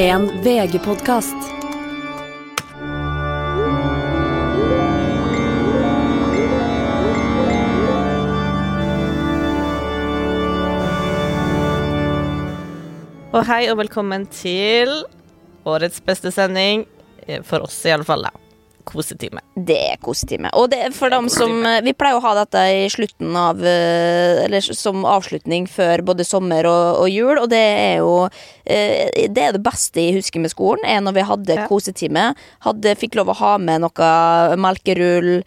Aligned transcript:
En 0.00 0.22
VG-podkast. 0.40 1.36
Og 1.36 1.42
hei 13.44 13.68
og 13.68 13.76
velkommen 13.82 14.24
til 14.32 14.88
årets 15.68 16.00
beste 16.00 16.32
sending, 16.32 16.86
eh, 17.26 17.44
for 17.44 17.68
oss 17.68 17.76
i 17.84 17.92
alle 17.92 18.08
fall, 18.08 18.24
da. 18.24 18.49
Kosetime. 18.88 19.40
Det 19.54 19.76
er 19.92 19.98
kosetime. 20.00 20.48
Og 20.56 20.70
det 20.72 20.78
for 20.96 21.12
dem 21.12 21.26
som 21.32 21.52
eh, 21.68 21.80
Vi 21.84 21.92
pleier 21.98 22.16
å 22.16 22.22
ha 22.24 22.32
dette 22.38 22.62
i 22.72 22.86
slutten 22.90 23.34
av 23.36 23.60
eh, 23.66 24.40
Eller 24.46 24.64
som 24.64 25.02
avslutning 25.04 25.66
før 25.68 26.00
både 26.06 26.24
sommer 26.24 26.64
og, 26.70 27.02
og 27.02 27.10
jul, 27.12 27.34
og 27.42 27.48
det 27.52 27.60
er 27.60 27.98
jo 28.00 28.14
eh, 28.64 29.26
Det 29.28 29.44
er 29.44 29.52
det 29.56 29.62
beste 29.64 30.00
jeg 30.00 30.16
husker 30.16 30.40
med 30.40 30.52
skolen, 30.54 30.84
er 30.88 31.02
når 31.04 31.18
vi 31.18 31.26
hadde 31.28 31.58
Ja. 31.60 31.66
kosetime. 31.68 32.24
Hadde, 32.64 32.94
fikk 32.96 33.18
lov 33.18 33.32
å 33.32 33.36
ha 33.40 33.52
med 33.58 33.82
noe 33.84 34.10
melkerull, 34.60 35.42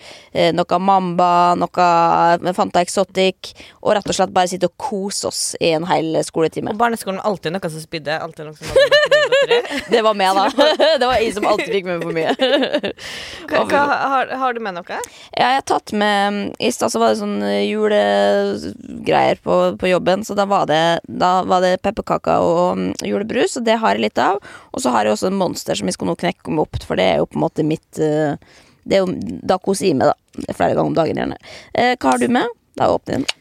noe 0.57 0.79
Mamba, 0.83 1.55
noe 1.57 2.53
Fanta 2.53 2.81
Exotic, 2.83 3.53
og 3.81 3.95
rett 3.97 4.09
og 4.11 4.17
slett 4.17 4.33
bare 4.35 4.51
sitte 4.51 4.67
og 4.69 4.75
kose 4.77 5.29
oss 5.29 5.41
i 5.63 5.71
en 5.77 5.87
hel 5.89 6.17
skoletime. 6.27 6.73
Og 6.73 6.79
barneskolen 6.81 7.21
var 7.21 7.29
alltid 7.31 7.55
noe 7.55 7.71
som 7.71 7.83
spydde. 7.83 8.17
Alltid 8.19 8.49
noe 8.49 8.57
som. 8.59 8.67
Det 9.93 10.01
var 10.05 10.15
meg, 10.17 10.35
da. 10.37 10.67
Det 11.01 11.07
var 11.07 11.17
jeg 11.21 11.33
som 11.37 11.47
alltid 11.49 11.71
fikk 11.77 11.89
med 11.89 12.03
for 12.03 12.15
mye. 12.15 12.93
Hva, 13.49 13.63
hva, 13.69 13.81
har, 14.13 14.31
har 14.41 14.55
du 14.55 14.59
med 14.63 14.77
noe? 14.77 14.99
Ja, 15.33 15.49
jeg 15.53 15.59
har 15.59 15.65
tatt 15.69 15.93
med 15.97 16.53
I 16.63 16.71
stad 16.73 16.93
så 16.93 17.01
var 17.01 17.13
det 17.13 17.21
sånn 17.21 17.39
julegreier 17.43 19.41
på, 19.43 19.59
på 19.79 19.91
jobben, 19.91 20.25
så 20.27 20.37
da 20.37 20.47
var 20.49 20.67
det, 20.71 20.83
da 21.07 21.33
var 21.47 21.63
det 21.65 21.81
pepperkaker 21.85 22.43
og 22.43 22.79
mm, 22.79 22.89
julebrus, 23.07 23.57
og 23.59 23.67
det 23.67 23.79
har 23.81 23.95
jeg 23.95 24.07
litt 24.07 24.21
av. 24.21 24.41
Og 24.73 24.83
så 24.83 24.93
har 24.93 25.05
jeg 25.05 25.17
også 25.17 25.29
en 25.31 25.39
Monster 25.39 25.77
som 25.79 25.89
jeg 25.89 25.97
skal 25.97 26.09
nå 26.09 26.17
knekke 26.19 26.53
meg 26.53 26.65
opp, 26.65 26.81
for 26.83 26.99
det 26.99 27.09
er 27.11 27.21
jo 27.21 27.29
på 27.29 27.39
en 27.39 27.45
måte 27.45 27.67
mitt 27.67 28.01
eh, 28.01 28.35
Det 28.83 28.97
er 28.97 29.05
jo 29.05 29.39
Da 29.47 29.59
koser 29.61 29.89
jeg 29.89 29.99
meg, 29.99 30.11
da. 30.11 30.43
Er 30.47 30.57
Flere 30.57 30.75
ganger 30.75 30.91
om 30.91 30.97
dagen, 30.97 31.21
gjerne. 31.21 31.37
Eh, 31.73 31.93
hva 31.97 32.15
har 32.15 32.21
du 32.21 32.27
med? 32.33 32.59
Da 32.79 32.89
åpner 32.93 33.15
jeg 33.15 33.23
den. 33.23 33.39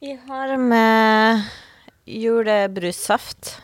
Jeg 0.00 0.18
har 0.28 0.54
med 0.56 1.50
julebrussaft. 2.08 3.56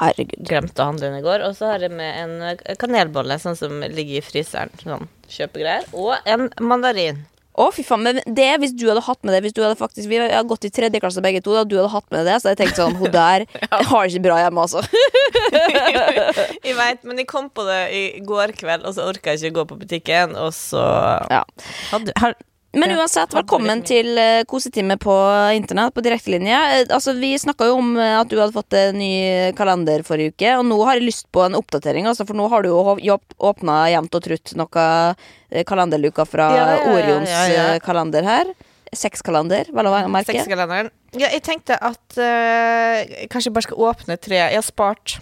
Herregud. 0.00 0.40
Glemte 0.48 0.82
å 0.82 0.88
handle 0.90 1.10
den 1.10 1.20
i 1.20 1.24
går. 1.24 1.44
Og 1.48 1.54
så 1.58 1.70
har 1.72 1.84
jeg 1.84 1.92
med 1.94 2.16
en 2.22 2.34
eh, 2.50 2.74
kanelbolle, 2.80 3.38
sånn 3.42 3.58
som 3.58 3.78
ligger 3.84 4.18
i 4.20 4.24
fryseren. 4.24 4.72
Sånn 4.82 5.06
kjøpegreier. 5.30 5.86
Og 5.96 6.14
en 6.28 6.48
mandarin. 6.62 7.22
Å, 7.54 7.68
fy 7.70 7.84
faen. 7.86 8.02
Men 8.02 8.18
det, 8.34 8.48
hvis 8.58 8.72
du 8.74 8.88
hadde 8.88 9.04
hatt 9.06 9.20
med 9.22 9.30
det 9.36 9.44
Hvis 9.44 9.52
du 9.54 9.60
hadde 9.62 9.76
faktisk 9.78 10.08
Vi 10.10 10.18
har 10.18 10.42
gått 10.50 10.64
i 10.66 10.72
tredje 10.74 10.98
klasse 10.98 11.22
begge 11.22 11.38
to, 11.44 11.52
da 11.54 11.60
du 11.62 11.76
hadde 11.78 11.92
hatt 11.92 12.08
med 12.10 12.26
det, 12.26 12.34
så 12.42 12.48
hadde 12.50 12.56
jeg 12.56 12.72
tenkt 12.72 12.80
sånn 12.80 12.96
Hun 12.98 13.12
der 13.14 13.44
har 13.70 14.08
det 14.08 14.10
ikke 14.10 14.24
bra 14.24 14.40
hjemme, 14.42 14.64
altså. 14.64 14.82
jeg 16.66 16.74
veit, 16.78 17.04
men 17.06 17.20
jeg 17.22 17.28
kom 17.30 17.46
på 17.54 17.62
det 17.68 17.78
i 17.94 18.02
går 18.26 18.56
kveld, 18.58 18.82
og 18.88 18.96
så 18.96 19.06
orka 19.06 19.34
jeg 19.36 19.44
ikke 19.44 19.52
å 19.54 19.58
gå 19.60 19.66
på 19.70 19.78
butikken, 19.84 20.34
og 20.40 20.50
så 20.56 20.82
Ja. 21.30 21.44
hadde, 21.92 22.14
har, 22.18 22.34
Men 22.74 22.90
uansett, 22.96 23.30
velkommen 23.36 23.84
til 23.86 24.16
uh, 24.18 24.42
kosetime 24.50 24.96
på 24.98 25.14
internett, 25.54 25.94
på 25.94 26.02
direktelinje. 26.02 26.56
Eh, 26.74 26.86
altså, 26.94 27.12
vi 27.14 27.30
snakka 27.38 27.68
jo 27.68 27.76
om 27.78 27.92
eh, 28.00 28.16
at 28.18 28.30
du 28.30 28.34
hadde 28.40 28.54
fått 28.56 28.74
en 28.78 28.98
ny 28.98 29.52
kalender 29.58 30.02
forrige 30.06 30.34
uke, 30.34 30.54
og 30.58 30.64
nå 30.66 30.78
har 30.88 30.98
jeg 30.98 31.06
lyst 31.06 31.28
på 31.34 31.44
en 31.44 31.54
oppdatering, 31.58 32.08
altså, 32.10 32.26
for 32.26 32.38
nå 32.38 32.48
har 32.50 32.64
du 32.64 32.72
jo 32.72 33.18
åpna 33.46 33.76
jevnt 33.92 34.18
og 34.18 34.24
trutt 34.24 34.54
noe 34.58 34.86
eh, 34.86 35.62
kalenderluka 35.68 36.26
fra 36.26 36.48
Ja, 36.50 36.64
ja, 36.72 36.80
ja, 36.80 36.96
Orions 36.96 37.30
ja, 37.30 37.44
ja. 37.52 37.68
eh, 37.74 37.78
kalender 37.84 38.26
her. 38.26 38.50
Sexkalender, 38.94 39.70
vel 39.74 39.90
å 39.90 39.94
merke. 40.10 40.34
Sexkalenderen. 40.34 40.90
Ja, 41.14 41.30
jeg 41.30 41.44
tenkte 41.46 41.78
at 41.78 42.18
eh, 42.18 43.04
jeg 43.04 43.30
kanskje 43.30 43.54
bare 43.54 43.68
skal 43.68 43.86
åpne 43.92 44.18
tre. 44.18 44.40
Jeg 44.48 44.58
har 44.58 44.66
spart. 44.66 45.18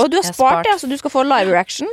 Og 0.00 0.08
du 0.08 0.16
har 0.22 0.24
spart 0.24 0.40
spart. 0.40 0.64
det, 0.64 0.74
altså 0.78 0.88
du 0.88 0.96
skal 1.00 1.12
få 1.12 1.28
live 1.28 1.52
reaction. 1.52 1.92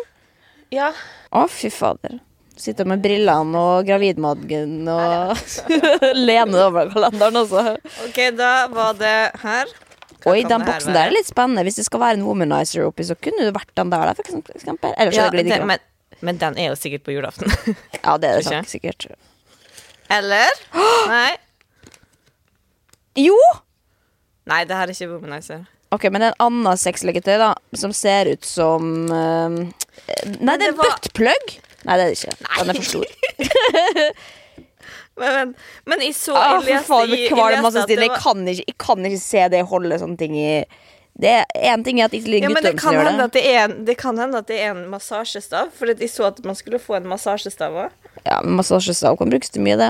Ja. 0.72 0.94
Å, 1.36 1.48
fy 1.52 1.72
fader. 1.74 2.22
Sitter 2.60 2.88
med 2.90 3.00
brillene 3.04 3.56
og 3.56 3.86
gravidmagen 3.88 4.82
og 4.92 5.38
lener 6.28 6.66
over 6.66 6.90
kalenderen, 6.92 7.38
også. 7.40 7.62
OK, 8.10 8.18
da 8.36 8.50
var 8.74 8.98
det 9.00 9.14
her. 9.46 9.72
Hva 10.20 10.34
Oi, 10.34 10.42
den 10.44 10.66
boksen 10.68 10.92
der 10.92 11.08
er 11.08 11.16
litt 11.16 11.30
spennende. 11.30 11.64
Hvis 11.64 11.78
det 11.80 11.86
skal 11.88 12.02
være 12.04 12.18
en 12.20 12.26
womanizer 12.28 12.84
oppi, 12.90 13.06
så 13.08 13.16
kunne 13.16 13.48
det 13.48 13.54
vært 13.56 13.72
den 13.80 13.94
der, 13.94 14.12
for 14.18 14.28
eksempel. 14.52 14.92
Ja, 15.16 15.30
det 15.32 15.46
det, 15.48 15.60
men, 15.70 15.80
men 16.20 16.42
den 16.42 16.60
er 16.60 16.74
jo 16.74 16.80
sikkert 16.80 17.06
på 17.08 17.16
julaften. 17.16 17.48
Ja, 18.04 18.18
det 18.20 18.34
er 18.34 18.42
det 18.42 18.50
sant, 18.50 18.68
sikkert. 18.72 19.08
Eller? 20.12 20.52
Nei. 21.14 21.38
Jo! 23.20 23.38
Nei, 24.50 24.64
det 24.68 24.76
her 24.76 24.90
er 24.90 24.96
ikke 24.98 25.14
Womanizer. 25.14 25.64
Ok, 25.96 26.06
men 26.12 26.22
det 26.22 26.28
er 26.30 26.36
en 26.36 26.46
annen 26.50 26.78
sexleketøy, 26.78 27.38
da, 27.42 27.54
som 27.80 27.94
ser 27.96 28.30
ut 28.36 28.46
som 28.46 28.92
uh, 29.10 29.56
Nei, 29.56 30.56
det 30.60 30.68
er 30.68 30.74
er 30.74 30.78
var- 30.78 31.00
buttplug! 31.00 31.56
Nei, 31.90 31.96
det 31.98 32.06
er 32.06 32.12
det 32.14 32.20
ikke. 32.20 32.36
Den 32.60 32.70
er 32.70 32.78
for 32.78 32.88
stor. 32.94 33.08
Men, 35.20 35.34
men, 35.36 35.50
men 35.92 36.00
jeg 36.06 36.14
så 36.16 36.32
jeg 36.32 36.44
Ah, 36.56 36.62
leste 36.64 36.88
faen, 36.88 37.10
i- 37.12 37.26
jeg 37.28 37.34
leste 37.36 37.82
at 37.82 37.90
Jeg 37.92 38.12
kan 38.24 38.46
ikke, 38.48 38.64
jeg 38.70 38.76
kan 38.80 39.06
ikke 39.10 39.18
se 39.20 39.42
det 39.52 39.60
holde 39.68 39.98
sånne 40.00 40.16
ting 40.22 40.38
i 40.40 40.64
det 41.20 41.34
er 41.42 41.74
én 41.74 41.82
ting 41.84 41.98
er 42.00 42.06
at 42.08 42.14
ikke 42.16 42.38
ja, 42.40 42.48
det 42.48 42.72
kan, 42.80 42.94
gjør 42.96 43.10
det. 43.18 43.26
det, 43.34 43.42
en, 43.60 43.74
det 43.84 43.98
kan 44.00 44.16
hende 44.22 44.40
at 44.40 44.48
det 44.48 44.62
er 44.64 44.70
en 44.72 44.86
massasjestav. 44.88 45.74
For 45.76 45.92
jeg 45.92 46.08
så 46.14 46.30
at 46.30 46.38
man 46.48 46.56
skulle 46.56 46.80
få 46.80 46.96
en 46.96 47.10
massasjestav 47.12 47.76
òg. 47.76 47.90
Ja, 48.24 48.38
men 48.46 48.56
Massasjestav 48.56 49.18
kan 49.20 49.28
brukes 49.34 49.50
til 49.52 49.66
mye, 49.66 49.76
det. 49.76 49.90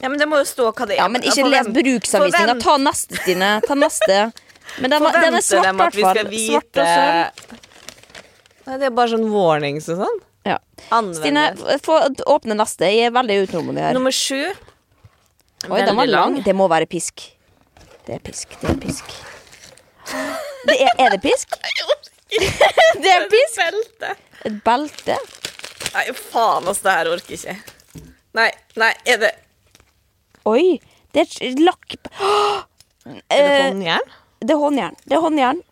Ja, 0.00 0.08
men 0.08 0.16
det 0.18 0.24
må 0.30 0.38
jo 0.40 0.46
stå 0.48 0.70
hva 0.72 0.86
det 0.88 0.96
er. 0.96 1.02
Ja, 1.02 1.08
men 1.12 1.20
ikke 1.20 1.44
Forvent- 1.44 1.68
les 1.68 1.84
bruksanvisninga. 2.00 2.54
Ta 2.64 2.78
neste, 2.80 3.20
Stine. 3.20 3.50
Ta 3.66 3.74
neste. 3.76 4.22
Men 4.80 4.90
den, 4.96 5.02
den 5.18 5.36
er 5.36 5.44
svart, 5.44 5.68
i 5.68 5.76
hvert 5.82 6.00
fall. 6.00 6.32
Svart 6.46 6.80
og 6.80 6.88
sølv. 6.94 7.60
Det 8.78 8.88
er 8.88 8.96
bare 9.02 9.12
sånn 9.12 9.28
warnings 9.32 9.92
og 9.92 10.00
sånn. 10.06 10.18
Ja. 10.48 10.58
Stine, 11.18 11.44
få 11.84 11.98
åpne 12.32 12.56
neste. 12.56 12.88
Jeg 12.88 13.10
er 13.10 13.14
veldig 13.16 13.36
utålmodig 13.46 13.82
her. 13.84 13.96
Nummer 13.96 14.14
sju. 14.14 14.40
Oi, 15.68 15.80
den 15.82 15.96
var 15.98 16.08
lang. 16.08 16.38
Det 16.44 16.54
må 16.56 16.68
være 16.70 16.86
pisk. 16.88 17.26
Det 18.06 18.16
er 18.16 18.22
pisk. 18.24 18.54
Det 18.62 18.70
er 18.70 18.78
pisk. 18.80 19.10
Det 20.68 20.76
er, 20.80 20.92
er 21.04 21.12
det 21.16 21.20
pisk? 21.24 21.52
Det 23.02 23.08
er 23.08 23.24
pisk! 23.32 23.58
Belte. 23.58 24.14
Et 24.48 24.56
belte? 24.64 25.14
Nei, 25.94 26.04
faen, 26.12 26.66
altså, 26.68 26.82
det 26.84 26.94
her 26.98 27.10
orker 27.14 27.32
jeg 27.34 27.38
ikke. 27.40 28.04
Nei, 28.36 28.48
nei, 28.78 28.90
er 29.08 29.22
det 29.22 29.30
Oi, 30.48 30.78
det 31.16 31.24
er 31.24 31.32
et 31.50 31.62
lakk... 31.64 31.96
Er 33.08 33.40
det 33.40 33.44
Eh, 33.48 33.62
håndjern? 33.70 34.10
Det 34.44 34.52
er 34.52 34.58
håndjern. 34.60 34.96
Det 35.08 35.16
er 35.16 35.22
håndjern. 35.24 35.62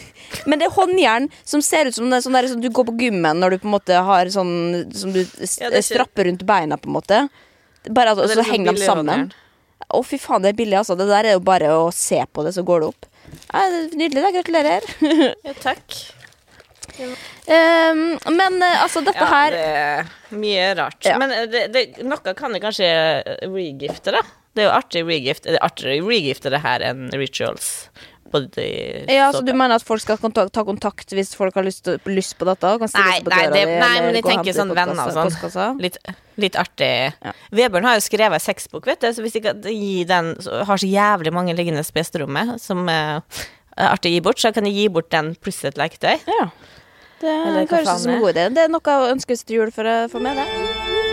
Men 0.46 0.60
det 0.60 0.68
er 0.68 0.76
håndjern 0.76 1.30
som 1.48 1.62
ser 1.64 1.88
ut 1.90 1.96
som 1.96 2.10
det 2.12 2.20
sånn 2.26 2.36
der 2.36 2.48
som 2.52 2.62
du 2.64 2.70
går 2.74 2.88
på 2.90 2.96
gymmen 3.00 3.40
når 3.40 3.56
du 3.56 3.58
på 3.64 3.70
en 3.70 3.76
måte 3.78 4.02
har 4.10 4.32
sånn 4.34 4.92
som 4.94 5.14
du 5.16 5.22
Ja, 5.24 5.70
ikke- 5.70 5.84
strapper 5.88 6.26
rundt 6.30 6.44
beina, 6.46 6.78
på 6.78 6.90
en 6.92 6.98
måte. 6.98 7.22
Bare 7.90 8.12
at, 8.12 8.18
Og 8.20 8.30
så 8.30 8.36
liksom 8.40 8.52
henger 8.52 8.74
de 8.76 8.86
sammen. 8.86 9.32
Å, 9.94 10.00
fy 10.06 10.18
faen, 10.18 10.42
det 10.42 10.54
er 10.54 10.58
billig, 10.58 10.78
altså. 10.80 10.96
Det 10.98 11.08
der 11.08 11.26
er 11.30 11.34
jo 11.38 11.40
bare 11.44 11.68
å 11.76 11.92
se 11.94 12.22
på 12.34 12.44
det, 12.46 12.54
så 12.56 12.64
går 12.66 12.80
det 12.82 12.88
opp. 12.88 13.06
Ja, 13.54 13.64
det 13.70 13.98
nydelig, 14.00 14.24
da. 14.24 14.32
Gratulerer. 14.38 14.88
Ja, 15.48 15.54
takk. 15.60 15.98
Um, 17.48 18.20
men 18.38 18.62
eh, 18.62 18.84
altså, 18.84 19.02
dette 19.04 19.18
Ja, 19.20 19.30
her 19.32 19.52
det 19.52 19.62
er 19.66 20.10
mye 20.40 20.66
rart. 20.78 21.00
Ja. 21.06 21.18
Men 21.20 21.32
eh, 21.36 21.46
det, 21.50 21.64
det, 21.74 21.84
noe 22.06 22.34
kan 22.38 22.54
det 22.56 22.62
kanskje 22.64 22.88
regifte, 23.50 24.14
da. 24.16 24.22
Det 24.54 24.64
er 24.64 24.68
jo 24.70 24.76
artig 24.78 25.02
regift. 25.08 25.48
Det 25.48 25.56
er 25.58 25.64
artigere 25.66 26.04
regifte 26.06 26.52
det 26.54 26.62
her 26.62 26.84
enn 26.86 27.08
rituals. 27.18 27.88
Både 28.34 28.64
i 28.66 29.06
Ja, 29.14 29.28
så 29.34 29.44
du 29.46 29.52
mener 29.54 29.78
at 29.78 29.86
folk 29.86 30.02
skal 30.02 30.18
ta 30.34 30.64
kontakt 30.66 31.14
hvis 31.14 31.34
folk 31.38 31.56
har 31.60 31.66
lyst, 31.68 31.90
lyst 32.10 32.36
på 32.40 32.48
dette? 32.50 32.74
Kan 32.82 32.92
Nei, 32.98 33.20
på 33.22 33.34
nei, 33.34 33.44
det, 33.54 33.64
nei, 33.78 33.94
men 34.06 34.18
jeg 34.18 34.26
tenker 34.26 34.58
sånn 34.58 34.74
venner 34.74 34.98
og 35.06 35.14
sånn. 35.14 35.30
postkassa? 35.30 35.68
Litt, 35.84 36.00
litt 36.42 36.58
artig. 36.60 36.92
Ja. 37.14 37.36
Vebjørn 37.54 37.90
har 37.90 38.00
jo 38.00 38.06
skrevet 38.08 38.44
sexbok, 38.44 38.90
vet 38.90 39.06
du, 39.06 39.12
så 39.14 39.26
hvis 39.26 39.38
jeg 39.38 39.54
gi 39.70 40.04
den 40.10 40.34
så 40.44 40.64
Har 40.68 40.82
så 40.82 40.90
jævlig 40.90 41.34
mange 41.36 41.54
liggende 41.58 41.86
på 41.86 42.02
gjesterommet 42.02 42.58
som 42.62 42.88
eh, 42.90 43.20
er 43.78 43.90
artig 43.92 44.12
å 44.12 44.18
gi 44.18 44.26
bort, 44.26 44.42
så 44.42 44.54
kan 44.56 44.66
jeg 44.70 44.78
gi 44.82 44.90
bort 44.94 45.12
den 45.14 45.34
pluss 45.38 45.64
et 45.68 45.78
leketøy. 45.80 46.18
Ja. 46.26 46.50
Det 47.24 47.40
høres 47.72 47.88
ut 47.88 48.04
som 48.04 48.18
en 48.18 48.24
god 48.26 48.36
idé. 48.36 48.50
Det 48.58 48.66
er 48.66 48.74
noe 48.74 49.00
å 49.00 49.10
ønskes 49.14 49.46
til 49.46 49.62
jul 49.62 49.76
for, 49.76 49.88
for 50.12 50.24
meg, 50.24 50.42
det. 50.42 51.13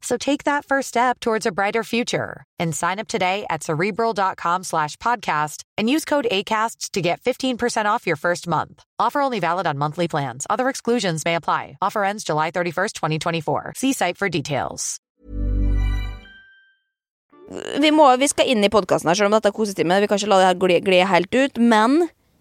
So 0.00 0.16
take 0.16 0.44
that 0.44 0.64
first 0.64 0.88
step 0.88 1.20
towards 1.20 1.46
a 1.46 1.52
brighter 1.52 1.84
future 1.84 2.44
and 2.58 2.74
sign 2.74 2.98
up 2.98 3.08
today 3.08 3.44
at 3.50 3.62
cerebral.com 3.62 4.64
slash 4.64 4.96
podcast 4.96 5.62
and 5.76 5.90
use 5.90 6.04
code 6.04 6.26
ACAST 6.30 6.90
to 6.92 7.00
get 7.02 7.20
15% 7.20 7.84
off 7.84 8.06
your 8.06 8.16
first 8.16 8.48
month. 8.48 8.82
Offer 8.98 9.20
only 9.20 9.40
valid 9.40 9.66
on 9.66 9.78
monthly 9.78 10.08
plans. 10.08 10.46
Other 10.48 10.68
exclusions 10.68 11.24
may 11.24 11.34
apply. 11.34 11.76
Offer 11.82 12.04
ends 12.04 12.24
July 12.24 12.50
31st, 12.50 12.92
2024. 12.94 13.74
See 13.76 13.92
site 13.92 14.16
for 14.16 14.28
details. 14.28 15.00
vi, 17.50 17.90
må, 17.90 18.06
vi 18.20 18.28
skal 18.30 18.50
inn 18.50 18.64
i 18.64 18.70
podkasten 18.72 19.10
her, 19.10 19.18
selv 19.18 19.30
om 19.30 19.36
dette 19.36 19.50
er 19.50 19.56
kosetime. 19.56 20.00
Vi 20.02 20.10
kan 20.10 20.20
ikke 20.20 20.30
la 20.30 20.40
det 20.40 20.50
her 20.50 20.82
gli, 20.86 21.00
helt 21.12 21.34
ut. 21.34 21.58
Men 21.58 21.98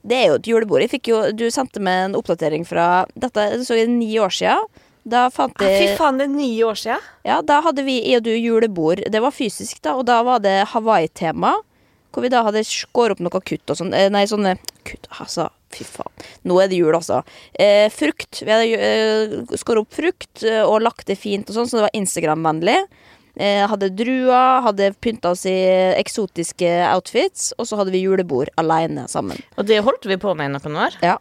det 0.07 0.19
er 0.19 0.27
jo 0.29 0.37
et 0.39 0.51
julebord. 0.51 0.85
Jo, 1.07 1.23
du 1.35 1.47
sendte 1.53 1.81
meg 1.83 2.09
en 2.09 2.19
oppdatering 2.19 2.67
fra 2.67 3.05
Dette 3.19 3.49
så 3.65 3.77
er 3.77 3.89
ni 3.91 4.11
år 4.21 4.33
sia. 4.33 4.59
Da 5.05 5.29
fant 5.33 5.55
Ah, 5.61 5.65
Fy 5.79 5.95
faen, 5.97 6.17
det 6.19 6.27
er 6.27 6.33
ni 6.33 6.49
år 6.63 6.75
siden. 6.77 6.99
Ja, 7.25 7.41
da 7.41 7.61
hadde 7.65 7.83
vi 7.87 7.99
i 8.11 8.15
og 8.17 8.23
du 8.23 8.31
julebord. 8.35 9.01
Det 9.11 9.21
var 9.23 9.31
fysisk, 9.31 9.81
da, 9.81 9.95
og 9.95 10.05
da 10.09 10.21
var 10.23 10.39
det 10.43 10.57
Hawaii-tema. 10.73 11.55
Hvor 12.11 12.25
vi 12.25 12.29
da 12.33 12.41
hadde 12.43 12.63
skåret 12.65 13.13
opp 13.17 13.19
noe 13.21 13.41
kutt 13.45 13.69
og 13.69 13.77
sånn. 13.77 13.93
Eh, 13.93 14.09
Nei, 14.09 14.25
sånne 14.25 14.55
kutt, 14.87 15.07
altså. 15.21 15.49
Fy 15.69 15.83
faen. 15.85 16.09
Nå 16.49 16.57
er 16.63 16.67
det 16.71 16.79
jul, 16.79 16.93
altså. 16.97 17.21
Eh, 17.53 17.85
frukt. 17.93 18.41
Vi 18.41 18.49
hadde 18.49 18.73
eh, 18.73 19.55
skåret 19.61 19.83
opp 19.85 19.93
frukt 19.93 20.41
eh, 20.43 20.63
og 20.65 20.81
lagt 20.81 21.05
det 21.07 21.19
fint 21.21 21.47
og 21.49 21.55
sånn, 21.59 21.69
så 21.69 21.77
det 21.77 21.85
var 21.85 21.97
Instagram-vennlig. 21.99 22.79
Eh, 23.39 23.61
hadde 23.69 23.91
druer, 23.95 24.63
hadde 24.65 24.89
pynta 24.99 25.31
oss 25.35 25.45
i 25.47 25.53
eksotiske 26.01 26.67
outfits, 26.89 27.53
og 27.61 27.69
så 27.69 27.77
hadde 27.79 27.93
vi 27.93 28.01
julebord 28.01 28.49
aleine 28.59 29.05
sammen. 29.07 29.37
Og 29.55 29.69
det 29.69 29.77
holdt 29.85 30.09
vi 30.09 30.17
på 30.19 30.33
med 30.35 30.49
i 30.49 30.55
noen 30.57 30.79
år. 30.89 30.97
Ja. 31.05 31.19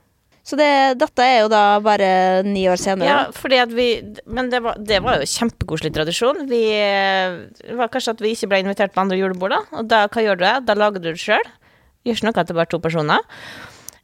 Så 0.48 0.56
det, 0.56 0.96
dette 0.96 1.24
er 1.24 1.42
jo 1.42 1.48
da 1.52 1.62
bare 1.84 2.08
ni 2.46 2.62
år 2.72 2.80
senere. 2.80 3.08
Ja, 3.08 3.16
fordi 3.36 3.58
at 3.60 3.72
vi 3.76 3.88
Men 4.24 4.48
det 4.48 4.62
var, 4.64 4.78
det 4.80 5.02
var 5.04 5.20
jo 5.20 5.28
kjempekoselig 5.28 5.92
tradisjon. 5.92 6.46
Vi 6.48 6.62
Det 6.72 7.76
var 7.76 7.90
kanskje 7.92 8.14
at 8.16 8.22
vi 8.24 8.32
ikke 8.32 8.48
ble 8.48 8.62
invitert 8.64 8.94
på 8.94 9.02
andre 9.02 9.18
julebord, 9.20 9.52
da. 9.52 9.60
Og 9.76 9.90
da, 9.90 10.06
hva 10.08 10.24
gjør 10.24 10.40
du? 10.40 10.46
Da 10.64 10.76
lager 10.78 11.04
du 11.04 11.10
det 11.10 11.20
sjøl. 11.20 11.44
Gjør 12.06 12.16
ikke 12.16 12.28
noe 12.30 12.40
at 12.40 12.48
det 12.48 12.56
bare 12.56 12.68
er 12.68 12.72
to 12.72 12.80
personer. 12.80 13.26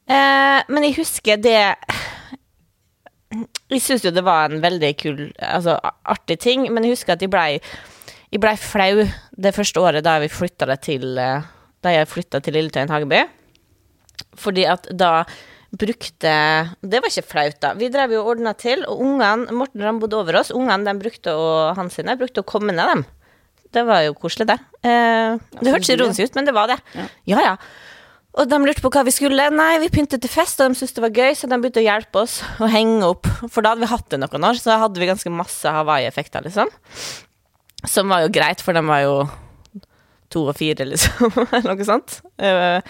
Eh, 0.05 0.61
men 0.69 0.85
jeg 0.85 0.99
husker 0.99 1.41
det 1.41 1.57
Jeg 3.73 3.81
syns 3.81 4.05
jo 4.05 4.13
det 4.13 4.25
var 4.27 4.53
en 4.53 4.61
veldig 4.61 4.91
kul, 5.01 5.23
altså 5.41 5.79
artig 5.81 6.37
ting, 6.45 6.67
men 6.69 6.85
jeg 6.85 6.99
husker 6.99 7.17
at 7.17 7.25
jeg 7.25 7.33
blei 7.33 7.57
jeg 8.35 8.43
blei 8.43 8.53
flau 8.59 9.07
det 9.39 9.55
første 9.55 9.81
året 9.81 10.05
da 10.05 10.19
til 10.77 11.19
eh, 11.19 11.49
Da 11.81 11.91
jeg 11.95 12.09
flytta 12.11 12.41
til 12.41 12.53
Lilletøyen 12.57 12.93
Hageby. 12.93 13.25
Fordi 14.37 14.65
at 14.69 14.89
da 14.93 15.25
brukte 15.79 16.33
Det 16.81 17.01
var 17.03 17.11
ikke 17.11 17.27
flaut, 17.27 17.59
da. 17.63 17.73
Vi 17.79 17.91
drev 17.93 18.15
jo 18.17 18.23
og 18.23 18.35
ordna 18.35 18.55
til, 18.59 18.85
og 18.89 19.03
ungene 19.05 19.55
Morten 19.55 19.83
Ramm 19.85 20.01
bodde 20.03 20.19
over 20.21 20.41
oss. 20.41 20.53
Ungene 20.55 20.87
de 20.87 20.95
brukte 21.01 21.35
å, 21.35 21.49
han 21.77 21.91
sine 21.93 22.17
brukte 22.21 22.45
å 22.45 22.49
komme 22.49 22.75
ned, 22.75 22.91
dem. 22.91 23.05
Det 23.75 23.83
var 23.87 24.05
jo 24.07 24.15
koselig, 24.19 24.47
det. 24.53 24.59
Eh, 24.87 25.35
det 25.59 25.73
hørtes 25.75 25.91
ironisk 25.91 26.29
ut, 26.29 26.39
men 26.39 26.47
det 26.47 26.55
var 26.55 26.71
det. 26.71 26.79
Ja, 27.27 27.43
ja. 27.43 27.57
Og 28.35 28.49
de 28.51 28.59
lurte 28.63 28.83
på 28.83 28.91
hva 28.91 29.05
vi 29.07 29.15
skulle. 29.15 29.47
Nei, 29.55 29.77
vi 29.83 29.93
pyntet 29.95 30.23
til 30.23 30.31
fest, 30.31 30.59
og 30.63 30.73
de 30.73 30.79
syntes 30.79 30.97
det 30.97 31.05
var 31.05 31.15
gøy, 31.15 31.37
så 31.39 31.51
de 31.51 31.59
begynte 31.59 31.83
å 31.83 31.87
hjelpe 31.87 32.23
oss 32.25 32.41
å 32.63 32.71
henge 32.71 33.07
opp. 33.07 33.31
For 33.47 33.63
da 33.63 33.75
hadde 33.75 33.87
vi 33.87 33.93
hatt 33.93 34.11
det 34.15 34.21
noen 34.23 34.49
år, 34.51 34.59
så 34.59 34.73
da 34.73 34.81
hadde 34.87 35.03
vi 35.03 35.11
ganske 35.11 35.35
masse 35.35 35.75
Hawaii-effekter, 35.79 36.47
liksom. 36.47 36.71
Som 37.91 38.15
var 38.15 38.25
jo 38.25 38.33
greit, 38.35 38.63
for 38.65 38.77
de 38.77 38.83
var 38.87 39.03
jo 39.05 39.17
to 40.35 40.43
og 40.51 40.57
fire, 40.59 40.87
liksom, 40.91 41.31
eller 41.55 41.71
noe 41.71 41.87
sånt. 41.89 42.19
Eh, 42.43 42.81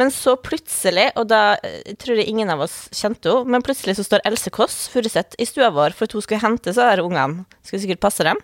Men 0.00 0.08
så 0.14 0.32
plutselig, 0.40 1.10
og 1.20 1.26
da 1.28 1.58
jeg 1.62 1.98
tror 2.00 2.16
jeg 2.16 2.30
ingen 2.32 2.48
av 2.54 2.62
oss 2.64 2.86
kjente 2.96 3.28
henne, 3.28 3.52
men 3.52 3.64
plutselig 3.66 3.98
så 3.98 4.06
står 4.06 4.22
Else 4.24 4.48
Kåss 4.54 4.76
Furuseth 4.92 5.36
i 5.36 5.44
stua 5.44 5.68
vår 5.74 5.92
for 5.92 6.08
at 6.08 6.14
hun 6.16 6.24
skulle 6.24 6.40
hente 6.40 6.72
så 6.72 6.86
der 6.88 7.02
ungene, 7.04 7.44
skulle 7.60 7.82
sikkert 7.82 8.00
passe 8.00 8.24
dem, 8.24 8.40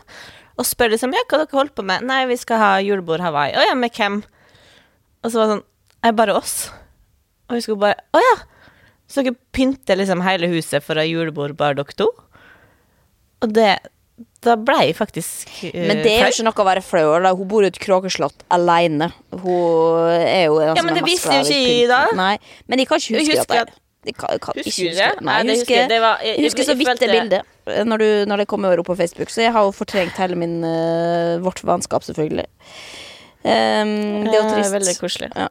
og 0.60 0.66
spør 0.68 0.92
liksom 0.92 1.14
ja, 1.16 1.22
hva 1.30 1.38
dere 1.40 1.54
holder 1.56 1.72
på 1.78 1.86
med? 1.88 2.04
Nei, 2.04 2.18
vi 2.28 2.36
skal 2.36 2.60
ha 2.60 2.68
julebord 2.84 3.22
Hawaii. 3.24 3.54
Å 3.56 3.64
ja, 3.70 3.74
med 3.78 3.94
hvem? 3.96 4.20
Og 5.24 5.30
så 5.32 5.38
var 5.40 5.46
det 5.48 5.54
sånn 5.56 5.64
Er 6.10 6.14
bare 6.20 6.34
oss? 6.36 6.54
Og 7.48 7.56
vi 7.56 7.62
skulle 7.64 7.80
bare 7.86 8.02
Å 8.12 8.20
ja! 8.22 8.34
Så 9.08 9.22
dere 9.24 9.38
pynter 9.56 9.96
liksom 9.96 10.20
hele 10.26 10.50
huset 10.52 10.84
for 10.84 10.98
å 10.98 11.00
ha 11.00 11.08
julebord, 11.08 11.56
bare 11.56 11.78
dere 11.80 11.96
to? 11.96 12.10
Og 13.40 13.54
det 13.56 13.70
Da 14.46 14.54
ble 14.54 14.76
jeg 14.86 14.94
faktisk 14.94 15.48
uh, 15.66 15.72
Men 15.74 15.98
det 16.04 16.12
er 16.14 16.20
jo 16.28 16.30
ikke 16.36 16.44
noe 16.46 16.62
å 16.62 16.66
være 16.68 16.82
flau 16.86 17.04
over. 17.10 17.26
Hun 17.34 17.48
bor 17.50 17.64
i 17.66 17.70
et 17.72 17.78
kråkeslott 17.82 18.44
alene. 18.54 19.10
Hun 19.34 20.12
er 20.14 20.44
jo 20.46 20.60
den 20.60 20.68
Ja, 20.70 20.76
som 20.78 20.86
men 20.86 20.94
er 20.94 21.00
det 21.00 21.04
mest 21.08 21.12
visste 21.12 21.34
jo 21.34 21.42
ikke 21.42 21.74
jeg 21.74 21.88
da. 21.90 22.00
Nei, 22.14 22.34
men 22.70 22.78
jeg 22.78 22.86
kan 22.90 23.02
ikke 23.02 23.18
huske 23.18 23.34
husker 23.34 23.62
at 23.66 23.74
jeg 24.06 24.14
kan, 24.14 24.38
kan 24.40 24.54
Husker 24.54 24.62
du 24.62 24.70
huske 24.70 24.94
det? 24.94 25.08
Nei, 25.20 25.34
Nei, 25.34 25.42
det 25.42 25.48
jeg 25.50 25.58
husker 25.58 25.74
jeg. 25.74 25.82
husker, 25.82 25.88
Det 25.90 26.00
var- 26.00 26.20
jeg- 26.22 26.36
jeg 26.38 26.44
husker 26.46 26.62
så 26.62 26.70
jeg 26.70 26.78
vidt 26.78 27.00
det 27.02 27.08
bildet 27.10 27.42
eh, 27.66 27.84
når, 27.84 27.98
du, 27.98 28.08
når 28.30 28.36
det 28.38 28.46
kommer 28.48 28.78
opp 28.78 28.86
på 28.86 28.96
Facebook, 28.96 29.28
så 29.28 29.42
jeg 29.42 29.52
har 29.52 29.62
jo 29.66 29.72
fortrengt 29.74 30.16
hele 30.22 30.36
min, 30.38 30.54
eh, 30.64 31.38
vårt 31.42 31.60
vennskap, 31.66 32.06
selvfølgelig. 32.06 32.46
Ehm, 33.46 34.26
det 34.26 34.32
er 34.32 34.40
jo 34.40 34.42
Ja, 34.42 34.50
trist. 34.50 34.72
Veldig 34.74 34.94
koselig. 34.98 35.28
Ja. 35.36 35.46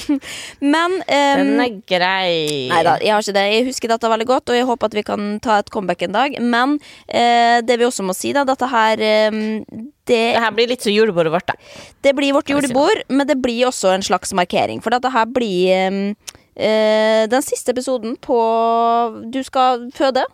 men 0.74 0.96
um, 0.96 1.04
Den 1.04 1.60
er 1.60 1.74
grei. 1.88 2.32
Nei 2.72 2.80
da, 2.86 2.96
jeg 3.02 3.12
har 3.12 3.24
ikke 3.24 3.36
det. 3.36 3.44
Jeg 3.52 3.66
husker 3.68 3.92
dette 3.92 4.12
veldig 4.12 4.28
godt, 4.30 4.52
og 4.52 4.56
jeg 4.56 4.68
håper 4.70 4.90
at 4.90 4.96
vi 4.96 5.04
kan 5.04 5.28
ta 5.44 5.58
et 5.60 5.70
comeback 5.72 6.02
en 6.06 6.16
dag. 6.16 6.38
Men 6.40 6.78
uh, 6.80 7.58
det 7.66 7.78
vi 7.80 7.88
også 7.88 8.06
må 8.06 8.16
si, 8.16 8.32
da, 8.36 8.46
dette 8.48 8.70
her 8.72 9.04
um, 9.34 9.42
det, 9.68 9.86
Det 10.10 10.24
her 10.42 10.50
blir 10.56 10.72
litt 10.72 10.82
som 10.82 10.94
julebordet 10.94 11.32
vårt, 11.32 11.52
da. 11.52 11.54
det 12.02 12.16
blir 12.16 12.34
vårt 12.34 12.50
julebord, 12.50 13.04
men 13.08 13.28
det 13.28 13.36
blir 13.38 13.68
også 13.68 13.92
en 13.94 14.02
slags 14.02 14.32
markering. 14.34 14.80
For 14.82 14.90
dette 14.90 15.12
her 15.12 15.28
blir 15.30 15.70
eh, 15.70 16.32
eh, 16.56 17.28
den 17.30 17.44
siste 17.46 17.70
episoden 17.76 18.16
på 18.18 18.40
Du 19.30 19.42
skal 19.46 19.86
føde. 19.94 20.24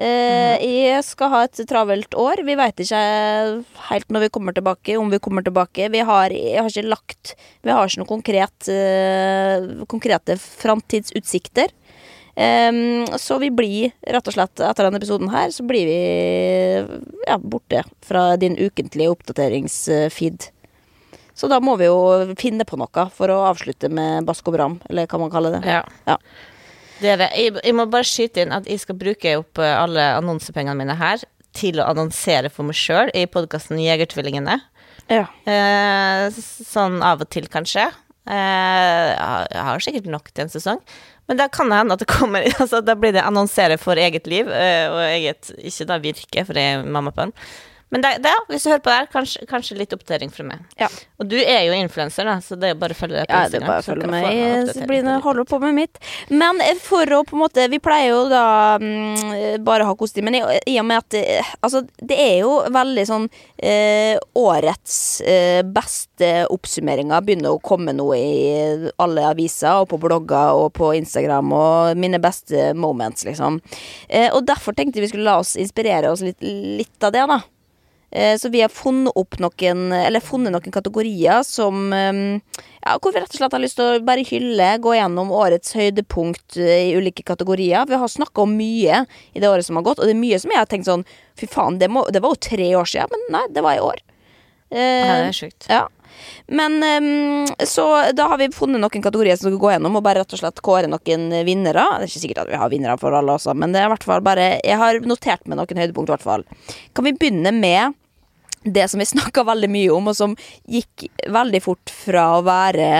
Eh, 0.00 0.56
Jeg 0.64 1.04
skal 1.04 1.28
ha 1.28 1.42
et 1.44 1.60
travelt 1.68 2.14
år. 2.16 2.40
Vi 2.46 2.56
veit 2.56 2.80
ikke 2.80 3.00
helt 3.90 4.08
når 4.08 4.24
vi 4.24 4.30
kommer 4.32 4.56
tilbake, 4.56 4.96
om 4.96 5.10
vi 5.12 5.20
kommer 5.20 5.44
tilbake. 5.44 5.90
Vi 5.92 6.00
har, 6.08 6.32
jeg 6.32 6.62
har 6.62 6.70
ikke 6.72 6.88
lagt 6.88 7.34
Vi 7.62 7.70
har 7.70 7.84
ikke 7.84 8.00
noen 8.00 8.14
konkret, 8.14 8.68
eh, 8.72 9.84
konkrete 9.86 10.38
framtidsutsikter. 10.40 11.68
Em, 12.40 13.04
så 13.20 13.36
vi 13.42 13.50
blir 13.50 13.92
rett 14.06 14.28
og 14.28 14.32
slett 14.32 14.62
etter 14.64 14.86
denne 14.86 14.96
episoden 14.96 15.28
her, 15.28 15.50
så 15.52 15.66
blir 15.66 15.84
vi 15.84 15.98
ja, 17.26 17.36
borte 17.36 17.82
fra 18.06 18.36
din 18.40 18.56
ukentlige 18.56 19.10
oppdateringsfeed. 19.12 20.48
Så 21.34 21.48
da 21.48 21.58
må 21.60 21.76
vi 21.76 21.88
jo 21.90 22.32
finne 22.38 22.64
på 22.64 22.78
noe 22.80 23.04
for 23.12 23.32
å 23.32 23.42
avslutte 23.50 23.90
med 23.92 24.24
Bask 24.28 24.48
Bram, 24.52 24.78
eller 24.88 25.08
hva 25.10 25.20
man 25.20 25.32
kaller 25.32 25.58
det. 25.58 25.60
Ja. 25.68 25.82
Ja. 26.06 26.16
Dere, 27.00 27.30
jeg, 27.36 27.56
jeg 27.64 27.76
må 27.76 27.86
bare 27.90 28.06
skyte 28.06 28.44
inn 28.44 28.54
at 28.54 28.68
jeg 28.68 28.82
skal 28.82 28.98
bruke 29.00 29.36
opp 29.40 29.60
eh, 29.62 29.76
alle 29.76 30.04
annonsepengene 30.18 30.76
mine 30.78 30.96
her 31.00 31.22
til 31.56 31.80
å 31.80 31.88
annonsere 31.90 32.50
for 32.52 32.68
meg 32.68 32.78
sjøl 32.78 33.10
i 33.16 33.26
podkasten 33.30 33.80
Jegertvillingene. 33.82 34.58
Ja. 35.10 35.24
Eh, 35.48 36.28
sånn 36.36 37.00
av 37.02 37.24
og 37.24 37.30
til, 37.32 37.48
kanskje. 37.50 37.88
Eh, 38.30 39.08
jeg 39.10 39.64
har 39.66 39.82
sikkert 39.82 40.10
nok 40.12 40.30
til 40.30 40.46
en 40.46 40.52
sesong. 40.52 40.84
Men 41.30 41.38
da 41.38 41.46
kan 41.50 41.70
det 41.70 41.78
hende 41.80 41.94
at 41.94 42.02
det 42.02 42.10
kommer 42.10 42.42
altså, 42.62 42.80
Da 42.82 42.96
blir 42.98 43.14
det 43.14 43.22
annonsere 43.22 43.78
for 43.80 43.98
eget 43.98 44.26
liv, 44.30 44.48
eh, 44.50 44.86
og 44.90 45.00
eget 45.04 45.52
Ikke 45.62 45.86
da 45.86 46.00
virke, 46.02 46.44
for 46.46 46.58
jeg 46.58 46.78
er 46.78 46.86
mamma 46.86 47.14
på 47.14 47.28
den. 47.28 47.34
Men 47.90 48.04
det, 48.04 48.10
det, 48.22 48.32
hvis 48.48 48.64
du 48.64 48.70
hører 48.70 48.82
på 48.84 48.90
det 48.90 48.98
her, 49.00 49.08
kanskje, 49.10 49.44
kanskje 49.50 49.76
litt 49.78 49.94
oppdatering 49.94 50.30
fra 50.30 50.46
meg. 50.46 50.62
Ja. 50.78 50.86
Og 51.18 51.26
du 51.30 51.36
er 51.40 51.64
jo 51.66 51.74
influenser, 51.74 52.28
da, 52.28 52.36
så 52.44 52.58
det 52.58 52.72
er 52.72 52.78
bare 52.78 52.94
å 52.94 52.98
følge 52.98 53.18
deg 53.18 53.30
på 53.30 53.34
Ja, 53.34 53.50
det 53.50 53.58
er 53.58 53.66
bare 53.66 53.82
å 53.82 53.86
følge 53.86 54.10
meg. 54.12 54.70
Så 54.70 54.86
blir 54.86 55.02
det 55.06 55.16
holder 55.24 55.48
på 55.50 55.58
med 55.62 55.76
mitt. 55.76 56.00
Men 56.30 56.62
eh, 56.64 56.78
for 56.78 57.10
å 57.16 57.22
på 57.26 57.36
en 57.36 57.42
måte 57.42 57.66
Vi 57.70 57.80
pleier 57.82 58.12
jo 58.12 58.22
da 58.30 58.44
mm, 58.80 59.60
bare 59.66 59.88
ha 59.88 59.96
kostymen, 59.98 60.38
i, 60.38 60.42
i 60.70 60.78
og 60.80 60.86
med 60.88 61.02
at 61.02 61.18
eh, 61.18 61.52
Altså, 61.60 61.82
det 61.98 62.16
er 62.20 62.36
jo 62.44 62.54
veldig 62.72 63.04
sånn 63.08 63.26
eh, 63.58 64.16
Årets 64.38 64.96
eh, 65.26 65.60
beste 65.66 66.30
oppsummeringer 66.50 67.24
begynner 67.26 67.56
å 67.56 67.62
komme 67.64 67.94
nå 67.96 68.08
i 68.16 68.30
alle 69.02 69.26
aviser 69.28 69.82
og 69.82 69.90
på 69.90 70.00
blogger 70.00 70.56
og 70.60 70.70
på 70.78 70.92
Instagram 70.98 71.52
og 71.56 72.00
mine 72.00 72.20
beste 72.22 72.70
moments, 72.78 73.26
liksom. 73.26 73.60
Eh, 74.08 74.28
og 74.30 74.44
derfor 74.48 74.76
tenkte 74.76 75.02
vi 75.02 75.10
skulle 75.10 75.26
la 75.26 75.40
oss 75.42 75.56
inspirere 75.60 76.12
oss 76.12 76.22
litt, 76.24 76.38
litt 76.42 77.06
av 77.06 77.14
det, 77.16 77.26
da. 77.30 77.40
Eh, 78.12 78.36
Så 78.38 78.48
vi 78.50 78.60
har 78.60 78.68
funnet 78.74 79.12
opp 79.14 79.36
noen 79.38 79.92
Eller 79.94 80.20
funnet 80.20 80.50
noen 80.50 80.72
kategorier 80.74 81.44
som 81.46 81.92
eh, 81.94 82.40
Ja, 82.82 82.96
hvor 82.98 83.12
vi 83.14 83.20
rett 83.22 83.30
og 83.30 83.38
slett 83.38 83.54
har 83.54 83.62
lyst 83.62 83.76
til 83.78 83.86
å 83.86 84.02
bare 84.02 84.24
hylle, 84.26 84.70
gå 84.82 84.94
gjennom 84.96 85.30
årets 85.30 85.76
høydepunkt 85.76 86.56
eh, 86.58 86.88
i 86.90 86.96
ulike 86.96 87.22
kategorier. 87.22 87.84
Vi 87.86 87.98
har 88.00 88.08
snakka 88.10 88.42
om 88.42 88.56
mye 88.56 89.04
i 89.36 89.40
det 89.42 89.46
året 89.50 89.66
som 89.68 89.76
har 89.78 89.84
gått, 89.86 90.00
og 90.00 90.08
det 90.08 90.16
er 90.16 90.22
mye 90.22 90.40
som 90.40 90.50
jeg 90.50 90.58
har 90.58 90.66
tenkt 90.70 90.88
sånn 90.88 91.04
Fy 91.38 91.46
faen, 91.46 91.78
det, 91.78 91.90
må, 91.92 92.06
det 92.10 92.22
var 92.24 92.34
jo 92.34 92.40
tre 92.48 92.70
år 92.80 92.88
siden, 92.88 93.12
men 93.12 93.36
nei, 93.36 93.44
det 93.54 93.62
var 93.64 93.76
i 93.76 93.84
år. 93.84 94.00
Eh, 94.72 95.06
det 95.06 95.28
er 95.28 95.36
sjukt. 95.36 95.68
ja. 95.70 95.86
Men 96.50 96.80
så 97.64 97.84
da 98.12 98.26
har 98.32 98.40
vi 98.40 98.48
funnet 98.52 98.82
noen 98.82 99.02
kategorier 99.04 99.38
som 99.38 99.46
skal 99.48 99.60
gå 99.62 99.70
gjennom, 99.72 99.94
og 99.96 100.02
bare 100.04 100.20
rett 100.24 100.34
og 100.34 100.40
slett 100.42 100.58
kåre 100.66 100.90
noen 100.90 101.28
vinnere. 101.46 101.84
Det 102.00 102.08
er 102.08 102.10
ikke 102.10 102.22
sikkert 102.24 102.42
at 102.42 102.50
vi 102.50 102.58
har 102.60 102.72
vinnere 102.72 102.98
for 103.00 103.14
alle 103.16 103.36
også, 103.38 103.54
men 103.56 103.72
det 103.72 103.80
er 103.84 103.92
hvert 103.92 104.04
fall 104.08 104.24
bare 104.26 104.50
Jeg 104.58 104.76
har 104.80 104.98
notert 105.06 105.46
med 105.46 105.60
noen 105.60 105.80
høydepunkt, 105.84 106.10
i 106.10 106.14
hvert 106.16 106.26
fall. 106.26 106.44
Kan 106.96 107.06
vi 107.06 107.14
begynne 107.16 107.54
med 107.56 107.96
det 108.64 108.88
som 108.88 109.00
vi 109.00 109.08
snakka 109.14 109.44
veldig 109.48 109.70
mye 109.72 109.90
om, 109.94 110.10
og 110.10 110.16
som 110.16 110.36
gikk 110.68 111.08
veldig 111.28 111.62
fort 111.64 111.92
fra 112.04 112.26
å 112.38 112.44
være 112.46 112.90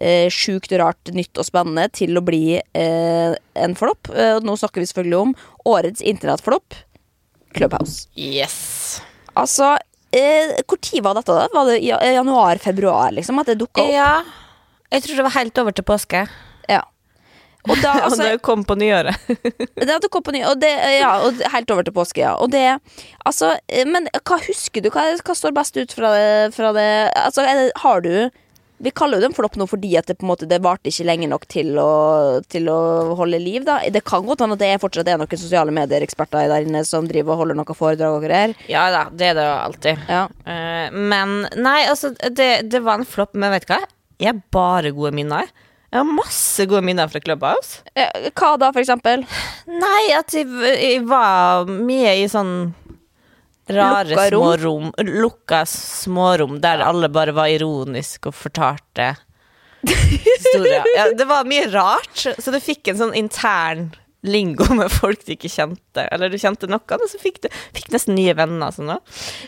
eh, 0.00 0.28
sjukt 0.32 0.72
rart, 0.78 1.12
nytt 1.16 1.38
og 1.38 1.48
spennende 1.48 1.88
til 1.94 2.16
å 2.18 2.24
bli 2.24 2.58
eh, 2.58 3.36
en 3.54 3.76
flopp. 3.78 4.10
Eh, 4.14 4.38
nå 4.44 4.56
snakker 4.60 4.82
vi 4.82 4.90
selvfølgelig 4.90 5.20
om 5.22 5.36
årets 5.76 6.04
internettflopp, 6.04 6.82
Clubhouse. 7.56 8.10
Yes. 8.20 8.98
Altså, 9.32 9.76
eh, 10.12 10.58
tid 10.76 11.02
var 11.04 11.16
dette? 11.16 11.32
da? 11.32 11.46
Var 11.54 11.70
det 11.70 11.78
januar-februar, 11.86 13.14
liksom? 13.16 13.38
At 13.40 13.48
det 13.48 13.60
dukka 13.62 13.86
opp? 13.86 13.94
Ja. 13.94 14.10
Jeg 14.92 15.02
tror 15.02 15.16
det 15.18 15.24
var 15.26 15.34
helt 15.40 15.58
over 15.58 15.74
til 15.74 15.86
påske. 15.86 16.26
Og 17.66 17.82
da, 17.82 17.92
altså, 18.06 18.22
det 18.22 18.42
kom 18.46 18.64
på 18.66 18.76
nyåret. 18.78 19.18
det 19.28 19.88
hadde 19.88 20.00
det 20.06 20.12
kom 20.12 20.24
på 20.26 20.34
ny, 20.36 20.42
og 20.48 20.58
det, 20.62 20.72
ja, 21.00 21.12
og 21.26 21.44
helt 21.52 21.74
over 21.74 21.86
til 21.86 21.96
påske, 21.96 22.22
ja. 22.22 22.34
Og 22.40 22.52
det, 22.54 22.64
altså, 23.26 23.56
eh, 23.68 23.86
men 23.88 24.08
hva 24.22 24.40
husker 24.46 24.84
du? 24.84 24.90
Hva, 24.94 25.08
hva 25.18 25.36
står 25.36 25.54
best 25.56 25.78
ut 25.78 25.94
fra 25.96 26.12
det? 26.14 26.26
Fra 26.56 26.72
det 26.76 26.90
altså, 27.18 27.46
er 27.46 27.70
har 27.82 28.02
du 28.04 28.28
Vi 28.84 28.90
kaller 28.92 29.16
jo 29.16 29.24
det 29.24 29.28
en 29.30 29.36
flopp 29.36 29.56
nå 29.56 29.64
fordi 29.70 29.94
at 29.96 30.08
det 30.08 30.18
på 30.18 30.26
en 30.26 30.30
måte 30.30 30.48
Det 30.48 30.58
varte 30.60 30.90
ikke 30.90 31.06
lenge 31.08 31.28
nok 31.30 31.46
til 31.48 31.78
å, 31.80 32.42
til 32.52 32.68
å 32.68 32.78
holde 33.18 33.40
liv, 33.40 33.64
da. 33.64 33.78
Det 33.92 34.04
kan 34.04 34.26
godt 34.26 34.44
hende 34.44 34.58
at 34.58 34.62
det 34.62 34.70
er 34.74 34.82
fortsatt 34.82 35.08
er 35.08 35.20
noen 35.20 35.40
sosiale 35.40 35.74
medier-eksperter 35.74 36.50
der 36.52 36.68
inne 36.68 36.84
som 36.84 37.08
driver 37.08 37.34
og 37.34 37.44
holder 37.44 37.58
noen 37.58 37.78
foredrag 37.78 38.18
og 38.18 38.26
greier. 38.28 38.56
Ja 38.70 38.88
da, 38.94 39.06
det 39.10 39.32
er 39.32 39.38
det 39.38 39.46
jo 39.48 39.56
alltid. 39.56 40.08
Ja. 40.12 40.24
Uh, 40.46 40.86
men 40.92 41.38
nei, 41.56 41.80
altså, 41.88 42.12
det, 42.28 42.50
det 42.70 42.84
var 42.84 43.00
en 43.00 43.08
flopp, 43.08 43.34
men 43.34 43.54
vet 43.56 43.66
du 43.66 43.74
hva? 43.74 43.82
Jeg 44.20 44.32
har 44.32 44.44
bare 44.52 44.94
gode 44.96 45.12
minner. 45.16 45.48
Jeg 45.96 46.02
har 46.04 46.12
masse 46.12 46.66
gode 46.68 46.82
minner 46.84 47.08
fra 47.08 47.20
Clubhouse. 47.24 47.78
Eh, 47.96 48.28
Hva 48.36 48.50
da, 48.60 48.68
for 48.74 48.82
eksempel? 48.84 49.22
Nei, 49.70 50.02
at 50.12 50.34
jeg, 50.36 50.44
jeg 50.76 51.04
var 51.08 51.64
mye 51.72 52.12
i 52.20 52.26
sånn 52.28 52.52
rare 53.72 54.12
Lukka 54.12 54.26
rom? 54.30 54.42
små 54.44 54.50
rom. 54.62 54.90
Lukka 55.24 55.62
smårom 55.66 56.58
der 56.62 56.84
alle 56.84 57.08
bare 57.10 57.32
var 57.34 57.48
ironiske 57.50 58.28
og 58.30 58.36
fortalte 58.44 59.14
historier. 59.86 60.84
Ja, 60.98 61.08
det 61.16 61.24
var 61.32 61.48
mye 61.48 61.68
rart, 61.72 62.26
så 62.38 62.52
du 62.52 62.60
fikk 62.62 62.92
en 62.92 63.00
sånn 63.00 63.16
intern 63.16 63.88
lingo 64.26 64.66
med 64.78 64.90
folk 64.90 65.20
du 65.26 65.32
ikke 65.36 65.50
kjente. 65.52 66.02
Eller 66.10 66.32
du 66.32 66.38
kjente 66.40 66.66
noen, 66.70 66.98
og 66.98 67.10
så 67.10 67.18
fikk 67.22 67.40
du 67.44 67.48
fikk 67.76 67.92
nesten 67.94 68.16
nye 68.18 68.34
venner. 68.38 68.72
Sånn. 68.74 68.90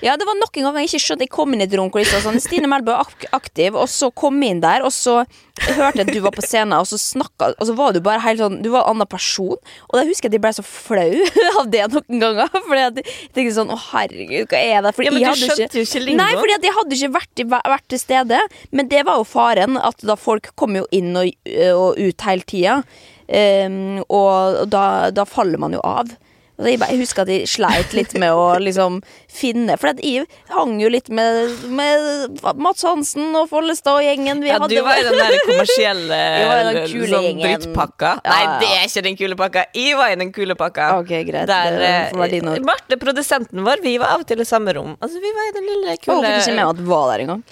Ja, 0.04 0.14
det 0.20 0.26
var 0.28 0.38
nok 0.38 0.54
en 0.60 0.68
gang 0.68 0.78
jeg 0.82 0.90
ikke 0.92 1.00
skjønte 1.06 1.26
Jeg 1.26 1.32
kom 1.34 1.54
inn 1.56 1.64
i 1.64 1.66
et 1.66 1.74
rom 1.78 1.90
hvor 1.90 2.02
det 2.04 2.10
stod 2.12 2.26
sånn 2.28 2.38
Stine 2.42 2.70
Melbø 2.70 2.94
ak 3.04 3.26
aktiv, 3.36 3.74
og 3.78 3.90
så 3.90 4.10
kom 4.14 4.38
jeg 4.42 4.56
inn 4.56 4.62
der, 4.62 4.86
og 4.86 4.94
så 4.94 5.20
hørte 5.78 6.04
at 6.04 6.12
du 6.12 6.20
var 6.24 6.34
på 6.36 6.44
scenen, 6.44 6.76
og 6.78 6.86
så 6.90 6.98
snakka 7.00 7.52
Og 7.56 7.66
så 7.68 7.74
var 7.78 7.94
du 7.96 8.00
bare 8.04 8.22
helt 8.24 8.42
sånn 8.42 8.60
Du 8.64 8.70
var 8.72 8.86
en 8.86 8.96
annen 8.96 9.10
person. 9.10 9.56
Og 9.88 9.94
da 9.96 10.04
husker 10.08 10.28
jeg 10.28 10.32
at 10.32 10.38
jeg 10.38 10.44
ble 10.46 10.52
så 10.58 10.64
flau 10.66 11.12
av 11.60 11.70
det 11.72 11.84
noen 11.94 12.22
ganger. 12.22 12.54
Fordi 12.54 12.84
at 12.84 13.00
jeg 13.02 13.18
tenkte 13.36 13.56
sånn 13.58 13.74
Å, 13.74 13.80
herregud, 13.90 14.48
hva 14.52 14.62
er 14.62 14.86
det? 14.86 14.94
Fordi 14.96 15.10
Ja, 15.10 15.14
men 15.14 15.24
du 15.24 15.28
skjønte 15.42 15.58
skjønte 15.58 15.80
jo 15.80 15.88
ikke 15.88 16.04
lingoen. 16.04 16.24
Nei, 16.24 16.40
fordi 16.40 16.56
at 16.58 16.68
jeg 16.68 16.76
hadde 16.78 16.98
ikke 16.98 17.12
vært, 17.18 17.44
vært 17.74 17.88
til 17.92 18.02
stede. 18.02 18.40
Men 18.70 18.90
det 18.92 19.04
var 19.08 19.20
jo 19.20 19.28
faren, 19.28 19.78
at 19.90 20.06
da 20.06 20.18
folk 20.18 20.50
kom 20.58 20.78
jo 20.78 20.86
inn 20.94 21.12
og, 21.18 21.30
og 21.74 21.98
ut 21.98 22.26
hele 22.28 22.48
tida. 22.48 22.80
Um, 23.28 23.98
og 24.08 24.64
da, 24.72 24.84
da 25.12 25.26
faller 25.28 25.60
man 25.60 25.76
jo 25.76 25.82
av. 25.84 26.14
Jeg, 26.58 26.78
bare, 26.82 26.96
husker 26.98 27.22
at 27.22 27.30
jeg 27.30 27.46
sleit 27.46 27.92
litt 27.94 28.14
med 28.18 28.34
å 28.34 28.46
liksom 28.58 28.98
finne 29.30 29.76
For 29.78 29.92
jeg 30.02 30.24
hang 30.50 30.72
jo 30.82 30.88
litt 30.90 31.06
med, 31.14 31.52
med 31.70 32.40
Mats 32.58 32.82
Hansen 32.82 33.36
og 33.38 33.46
Follestad 33.52 34.00
og 34.00 34.02
gjengen. 34.02 34.42
Vi 34.42 34.50
Ja, 34.50 34.58
du 34.58 34.74
var 34.82 34.98
i 34.98 35.04
den 35.06 35.14
der 35.20 35.36
kommersielle 35.46 36.18
den 36.68 37.06
sånn 37.12 37.42
drittpakka. 37.42 38.12
Ja, 38.24 38.32
Nei, 38.34 38.56
det 38.62 38.70
er 38.74 38.88
ikke 38.88 39.04
den 39.06 39.18
kule 39.20 39.38
pakka. 39.38 39.64
Jeg 39.76 39.98
var 40.00 40.14
i 40.14 40.18
den 40.18 40.32
kule 40.34 40.56
pakka. 40.58 40.88
Okay, 41.04 41.22
greit. 41.28 41.46
Der 41.50 41.78
eh. 41.78 42.58
Marte, 42.66 42.98
produsenten 42.98 43.62
vår, 43.66 43.84
vi 43.84 43.94
var 44.02 44.16
av 44.16 44.24
og 44.24 44.28
til 44.28 44.42
i 44.42 44.48
samme 44.48 44.74
rom. 44.74 44.96
Altså, 44.98 45.22
vi 45.22 45.32
var 45.36 45.50
i 45.50 45.54
den 45.60 45.68
lille, 45.68 45.94
kule 46.02 46.18
fikk 46.26 46.42
ikke 46.42 46.56
med 46.56 46.64
meg 46.64 46.72
at 46.72 46.82
jeg 46.82 46.88
var 46.88 47.06
der 47.12 47.24
engang. 47.26 47.44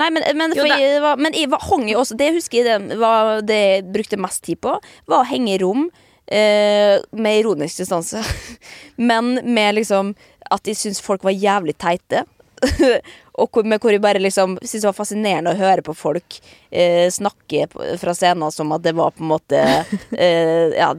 Nei, 0.00 0.08
men, 0.14 0.26
men, 0.40 0.56
Jo, 0.56 0.64
jeg 0.70 1.02
var, 1.04 1.20
men 1.20 1.36
jeg 1.36 1.50
var, 1.52 1.62
hang 1.68 1.84
jo 1.86 2.00
også 2.00 2.16
Det 2.18 2.32
husker 2.34 2.58
jeg 2.58 2.66
det, 2.88 2.96
var 2.98 3.44
det 3.46 3.60
jeg 3.60 3.84
brukte 3.94 4.18
mest 4.20 4.42
tid 4.46 4.58
på, 4.64 4.74
var 5.10 5.22
å 5.22 5.28
henge 5.28 5.54
i 5.54 5.60
rom 5.62 5.86
eh, 6.26 7.00
med 7.10 7.38
ironisk 7.40 7.82
distanse. 7.82 8.22
men 8.96 9.38
med 9.54 9.74
liksom 9.80 10.14
at 10.50 10.68
jeg 10.68 10.78
syntes 10.78 11.02
folk 11.04 11.24
var 11.24 11.34
jævlig 11.34 11.76
teite. 11.78 12.24
og 13.40 13.50
hvor, 13.50 13.66
med 13.66 13.82
hvor 13.82 13.92
jeg 13.92 14.02
bare 14.04 14.22
liksom 14.22 14.56
syntes 14.62 14.84
det 14.84 14.88
var 14.88 14.96
fascinerende 14.96 15.52
å 15.52 15.58
høre 15.58 15.84
på 15.84 15.96
folk 15.96 16.38
eh, 16.70 17.10
snakke 17.12 17.66
fra 18.00 18.14
scenen 18.16 18.52
som 18.54 18.72
at 18.76 18.84
det 18.84 18.94
var 18.96 19.12
på 19.16 19.24
en 19.24 19.32
måte 19.34 19.60
eh, 20.26 20.76
ja, 20.76 20.92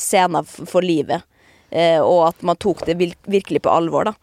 scenen 0.00 0.48
for 0.48 0.84
livet. 0.84 1.26
Eh, 1.70 2.00
og 2.00 2.30
at 2.30 2.42
man 2.46 2.58
tok 2.60 2.84
det 2.86 2.98
virkelig 2.98 3.64
på 3.64 3.72
alvor, 3.72 4.10
da. 4.10 4.14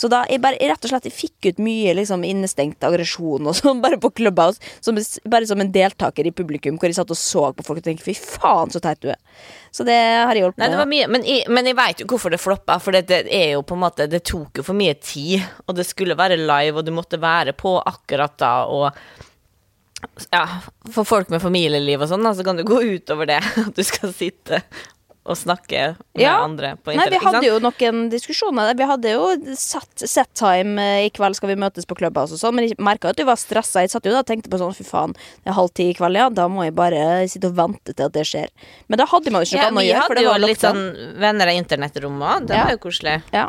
Så 0.00 0.08
da 0.08 0.22
jeg 0.30 0.40
bare 0.40 0.56
jeg 0.56 0.70
rett 0.70 0.86
og 0.86 0.92
slett 0.94 1.08
jeg 1.10 1.16
fikk 1.16 1.50
ut 1.50 1.58
mye 1.60 1.92
liksom 1.98 2.24
innestengt 2.24 2.84
aggresjon 2.86 3.50
og 3.50 3.56
sånn 3.58 3.82
bare 3.84 4.00
på 4.00 4.12
Clubhouse. 4.16 4.62
Som, 4.80 4.98
bare 5.28 5.48
som 5.48 5.60
en 5.60 5.72
deltaker 5.72 6.26
i 6.26 6.32
publikum, 6.32 6.78
hvor 6.80 6.88
jeg 6.88 6.96
satt 6.96 7.12
og 7.12 7.20
så 7.20 7.50
på 7.56 7.66
folk 7.66 7.82
og 7.82 7.88
tenkte 7.90 8.06
fy 8.06 8.16
faen, 8.16 8.72
så 8.72 8.80
teit 8.82 9.02
du 9.04 9.10
er. 9.12 9.20
Så 9.70 9.84
det 9.86 9.96
har 9.98 10.32
jeg 10.34 10.46
hjulpet 10.46 10.62
Nei, 10.62 10.70
det 10.72 10.80
var 10.80 10.90
mye, 10.90 11.08
men 11.12 11.26
jeg, 11.28 11.44
men 11.52 11.68
jeg 11.68 11.78
veit 11.78 12.00
jo 12.02 12.08
hvorfor 12.10 12.32
det 12.32 12.40
floppa. 12.42 12.78
For 12.82 12.96
det, 12.96 13.04
det 13.10 13.22
er 13.28 13.52
jo 13.54 13.64
på 13.66 13.76
en 13.76 13.84
måte 13.84 14.08
Det 14.10 14.22
tok 14.26 14.62
jo 14.62 14.66
for 14.66 14.78
mye 14.78 14.96
tid. 14.98 15.44
Og 15.68 15.76
det 15.76 15.86
skulle 15.88 16.18
være 16.18 16.40
live, 16.40 16.78
og 16.80 16.86
du 16.86 16.94
måtte 16.96 17.20
være 17.20 17.54
på 17.58 17.76
akkurat 17.78 18.38
da. 18.40 18.54
Og 18.72 18.88
ja, 20.32 20.46
for 20.94 21.04
folk 21.04 21.28
med 21.32 21.42
familieliv 21.44 22.06
og 22.06 22.10
sånn, 22.10 22.24
så 22.34 22.46
kan 22.46 22.56
det 22.56 22.68
gå 22.68 22.80
utover 22.80 23.28
det 23.28 23.42
at 23.44 23.76
du 23.76 23.84
skal 23.84 24.14
sitte 24.16 24.62
og 25.26 25.36
snakke 25.36 25.96
med 26.16 26.22
Ja. 26.22 26.38
andre 26.42 26.76
på 26.82 26.94
Nei, 26.96 27.08
vi 27.12 27.18
hadde 27.20 27.44
jo 27.44 27.58
noen 27.60 28.08
diskusjoner. 28.10 28.74
Vi 28.74 28.86
hadde 28.88 29.10
jo 29.12 29.26
satt 29.54 29.98
set 30.08 30.32
time 30.34 30.78
eh, 30.80 31.06
i 31.06 31.10
kveld 31.10 31.36
skal 31.36 31.50
vi 31.52 31.56
møtes 31.60 31.84
på 31.86 31.94
Clubhouse 31.98 32.32
og 32.32 32.40
sånn, 32.40 32.54
men 32.56 32.68
jeg 32.68 32.78
merka 32.78 33.10
at 33.10 33.16
du 33.16 33.24
var 33.28 33.36
stressa. 33.36 33.82
Jeg 33.84 33.90
satt 33.92 34.04
jo 34.08 34.12
da 34.12 34.20
og 34.24 34.26
tenkte 34.26 34.48
på 34.50 34.58
sånn 34.58 34.74
fy 34.74 34.82
faen, 34.84 35.12
det 35.44 35.52
er 35.52 35.58
halv 35.60 35.70
ti 35.76 35.90
i 35.90 35.94
kveld, 35.94 36.16
ja, 36.16 36.28
da 36.30 36.48
må 36.48 36.64
jeg 36.64 36.74
bare 36.74 37.28
sitte 37.28 37.48
og 37.52 37.54
vente 37.60 37.92
til 37.94 38.04
at 38.08 38.12
det 38.16 38.24
skjer. 38.26 38.48
Men 38.88 38.98
da 38.98 39.06
hadde 39.06 39.30
man 39.30 39.44
jo 39.44 39.50
ikke 39.52 39.60
Ja, 39.62 39.70
noe 39.70 39.80
annet 39.80 39.84
å 39.84 39.88
gjøre, 39.92 40.08
Vi 40.08 40.24
hadde 40.26 40.40
jo 40.40 40.46
litt 40.46 40.64
sånn 40.64 41.18
venner 41.20 41.46
av 41.52 41.54
internettrommet 41.62 42.28
òg. 42.40 42.46
Det 42.46 42.56
Ja. 42.56 42.64
var 42.64 42.70
jo 42.72 42.78
koselig. 42.78 43.22
Ja. 43.32 43.48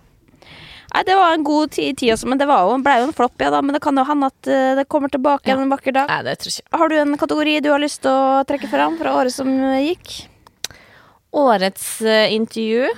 Nei, 0.94 1.04
det 1.08 1.16
var 1.16 1.32
en 1.34 1.44
god 1.48 1.72
tid, 1.72 1.96
tid 1.98 2.12
også, 2.12 2.28
men 2.28 2.38
det 2.38 2.48
var 2.48 2.68
jo, 2.68 2.78
ble 2.84 2.98
jo 3.00 3.04
en 3.08 3.13
flopp, 3.16 3.40
ja 3.40 3.50
da. 3.50 3.62
Men 3.62 3.72
det 3.74 3.82
kan 3.82 3.96
jo 3.96 4.04
hende 4.04 4.25
at 4.28 4.48
eh, 4.51 4.75
det 4.75 4.90
kommer 4.90 5.08
tilbake 5.10 5.48
Ja. 5.48 5.56
en 5.56 5.70
vakker 5.72 5.94
dag. 5.94 6.10
Nei, 6.10 6.22
det 6.24 6.40
tror 6.40 6.51
jeg 6.51 6.66
ikke. 6.66 6.78
Har 6.78 6.90
du 6.90 6.96
en 7.00 7.18
kategori 7.18 7.62
du 7.63 7.70
har 7.72 7.80
lyst 7.80 8.01
til 8.01 8.12
å 8.12 8.44
trekke 8.46 8.68
fram 8.70 8.98
fra 9.00 9.16
året 9.16 9.32
som 9.32 9.48
eh, 9.48 9.88
gikk? 9.96 10.28
Årets 11.32 12.02
eh, 12.02 12.34
intervju, 12.36 12.90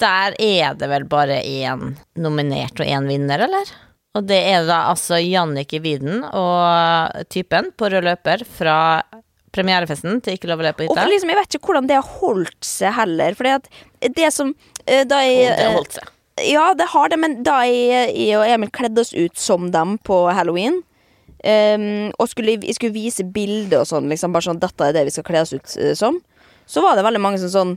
der 0.00 0.34
er 0.42 0.74
det 0.80 0.88
vel 0.90 1.04
bare 1.10 1.38
én 1.46 1.94
nominert 2.18 2.80
og 2.80 2.86
én 2.88 3.06
vinner, 3.06 3.44
eller? 3.46 3.72
Og 4.18 4.24
det 4.26 4.40
er 4.50 4.64
da 4.66 4.80
altså 4.90 5.20
Jannicke 5.22 5.78
Widen 5.84 6.24
og 6.34 7.20
typen 7.30 7.70
på 7.78 7.90
rød 7.92 8.08
løper 8.08 8.42
fra 8.42 8.78
premierefesten 9.54 10.18
til 10.22 10.34
Ikke 10.34 10.50
lov 10.50 10.62
å 10.62 10.66
le 10.66 10.72
på 10.74 10.86
Og 10.88 10.94
hytta. 10.96 11.06
liksom, 11.10 11.30
jeg 11.30 11.38
vet 11.38 11.54
ikke 11.54 11.70
hvordan 11.70 11.86
det 11.90 11.98
har 11.98 12.10
holdt 12.20 12.66
seg 12.66 12.94
heller. 12.96 13.38
At 13.54 13.68
det 14.16 14.32
som 14.34 14.54
eh, 14.86 15.04
Da 15.06 15.22
jeg 15.26 15.46
det 15.46 15.56
har 15.60 15.70
eh, 15.70 15.76
holdt 15.78 15.98
seg. 16.00 16.10
Ja, 16.50 16.66
det 16.74 16.86
har 16.90 17.10
det, 17.12 17.18
men 17.20 17.42
da 17.44 17.60
jeg, 17.68 18.14
jeg 18.16 18.38
og 18.38 18.46
Emil 18.48 18.70
kledde 18.74 19.02
oss 19.02 19.12
ut 19.14 19.36
som 19.38 19.70
dem 19.74 19.98
på 20.06 20.22
halloween 20.32 20.78
um, 21.44 22.10
Og 22.16 22.30
skulle, 22.32 22.54
jeg 22.64 22.78
skulle 22.78 22.94
vise 22.96 23.26
bilder 23.28 23.82
og 23.82 23.90
sånn, 23.90 24.08
liksom, 24.08 24.32
bare 24.32 24.48
sånn 24.48 24.62
dette 24.62 24.88
er 24.88 24.96
det 24.96 25.04
vi 25.10 25.14
skal 25.14 25.26
kle 25.28 25.42
oss 25.44 25.52
ut 25.52 25.74
eh, 25.76 25.92
som, 25.98 26.16
så 26.70 26.84
var 26.84 26.96
det 26.96 27.06
veldig 27.06 27.22
mange 27.22 27.42
som 27.42 27.50
sånn 27.52 27.76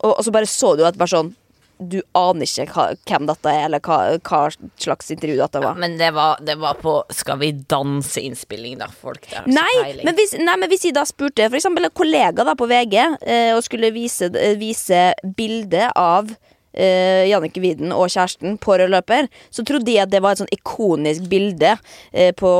og, 0.00 0.14
og 0.16 0.24
så 0.24 0.32
bare 0.32 0.48
så 0.48 0.74
du 0.78 0.84
at 0.88 0.98
bare 1.00 1.12
sånn 1.12 1.34
Du 1.80 1.98
aner 2.16 2.44
ikke 2.44 2.66
hva, 2.74 2.86
hvem 3.08 3.26
dette 3.28 3.52
er, 3.52 3.62
eller 3.68 3.80
hva, 3.84 3.98
hva 4.28 4.40
slags 4.80 5.08
intervju 5.14 5.38
dette 5.40 5.62
var. 5.64 5.78
Men 5.80 5.94
det 6.00 6.10
var, 6.12 6.40
det 6.44 6.58
var 6.60 6.76
på 6.80 6.98
Skal 7.16 7.40
vi 7.40 7.52
danse-innspilling, 7.72 8.78
da, 8.82 8.90
folk. 8.92 9.24
Ikke 9.24 9.46
Nei 9.48 10.02
men, 10.02 10.12
hvis, 10.18 10.34
nei, 10.40 10.58
men 10.60 10.68
hvis 10.72 10.84
jeg 10.88 10.96
da 10.96 11.06
spurte 11.08 11.48
eksempel 11.48 11.88
en 11.88 11.96
kollega 11.96 12.44
da 12.44 12.56
på 12.58 12.68
VG 12.68 12.98
eh, 13.00 13.52
og 13.56 13.64
skulle 13.64 13.92
vise, 13.96 14.28
eh, 14.36 14.58
vise 14.60 15.10
bilde 15.36 15.88
av 15.96 16.34
eh, 16.72 17.26
Jannicke 17.30 17.62
Widen 17.62 17.94
og 17.94 18.10
kjæresten 18.12 18.56
på 18.62 18.76
rød 18.78 18.92
løper, 18.92 19.28
så 19.50 19.64
trodde 19.66 19.92
jeg 19.92 20.04
at 20.04 20.12
det 20.12 20.22
var 20.24 20.34
et 20.36 20.42
sånn 20.42 20.54
ikonisk 20.54 21.26
bilde 21.30 21.74
eh, 22.12 22.30
på, 22.36 22.52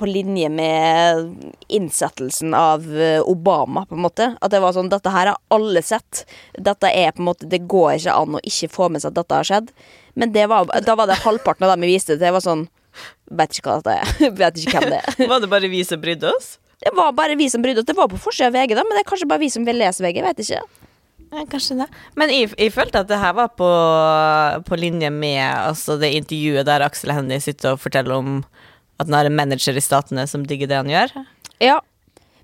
på 0.00 0.08
linje 0.10 0.50
med 0.52 1.50
innsettelsen 1.72 2.54
av 2.58 2.86
eh, 2.94 3.20
Obama, 3.22 3.86
på 3.88 3.98
en 3.98 4.04
måte. 4.04 4.30
At 4.40 4.54
det 4.54 4.62
var 4.64 4.76
sånn 4.76 4.92
Dette 4.92 5.10
her 5.10 5.32
har 5.32 5.40
alle 5.54 5.82
sett. 5.82 6.24
Dette 6.54 6.90
er 6.92 7.14
på 7.14 7.22
en 7.22 7.30
måte 7.30 7.48
Det 7.50 7.64
går 7.70 7.96
ikke 7.96 8.14
an 8.14 8.36
å 8.36 8.42
ikke 8.46 8.70
få 8.70 8.90
med 8.92 9.02
seg 9.02 9.12
at 9.12 9.22
dette 9.22 9.38
har 9.40 9.48
skjedd. 9.48 9.72
Men 10.14 10.34
det 10.34 10.46
var, 10.52 10.68
da 10.86 10.94
var 10.98 11.10
det 11.10 11.22
halvparten 11.24 11.66
av 11.66 11.74
dem 11.74 11.86
vi 11.86 11.94
viste 11.96 12.14
til. 12.14 12.26
Jeg 12.28 12.36
var 12.36 12.44
sånn 12.44 12.68
Vet 13.34 13.56
ikke 13.56 13.72
hva 13.72 13.80
dette 13.80 13.94
er. 14.04 14.30
Vet 14.42 14.60
ikke 14.60 14.78
hvem 14.78 14.92
det 14.92 15.00
er. 15.00 15.26
Var 15.32 15.40
det 15.42 15.50
bare 15.50 15.70
vi 15.72 15.80
som 15.86 15.98
brydde 16.02 16.30
oss? 16.30 16.52
Det 16.84 16.92
var 16.94 17.14
bare 17.16 17.34
vi 17.40 17.48
som 17.50 17.62
brydde 17.64 17.82
oss. 17.82 17.88
Det 17.88 17.96
var 17.96 18.10
på 18.12 18.20
forsida 18.20 18.52
av 18.52 18.54
VG, 18.54 18.76
da, 18.76 18.84
men 18.86 18.94
det 18.98 19.02
er 19.02 19.08
kanskje 19.08 19.28
bare 19.30 19.42
vi 19.42 19.50
som 19.50 19.64
vil 19.66 19.80
lese 19.80 20.04
VG. 20.04 20.20
Vet 20.22 20.42
ikke. 20.44 20.60
Ja, 21.34 21.42
kanskje 21.50 21.76
det. 21.82 21.88
Men 22.18 22.30
jeg, 22.30 22.52
jeg 22.54 22.72
følte 22.74 23.02
at 23.02 23.10
det 23.10 23.18
her 23.18 23.34
var 23.34 23.50
på, 23.58 23.70
på 24.68 24.78
linje 24.78 25.10
med 25.10 25.40
altså, 25.42 25.96
det 25.98 26.12
intervjuet 26.14 26.66
der 26.68 26.84
Aksel 26.86 27.14
Hennie 27.14 27.42
sitter 27.42 27.74
og 27.74 27.82
forteller 27.82 28.14
om 28.14 28.36
at 29.00 29.08
han 29.08 29.16
har 29.18 29.28
en 29.28 29.36
manager 29.36 29.74
i 29.74 29.82
Statene 29.82 30.28
som 30.30 30.44
digger 30.46 30.70
det 30.70 30.78
han 30.78 30.92
gjør. 30.92 31.16
Ja. 31.62 31.80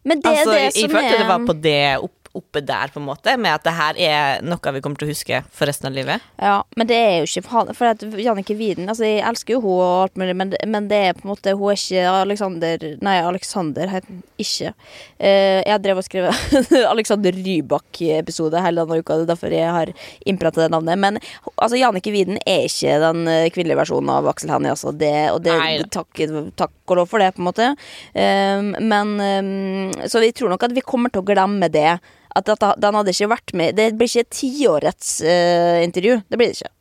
Men 0.03 0.23
det 0.25 0.33
altså, 0.33 0.51
er 0.51 0.57
det 0.57 0.65
jeg, 0.65 0.77
jeg 0.83 0.91
følte 0.91 1.13
er 1.15 1.23
det 1.23 1.29
var 1.29 1.47
på 1.47 1.57
det 1.63 1.83
opp, 2.01 2.20
oppe 2.37 2.63
der, 2.63 2.93
på 2.93 3.01
en 3.01 3.09
måte, 3.09 3.35
med 3.41 3.57
at 3.57 3.65
det 3.67 3.75
her 3.75 3.99
er 3.99 4.45
noe 4.47 4.73
vi 4.75 4.83
kommer 4.85 5.01
til 5.01 5.09
å 5.09 5.11
huske 5.11 5.41
for 5.51 5.67
resten 5.67 5.89
av 5.89 5.97
livet. 5.97 6.23
Ja, 6.39 6.61
men 6.79 6.87
det 6.91 6.99
er 6.99 7.15
jo 7.19 7.29
ikke 7.29 7.47
for 7.49 7.73
For 7.77 7.91
at 7.91 8.03
Jannicke 8.03 8.55
Widen 8.59 8.89
Altså, 8.91 9.05
jeg 9.07 9.25
elsker 9.27 9.57
jo 9.57 9.63
hun 9.65 9.81
og 9.81 10.03
alt 10.05 10.19
mulig, 10.21 10.35
men, 10.39 10.53
men 10.71 10.87
det 10.91 11.01
er 11.09 11.17
på 11.17 11.25
en 11.25 11.33
måte 11.33 11.55
Hun 11.59 11.73
er 11.73 11.79
ikke 11.79 12.05
Alexander 12.21 12.85
Nei, 13.05 13.17
Alexander 13.25 13.91
heter 13.91 14.11
hun 14.11 14.23
ikke. 14.41 14.73
Eh, 15.19 15.61
jeg 15.67 15.83
drev 15.85 16.01
og 16.01 16.07
skrev 16.07 16.29
Alexander 16.93 17.37
Rybak-episode 17.37 18.63
hele 18.65 18.85
denne 18.85 19.01
uka, 19.03 19.19
det 19.19 19.27
er 19.27 19.33
derfor 19.33 19.55
jeg 19.55 19.75
har 19.75 19.93
innprenta 20.29 20.63
det 20.63 20.71
navnet. 20.73 21.01
Men 21.03 21.19
altså, 21.57 21.77
Jannicke 21.77 22.15
Widen 22.15 22.41
er 22.49 22.65
ikke 22.69 22.97
den 23.05 23.27
eh, 23.29 23.49
kvinnelige 23.53 23.81
versjonen 23.83 24.15
av 24.15 24.31
Aksel 24.33 24.53
Hennie, 24.55 24.73
altså. 24.73 24.95
Det, 24.97 25.13
og 25.35 25.43
det, 25.45 25.59
takk, 25.93 26.23
takk 26.61 26.95
og 26.95 27.03
lov 27.03 27.11
for 27.11 27.23
det, 27.23 27.35
på 27.37 27.43
en 27.43 27.51
måte. 27.51 27.69
Um, 28.15 28.73
men 28.91 29.13
um, 29.21 30.09
Så 30.09 30.23
vi 30.25 30.33
tror 30.37 30.53
nok 30.53 30.65
at 30.67 30.75
vi 30.77 30.85
kommer 30.85 31.13
til 31.13 31.23
å 31.23 31.29
glemme 31.29 31.69
det. 31.73 31.99
At 32.37 32.47
dette, 32.49 32.75
den 32.81 32.99
hadde 32.99 33.15
ikke 33.15 33.31
vært 33.33 33.55
med 33.59 33.79
Det 33.79 33.89
blir 33.99 34.11
ikke 34.11 34.27
et 34.27 34.37
tiårets 34.39 35.15
uh, 35.27 35.79
intervju. 35.85 36.21
Det 36.29 36.41
blir 36.41 36.53
det 36.53 36.61
ikke. 36.61 36.75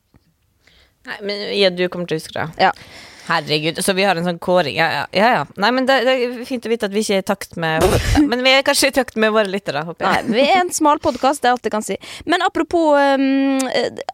Nei, 1.10 1.22
men 1.26 1.46
ja, 1.58 1.70
du 1.74 1.88
kommer 1.90 2.10
til 2.10 2.20
å 2.20 2.22
huske 2.22 2.36
det. 2.36 2.68
Ja. 2.68 2.74
Herregud, 3.30 3.78
så 3.86 3.94
vi 3.94 4.06
har 4.08 4.18
en 4.18 4.26
sånn 4.26 4.40
kåring. 4.42 4.74
Ja, 4.80 4.88
ja. 4.90 5.02
ja, 5.14 5.28
ja. 5.36 5.42
Nei, 5.62 5.70
men 5.76 5.86
det, 5.86 6.00
det 6.08 6.14
er 6.16 6.32
fint 6.50 6.66
å 6.66 6.72
vite 6.72 6.88
at 6.90 6.94
vi 6.96 7.04
ikke 7.04 7.20
er 7.20 7.22
i 7.22 7.28
takt 7.28 7.54
med 7.62 7.86
Men 8.32 8.42
vi 8.42 8.54
er 8.58 8.66
kanskje 8.66 8.90
i 8.90 8.96
takt 8.96 9.20
med 9.22 9.36
våre 9.36 9.52
lyttere, 9.52 9.84
håper 9.86 10.08
jeg. 10.08 10.26
Nei, 10.26 10.38
vi 10.40 10.46
er 10.48 10.64
en 10.64 10.72
smal 10.74 11.02
podkast, 11.04 11.44
det 11.44 11.52
er 11.52 11.58
alt 11.58 11.70
jeg 11.70 11.76
kan 11.76 11.86
si. 11.86 12.00
Men 12.26 12.42
apropos 12.46 12.98
um, 12.98 13.62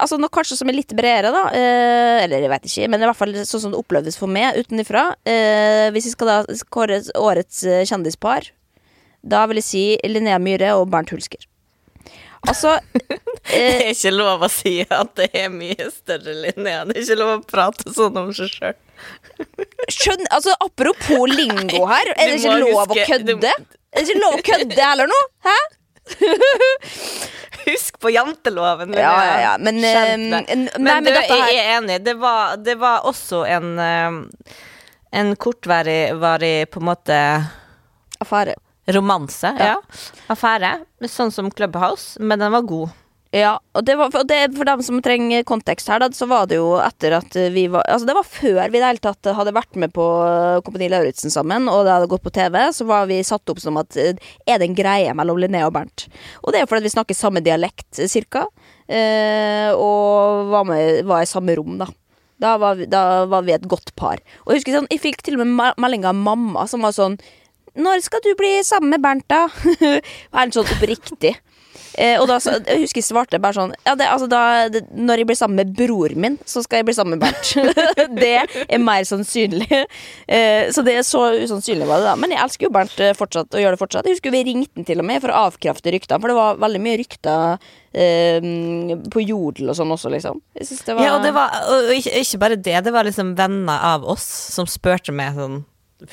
Altså 0.03 0.19
noe 0.19 0.33
kanskje 0.35 0.59
som 0.59 0.71
er 0.71 0.75
litt 0.81 0.91
bredere, 0.97 1.31
da. 1.31 1.45
Uh, 1.55 2.25
eller 2.25 2.43
jeg 2.43 2.51
vet 2.51 2.67
ikke, 2.69 2.91
men 2.91 3.05
i 3.05 3.07
hvert 3.07 3.21
fall 3.21 3.33
sånn 3.39 3.63
som 3.63 3.75
det 3.75 3.79
opplevdes 3.79 4.19
for 4.19 4.31
meg 4.31 4.59
utenfra. 4.59 5.07
Uh, 5.23 5.87
hvis 5.95 6.09
vi 6.09 6.15
skal 6.17 6.33
da 6.33 6.59
kåre 6.75 6.99
årets 7.15 7.63
kjendispar, 7.87 8.51
da 9.25 9.43
vil 9.49 9.57
jeg 9.61 9.65
si 9.67 9.83
Linnea 10.05 10.37
Myhre 10.41 10.75
og 10.77 10.89
Bernt 10.93 11.09
Hulsker. 11.15 11.43
Altså 12.45 12.75
Det 13.49 13.59
er 13.61 13.87
ikke 13.89 14.11
lov 14.13 14.43
å 14.45 14.49
si 14.53 14.75
at 14.85 15.15
det 15.17 15.29
er 15.33 15.49
mye 15.53 15.87
større 15.93 16.33
Linnea. 16.43 16.83
Det 16.85 16.97
er 16.99 17.01
ikke 17.07 17.17
lov 17.19 17.31
å 17.39 17.45
prate 17.49 17.93
sånn 17.95 18.19
om 18.21 18.29
seg 18.37 18.51
sjøl. 18.53 18.75
Skjønn, 19.91 20.27
altså 20.33 20.53
Apropos 20.63 21.25
lingo 21.31 21.81
her, 21.89 22.11
er 22.15 22.29
det 22.31 22.37
ikke 22.39 22.53
lov 22.61 22.75
lov 22.77 22.93
å 22.93 22.99
kødde? 23.09 23.35
du- 23.41 23.47
Er 23.49 23.97
det 23.97 24.05
ikke 24.05 24.21
lov 24.21 24.37
å 24.37 24.43
kødde 24.51 24.85
eller 24.91 25.09
noe? 25.11 25.25
Hæ? 25.47 25.57
Husk 27.65 27.97
på 27.99 28.11
janteloven. 28.13 28.93
Ja, 28.93 29.13
ja, 29.25 29.35
ja, 29.41 29.53
men, 29.57 29.79
eh, 29.83 30.03
Men, 30.17 30.29
nei, 30.29 30.67
men 30.77 31.03
du, 31.07 31.09
dette 31.15 31.33
her- 31.33 31.49
jeg 31.49 31.61
er 31.63 31.71
enig. 31.79 31.97
Det 32.05 32.13
var, 32.21 32.57
det 32.61 32.75
var 32.81 33.07
også 33.09 33.41
en 33.49 33.71
eh, 33.79 34.19
En 35.15 35.29
kortvarig 35.39 36.13
varig, 36.19 36.69
på 36.69 36.81
en 36.81 36.87
måte 36.91 37.17
Affære. 38.21 38.53
Romanse. 38.87 39.53
Ja. 39.59 39.75
Ja. 39.75 40.03
Affære. 40.33 40.75
Sånn 41.09 41.31
som 41.33 41.49
Clubhouse, 41.51 42.19
men 42.19 42.39
den 42.39 42.51
var 42.53 42.61
god. 42.67 42.93
Ja, 43.35 43.57
og 43.75 43.83
det 43.83 43.97
var, 43.99 44.11
for, 44.13 44.23
det, 44.23 44.37
for 44.55 44.63
dem 44.63 44.79
som 44.85 45.01
trenger 45.03 45.41
kontekst 45.43 45.89
her, 45.91 45.99
da, 45.99 46.07
så 46.15 46.23
var 46.29 46.45
det 46.47 46.55
jo 46.55 46.77
etter 46.79 47.17
at 47.17 47.33
vi 47.51 47.65
var 47.73 47.83
Altså, 47.91 48.07
det 48.07 48.13
var 48.15 48.23
før 48.23 48.59
vi 48.71 48.77
i 48.77 48.79
det 48.79 48.87
hele 48.93 49.01
tatt 49.03 49.27
hadde 49.35 49.51
vært 49.57 49.75
med 49.81 49.91
på 49.91 50.05
Kompani 50.63 50.87
Lauritzen 50.93 51.33
sammen, 51.33 51.67
og 51.67 51.81
det 51.83 51.91
hadde 51.97 52.07
gått 52.13 52.23
på 52.23 52.31
TV, 52.31 52.55
så 52.71 52.87
var 52.87 53.09
vi 53.09 53.17
satt 53.27 53.51
opp 53.51 53.59
som 53.59 53.75
at 53.81 53.97
eh, 53.99 54.13
Er 54.47 54.61
det 54.61 54.69
en 54.69 54.77
greie 54.77 55.11
mellom 55.19 55.41
Linnea 55.41 55.67
og 55.67 55.73
Bernt? 55.75 56.05
Og 56.45 56.53
det 56.53 56.61
er 56.61 56.63
jo 56.63 56.71
fordi 56.71 56.87
vi 56.87 56.93
snakker 56.95 57.17
samme 57.17 57.43
dialekt, 57.43 57.99
cirka, 58.07 58.45
eh, 58.87 59.73
og 59.75 60.47
var, 60.53 60.63
med, 60.71 61.03
var 61.09 61.25
i 61.25 61.29
samme 61.29 61.57
rom, 61.59 61.75
da. 61.81 61.89
Da 62.39 62.55
var, 62.61 62.75
vi, 62.79 62.87
da 62.91 63.25
var 63.31 63.43
vi 63.47 63.53
et 63.55 63.67
godt 63.71 63.91
par. 63.99 64.19
Og 64.45 64.53
jeg 64.53 64.61
husker 64.61 64.79
sånn, 64.79 64.89
jeg 64.91 65.03
fikk 65.03 65.21
til 65.23 65.37
og 65.37 65.43
med 65.43 65.53
me- 65.59 65.75
melding 65.85 66.07
av 66.07 66.15
mamma 66.19 66.65
som 66.71 66.83
var 66.87 66.95
sånn 66.95 67.19
Når 67.75 68.05
skal 68.05 68.23
du 68.23 68.31
bli 68.39 68.57
sammen 68.63 68.93
med 68.95 69.03
Bernt, 69.03 69.27
da? 69.31 69.47
Helt 70.37 70.55
sånn 70.55 70.71
oppriktig. 70.77 71.35
Eh, 71.95 72.17
og 72.19 72.27
da 72.27 72.37
så, 72.43 72.57
jeg 72.59 72.81
husker 72.83 72.99
jeg 72.99 73.07
svarte 73.07 73.39
bare 73.39 73.55
sånn 73.55 73.71
ja, 73.85 73.93
det, 73.95 74.07
altså 74.11 74.27
da, 74.27 74.67
det, 74.67 74.81
Når 74.99 75.21
jeg 75.21 75.27
blir 75.29 75.37
sammen 75.39 75.61
med 75.61 75.69
bror 75.77 76.11
min, 76.19 76.35
så 76.43 76.59
skal 76.65 76.81
jeg 76.81 76.89
bli 76.89 76.95
sammen 76.97 77.15
med 77.15 77.23
Bernt. 77.23 77.53
det 78.21 78.33
er 78.65 78.81
mer 78.83 79.05
sannsynlig. 79.07 79.69
Eh, 79.71 80.71
så 80.75 80.83
det 80.85 80.97
er 80.99 81.05
så 81.07 81.23
usannsynlig 81.39 81.87
var 81.87 82.03
det 82.03 82.09
da. 82.09 82.15
Men 82.19 82.35
jeg 82.35 82.41
elsker 82.43 82.67
jo 82.67 82.73
Bernt 82.75 82.99
eh, 83.03 83.15
fortsatt, 83.15 83.51
og 83.53 83.63
gjør 83.63 83.75
det 83.75 83.81
fortsatt. 83.81 84.09
Jeg 84.09 84.17
husker 84.17 84.35
vi 84.35 84.43
ringte 84.49 84.81
han 84.81 84.87
til 84.87 85.03
og 85.03 85.07
med 85.07 85.23
for 85.23 85.31
å 85.31 85.45
avkrafte 85.47 85.93
ryktene, 85.95 86.19
for 86.23 86.31
det 86.31 86.37
var 86.39 86.59
veldig 86.63 86.81
mye 86.83 86.99
rykter 86.99 87.69
eh, 87.95 88.49
på 89.15 89.23
Jodel 89.23 89.71
og 89.71 89.79
sånn 89.79 89.95
også, 89.95 90.11
liksom. 90.15 90.41
Var, 90.55 90.99
Ja, 90.99 91.15
og 91.15 91.23
det 91.23 91.31
var 91.35 91.55
og 91.71 91.93
ikke, 91.95 92.17
ikke 92.23 92.41
bare 92.43 92.59
det, 92.59 92.75
det 92.87 92.95
var 92.95 93.07
liksom 93.07 93.35
venner 93.39 93.87
av 93.93 94.03
oss 94.15 94.25
som 94.55 94.67
spurte 94.69 95.15
meg 95.15 95.39
sånn 95.39 95.63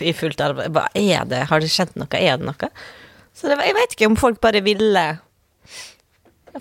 i 0.00 0.12
fullt 0.14 0.40
alvor 0.44 0.68
Hva 0.72 0.86
er 0.94 1.24
det? 1.28 1.44
Har 1.50 1.60
det 1.64 1.70
skjedd 1.72 1.96
noe? 1.98 2.08
Er 2.18 2.38
det 2.38 2.46
noe? 2.46 2.68
Så 3.34 3.48
det 3.50 3.56
jeg 3.64 3.74
vet 3.74 3.94
ikke 3.96 4.08
om 4.12 4.16
folk 4.20 4.38
bare 4.44 4.60
ville 4.62 5.04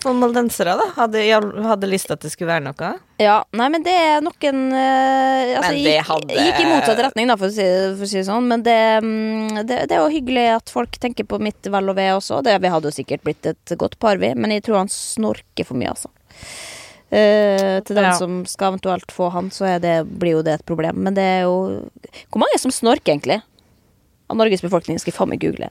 For 0.01 0.15
moldensere, 0.15 0.71
da, 0.79 0.85
hadde, 0.95 1.19
hadde 1.67 1.89
lyst 1.91 2.07
til 2.07 2.15
at 2.15 2.23
det 2.23 2.29
skulle 2.31 2.47
være 2.53 2.63
noe. 2.63 2.91
Ja, 3.19 3.41
nei, 3.59 3.65
men 3.73 3.83
det 3.83 3.91
er 3.91 4.21
nok 4.23 4.39
en 4.47 4.61
eh, 4.71 5.51
altså, 5.59 5.73
det 5.75 5.81
gikk, 5.97 6.05
hadde- 6.07 6.37
gikk 6.47 6.61
i 6.63 6.67
motsatt 6.69 7.01
retning, 7.03 7.27
da, 7.27 7.35
for 7.35 7.51
å 7.51 7.55
si, 7.57 7.65
for 7.99 8.07
å 8.07 8.09
si 8.09 8.21
det 8.21 8.23
sånn. 8.29 8.47
Men 8.47 8.63
det, 8.63 8.77
mm, 9.03 9.59
det, 9.67 9.81
det 9.91 9.97
er 9.97 9.99
jo 10.05 10.13
hyggelig 10.15 10.45
at 10.55 10.71
folk 10.71 10.95
tenker 11.03 11.27
på 11.27 11.41
mitt 11.43 11.67
vel 11.75 11.91
og 11.91 11.99
ve 11.99 12.07
også. 12.15 12.39
Det, 12.47 12.55
vi 12.63 12.71
hadde 12.71 12.87
jo 12.87 12.95
sikkert 13.01 13.25
blitt 13.27 13.51
et 13.51 13.75
godt 13.83 13.99
par, 13.99 14.15
vi. 14.23 14.31
Men 14.39 14.55
jeg 14.55 14.63
tror 14.69 14.79
han 14.85 14.93
snorker 14.95 15.67
for 15.67 15.75
mye, 15.81 15.91
altså. 15.91 16.07
Eh, 17.11 17.81
til 17.83 17.95
den 17.97 18.05
Ja. 18.05 18.13
som 18.15 18.45
skal 18.45 18.71
eventuelt 18.71 19.11
få 19.11 19.29
han, 19.31 19.49
så 19.51 19.65
er 19.67 19.79
det, 19.79 20.07
blir 20.07 20.37
jo 20.37 20.41
det 20.41 20.53
et 20.59 20.65
problem. 20.65 21.03
Men 21.03 21.13
det 21.13 21.23
er 21.23 21.41
jo 21.43 21.89
Hvor 22.31 22.39
mange 22.39 22.55
er 22.55 22.59
som 22.59 22.71
snorker, 22.71 23.11
egentlig? 23.13 23.41
Av 24.29 24.37
Norges 24.37 24.61
befolkning 24.61 24.97
skal 24.97 25.11
jeg 25.11 25.17
faen 25.17 25.29
meg 25.29 25.39
google. 25.39 25.69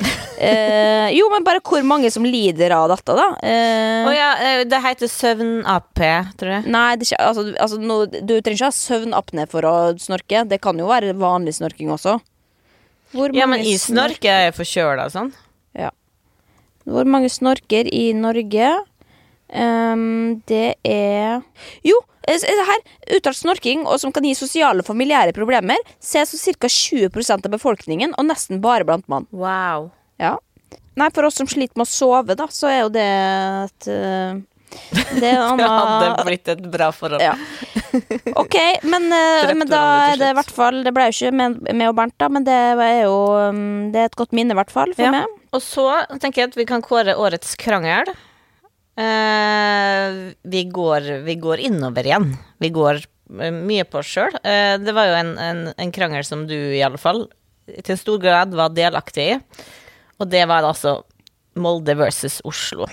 Eh, 0.42 1.12
jo, 1.14 1.28
men 1.30 1.44
bare 1.44 1.60
hvor 1.62 1.84
mange 1.86 2.10
som 2.10 2.24
lider 2.24 2.72
av 2.74 2.88
dette, 2.88 3.14
da. 3.14 3.26
Eh, 3.46 4.08
oh, 4.08 4.10
ja, 4.10 4.30
eh, 4.42 4.64
det 4.64 4.80
heter 4.82 5.06
søvn-AP, 5.06 6.00
tror 6.34 6.50
jeg. 6.50 6.64
Nei, 6.66 6.96
det 6.96 7.12
altså, 7.14 7.44
altså, 7.62 7.78
no, 7.78 8.06
du 8.06 8.40
trenger 8.40 8.56
ikke 8.56 8.70
ha 8.72 8.74
søvnapné 8.74 9.46
for 9.46 9.62
å 9.62 9.74
snorke. 10.02 10.42
Det 10.48 10.58
kan 10.60 10.74
jo 10.76 10.88
være 10.90 11.14
vanlig 11.14 11.54
snorking 11.60 11.92
også. 11.94 12.16
Hvor 13.14 13.30
Ja, 13.36 13.46
men 13.46 13.60
i 13.60 13.76
snorke 13.78 14.18
snork 14.18 14.24
er 14.24 14.42
jeg 14.48 14.56
forkjøla 14.58 15.06
og 15.06 15.14
sånn. 15.14 15.32
Hvor 16.88 17.06
mange 17.06 17.30
snorker 17.30 17.86
i 17.86 18.10
Norge? 18.16 18.70
Ehm, 19.52 20.42
det 20.48 20.76
er 20.84 21.42
Jo, 21.84 21.98
eh, 22.28 22.38
her. 22.42 22.80
Uttalt 23.16 23.36
snorking, 23.36 23.84
og 23.86 23.98
som 24.00 24.12
kan 24.12 24.24
gi 24.24 24.34
sosiale 24.38 24.80
og 24.80 24.86
familiære 24.88 25.34
problemer, 25.36 25.76
ses 26.00 26.30
som 26.32 26.54
ca. 26.54 26.68
20% 26.68 27.46
av 27.46 27.52
befolkningen, 27.52 28.14
og 28.18 28.24
nesten 28.30 28.60
bare 28.64 28.84
blant 28.88 29.08
mann. 29.08 29.26
Wow. 29.32 29.90
Ja. 30.18 30.36
Nei, 30.96 31.08
for 31.14 31.24
oss 31.24 31.36
som 31.40 31.46
sliter 31.48 31.76
med 31.80 31.86
å 31.86 31.90
sove, 31.90 32.34
da, 32.36 32.46
så 32.52 32.68
er 32.68 32.80
jo 32.82 32.88
det 32.92 33.04
et 33.08 33.86
eh, 33.88 34.40
Det 35.20 35.30
en 35.36 35.56
Det 35.60 35.68
hadde 35.68 36.24
blitt 36.28 36.48
et 36.52 36.62
bra 36.72 36.90
forhold. 36.92 37.20
Ja. 37.24 37.34
Ok, 38.40 38.56
men, 38.88 39.08
eh, 39.12 39.52
men 39.56 39.68
da 39.68 39.80
er 40.12 40.16
det 40.20 40.30
i 40.32 40.36
hvert 40.38 40.48
fall 40.52 40.78
Det 40.84 40.94
ble 40.96 41.10
jo 41.10 41.12
ikke 41.12 41.32
med, 41.36 41.58
med 41.76 41.90
og 41.90 41.96
Bernt, 41.98 42.14
da, 42.20 42.28
men 42.32 42.44
det 42.46 42.54
er 42.56 43.02
jo 43.02 43.16
um, 43.52 43.90
Det 43.92 44.00
er 44.00 44.08
et 44.08 44.16
godt 44.16 44.32
minne, 44.32 44.54
i 44.54 44.56
hvert 44.56 44.72
fall, 44.72 44.94
for 44.96 45.04
Ja. 45.04 45.10
meg. 45.12 45.26
Og 45.52 45.60
så 45.60 45.84
tenker 46.22 46.40
jeg 46.40 46.52
at 46.52 46.56
vi 46.56 46.64
kan 46.68 46.80
kåre 46.84 47.12
årets 47.20 47.52
krangel. 47.60 48.08
Eh, 48.96 50.32
vi, 50.42 50.64
går, 50.64 51.24
vi 51.24 51.34
går 51.40 51.64
innover 51.68 52.06
igjen. 52.06 52.32
Vi 52.60 52.68
går 52.74 53.00
eh, 53.40 53.52
mye 53.54 53.86
på 53.88 54.02
oss 54.02 54.10
sjøl. 54.12 54.34
Uh, 54.44 54.76
det 54.82 54.92
var 54.96 55.08
jo 55.08 55.20
en, 55.20 55.36
en, 55.40 55.62
en 55.72 55.94
krangel 55.94 56.26
som 56.28 56.44
du 56.48 56.56
i 56.56 56.82
alle 56.84 57.00
fall 57.00 57.24
til 57.86 57.96
stor 57.96 58.20
grad 58.20 58.52
var 58.56 58.74
delaktig 58.76 59.30
i. 59.34 59.38
Og 60.20 60.28
det 60.30 60.44
var 60.50 60.66
altså 60.66 61.00
Molde 61.58 61.96
versus 61.98 62.40
Oslo. 62.48 62.86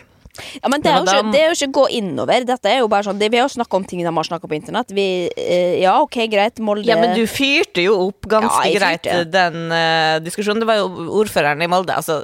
Ja, 0.61 0.69
men 0.71 0.79
det 0.79 0.87
er, 0.91 1.01
jo 1.01 1.03
ikke, 1.03 1.31
det 1.33 1.39
er 1.39 1.49
jo 1.49 1.55
ikke 1.57 1.75
gå 1.75 1.83
innover. 1.97 2.45
Dette 2.47 2.71
er 2.71 2.77
jo 2.79 2.87
bare 2.91 3.03
sånn 3.09 3.17
det, 3.19 3.27
Vi 3.33 3.39
har 3.41 3.49
jo 3.49 3.51
snakka 3.57 3.75
om 3.75 3.85
ting 3.87 3.99
de 4.05 4.07
har 4.07 4.27
snakka 4.27 4.47
på 4.47 4.55
internett. 4.55 4.93
Vi, 4.95 5.07
uh, 5.35 5.75
ja, 5.81 5.97
ok, 6.05 6.21
greit, 6.31 6.61
Molde 6.63 6.87
Ja, 6.87 6.95
men 7.01 7.11
du 7.17 7.25
fyrte 7.27 7.83
jo 7.83 7.97
opp 8.07 8.29
ganske 8.29 8.69
Ja, 8.71 8.77
greit 8.79 9.09
den 9.33 9.75
eh, 9.75 10.15
diskusjonen. 10.23 10.63
Det 10.63 10.69
var 10.69 10.79
jo 10.79 11.09
ordføreren 11.19 11.65
i 11.65 11.67
Molde, 11.71 11.97
altså 11.97 12.21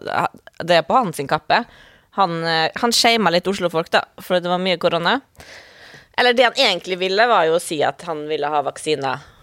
det 0.64 0.80
er 0.80 0.88
på 0.88 0.96
hans 0.96 1.20
kappe. 1.28 1.66
Han, 2.15 2.41
uh, 2.43 2.71
han 2.82 2.95
shama 2.95 3.34
litt 3.34 3.47
Oslo-folk, 3.47 3.91
da, 3.93 4.06
for 4.23 4.39
det 4.39 4.51
var 4.51 4.62
mye 4.63 4.80
korona. 4.82 5.19
Eller 6.17 6.36
det 6.36 6.47
han 6.47 6.60
egentlig 6.60 6.99
ville, 7.01 7.28
var 7.28 7.47
jo 7.49 7.58
å 7.58 7.63
si 7.63 7.82
at 7.84 8.06
han 8.08 8.23
ville 8.30 8.49
ha 8.51 8.63
vaksiner 8.65 9.35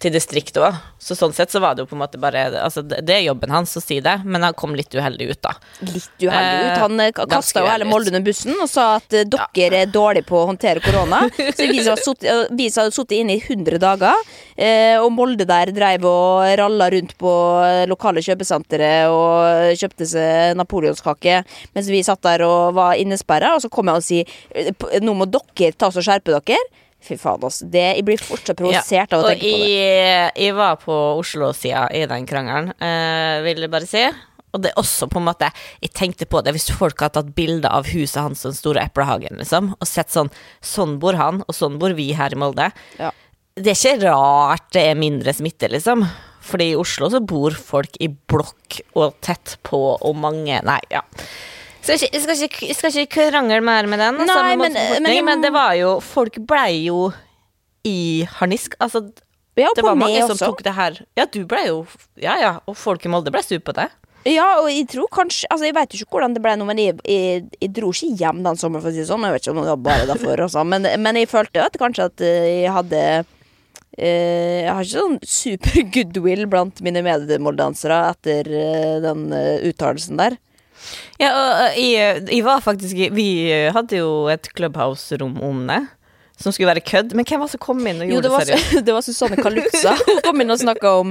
til 0.00 0.12
distriktet 0.14 0.62
òg. 0.64 0.76
Så 1.00 1.16
sånn 1.16 1.32
sett 1.36 1.52
så 1.52 1.60
var 1.60 1.76
det 1.76 1.84
jo 1.84 1.90
på 1.90 1.96
en 1.96 2.02
måte 2.02 2.20
bare 2.20 2.46
Altså, 2.60 2.82
det 2.84 3.12
er 3.12 3.22
jobben 3.24 3.52
hans 3.52 3.72
å 3.76 3.82
si 3.82 3.98
det, 4.04 4.18
men 4.24 4.44
han 4.44 4.56
kom 4.56 4.74
litt 4.76 4.92
uheldig 4.96 5.28
ut, 5.30 5.40
da. 5.44 5.52
Litt 5.84 6.24
uheldig 6.24 6.30
ut. 6.30 6.70
Eh, 6.70 6.80
Han 6.80 7.02
eh, 7.04 7.12
kasta 7.16 7.62
jo 7.64 7.68
hele. 7.68 7.88
Molde 7.88 8.12
under 8.12 8.24
bussen 8.24 8.56
og 8.56 8.68
sa 8.70 8.86
at 8.98 9.08
dere 9.12 9.48
dere 9.56 9.82
er 9.84 9.92
dårlige 9.92 10.28
på 10.28 10.38
å 10.40 10.46
håndtere 10.50 10.82
korona. 10.84 11.22
Så 11.56 11.68
vi 11.68 11.82
som 11.84 11.96
eh, 12.16 12.46
hadde 12.56 12.90
sittet 12.96 13.16
inne 13.18 13.36
i 13.36 13.42
100 13.44 13.80
dager, 13.82 14.24
eh, 14.56 14.96
og 15.00 15.12
Molde 15.16 15.46
der 15.48 15.72
dreiv 15.76 16.06
og 16.08 16.48
ralla 16.60 16.90
rundt 16.92 17.16
på 17.20 17.32
eh, 17.66 17.84
lokale 17.90 18.24
kjøpesentre 18.24 18.92
og 19.12 19.76
kjøpte 19.80 20.08
seg 20.08 20.56
napoleonskake 20.58 21.40
mens 21.74 21.88
vi 21.92 22.02
satt 22.06 22.22
der 22.24 22.44
og 22.46 22.76
var 22.78 22.96
innesperra, 23.00 23.54
og 23.56 23.64
så 23.64 23.70
kom 23.72 23.90
jeg 23.90 24.00
og 24.00 24.06
si 24.06 24.20
eh, 24.24 25.00
nå 25.04 25.16
må 25.16 25.28
dere 25.30 25.74
ta 25.76 25.90
oss 25.90 26.00
og 26.00 26.06
skjerpe 26.06 26.36
dere. 26.40 26.60
Fy 27.00 27.16
faen, 27.16 27.40
altså. 27.46 27.68
Det, 27.72 27.84
jeg 27.96 28.04
blir 28.04 28.20
fortsatt 28.20 28.58
provosert 28.60 29.14
av 29.16 29.22
å 29.24 29.28
tenke 29.30 29.46
på 29.46 29.60
det. 29.62 29.68
jeg, 29.70 30.32
jeg 30.44 30.56
var 30.58 30.80
på 30.82 30.96
Oslo-sida 31.20 31.86
i 31.96 32.02
den 32.10 32.26
krangelen, 32.28 32.74
eh, 32.76 33.40
vil 33.46 33.64
jeg 33.64 33.72
bare 33.72 33.88
si. 33.88 34.02
Og 34.50 34.64
det 34.64 34.72
er 34.72 34.80
også 34.80 35.06
på 35.06 35.20
en 35.20 35.28
måte 35.28 35.46
Jeg 35.78 35.92
tenkte 35.94 36.26
på 36.26 36.40
det 36.42 36.50
hvis 36.56 36.72
folk 36.74 36.98
har 37.04 37.12
tatt 37.14 37.28
bilde 37.36 37.70
av 37.70 37.86
huset 37.92 38.18
hans 38.18 38.42
den 38.42 38.56
store 38.56 38.82
eplehagen, 38.88 39.38
liksom, 39.38 39.74
og 39.76 39.88
sett 39.88 40.10
sånn 40.10 40.32
Sånn 40.58 40.96
bor 41.02 41.18
han, 41.18 41.44
og 41.46 41.54
sånn 41.56 41.78
bor 41.80 41.94
vi 41.94 42.10
her 42.18 42.34
i 42.34 42.40
Molde. 42.40 42.70
Ja. 42.98 43.12
Det 43.54 43.72
er 43.72 43.78
ikke 43.78 44.10
rart 44.10 44.68
det 44.74 44.82
er 44.90 44.98
mindre 44.98 45.34
smitte, 45.36 45.70
liksom. 45.70 46.04
Fordi 46.50 46.70
i 46.72 46.76
Oslo 46.78 47.10
så 47.12 47.20
bor 47.22 47.54
folk 47.54 47.96
i 48.02 48.08
blokk 48.08 48.80
og 48.98 49.16
tett 49.24 49.58
på, 49.66 49.80
og 49.94 50.18
mange 50.18 50.60
Nei, 50.66 50.80
ja. 50.92 51.02
Skal 51.80 51.96
ikke, 51.96 52.10
jeg, 52.12 52.22
skal 52.22 52.42
ikke, 52.46 52.66
jeg 52.68 52.76
skal 52.76 52.96
ikke 53.04 53.30
krangle 53.30 53.60
mer 53.64 53.86
med 53.88 53.98
den, 54.02 54.18
altså, 54.20 54.42
Nei, 54.42 54.56
men- 54.56 54.74
men 55.02 55.24
men 55.24 55.40
det 55.42 55.52
var 55.54 55.72
jo 55.78 55.94
Folk 56.04 56.36
blei 56.46 56.84
jo 56.86 57.12
i 57.84 58.26
harnisk. 58.38 58.74
Altså, 58.80 59.10
Ja, 59.56 59.70
det 59.74 59.82
var 59.84 59.94
mange 59.96 60.20
som 60.26 60.36
tok 60.36 60.62
det 60.62 60.74
her 60.76 60.98
Ja, 61.16 61.24
du 61.26 61.44
ble 61.46 61.62
jo 61.66 61.86
Ja, 62.20 62.36
ja, 62.40 62.52
og 62.68 62.76
folk 62.76 63.04
i 63.04 63.08
Molde 63.08 63.32
ble 63.32 63.42
sur 63.42 63.58
på 63.64 63.72
det. 63.74 63.88
Ja, 64.28 64.60
og 64.60 64.68
jeg 64.68 64.86
tror 64.92 65.08
kanskje 65.08 65.46
Altså, 65.50 65.64
jeg 65.64 65.74
vet 65.74 65.94
jo 65.96 66.04
ikke 66.04 66.12
hvordan 66.18 66.34
det 66.36 66.42
ble 66.44 66.52
nå, 66.60 66.66
men 66.68 66.76
jeg, 66.76 66.98
jeg, 67.08 67.48
jeg 67.60 67.72
dro 67.72 67.90
ikke 67.90 68.12
hjem 68.20 68.42
den 68.44 68.56
sommeren, 68.60 68.82
for 68.84 68.90
å 68.90 68.92
si 68.92 69.00
det 69.00 69.08
sånn. 69.08 69.24
Jeg 69.24 69.32
vet 69.32 69.42
ikke 69.46 69.56
om 69.56 69.62
det 69.64 69.72
var 69.72 69.84
bare 69.88 70.06
derfor, 70.12 70.44
også. 70.44 70.64
Men, 70.68 70.82
men 71.00 71.16
jeg 71.16 71.28
følte 71.32 71.64
at 71.64 71.78
kanskje 71.80 72.04
at 72.12 72.20
eh, 72.20 72.62
jeg 72.66 72.72
hadde 72.76 73.04
Uh, 74.00 74.62
Jeg 74.64 74.70
har 74.70 74.84
ikke 74.86 75.00
sånn 75.00 75.16
super 75.26 75.82
goodwill 75.92 76.46
blant 76.48 76.78
mine 76.80 77.02
medmoldansere 77.04 77.96
etter 78.14 78.46
uh, 78.48 79.00
den 79.02 79.24
uh, 79.34 79.58
uttalelsen 79.66 80.16
der. 80.16 80.36
Ja, 81.20 81.30
og 81.36 81.78
jeg, 81.78 82.26
jeg 82.32 82.44
var 82.46 82.62
faktisk 82.64 82.96
Vi 83.16 83.30
hadde 83.74 83.98
jo 84.00 84.12
et 84.32 84.48
Clubhouse-rom 84.56 85.40
om 85.44 85.66
det. 85.68 85.82
Som 86.40 86.54
skulle 86.56 86.70
være 86.70 86.80
kødd. 86.80 87.12
Men 87.12 87.26
hvem 87.28 87.42
var 87.42 87.50
det 87.50 87.52
som 87.52 87.60
kom 87.60 87.80
inn 87.84 87.98
og 88.00 88.08
gjorde 88.08 88.24
det 88.24 88.28
det, 88.30 88.32
var, 88.32 88.46
seriøst? 88.48 88.84
det 88.86 88.94
var 88.96 89.04
Susanne 89.04 89.36
Kalutza. 89.36 89.92
Hun 90.06 90.20
kom 90.24 90.40
inn 90.40 90.54
og 90.54 90.60
snakka 90.62 90.92
om 91.02 91.10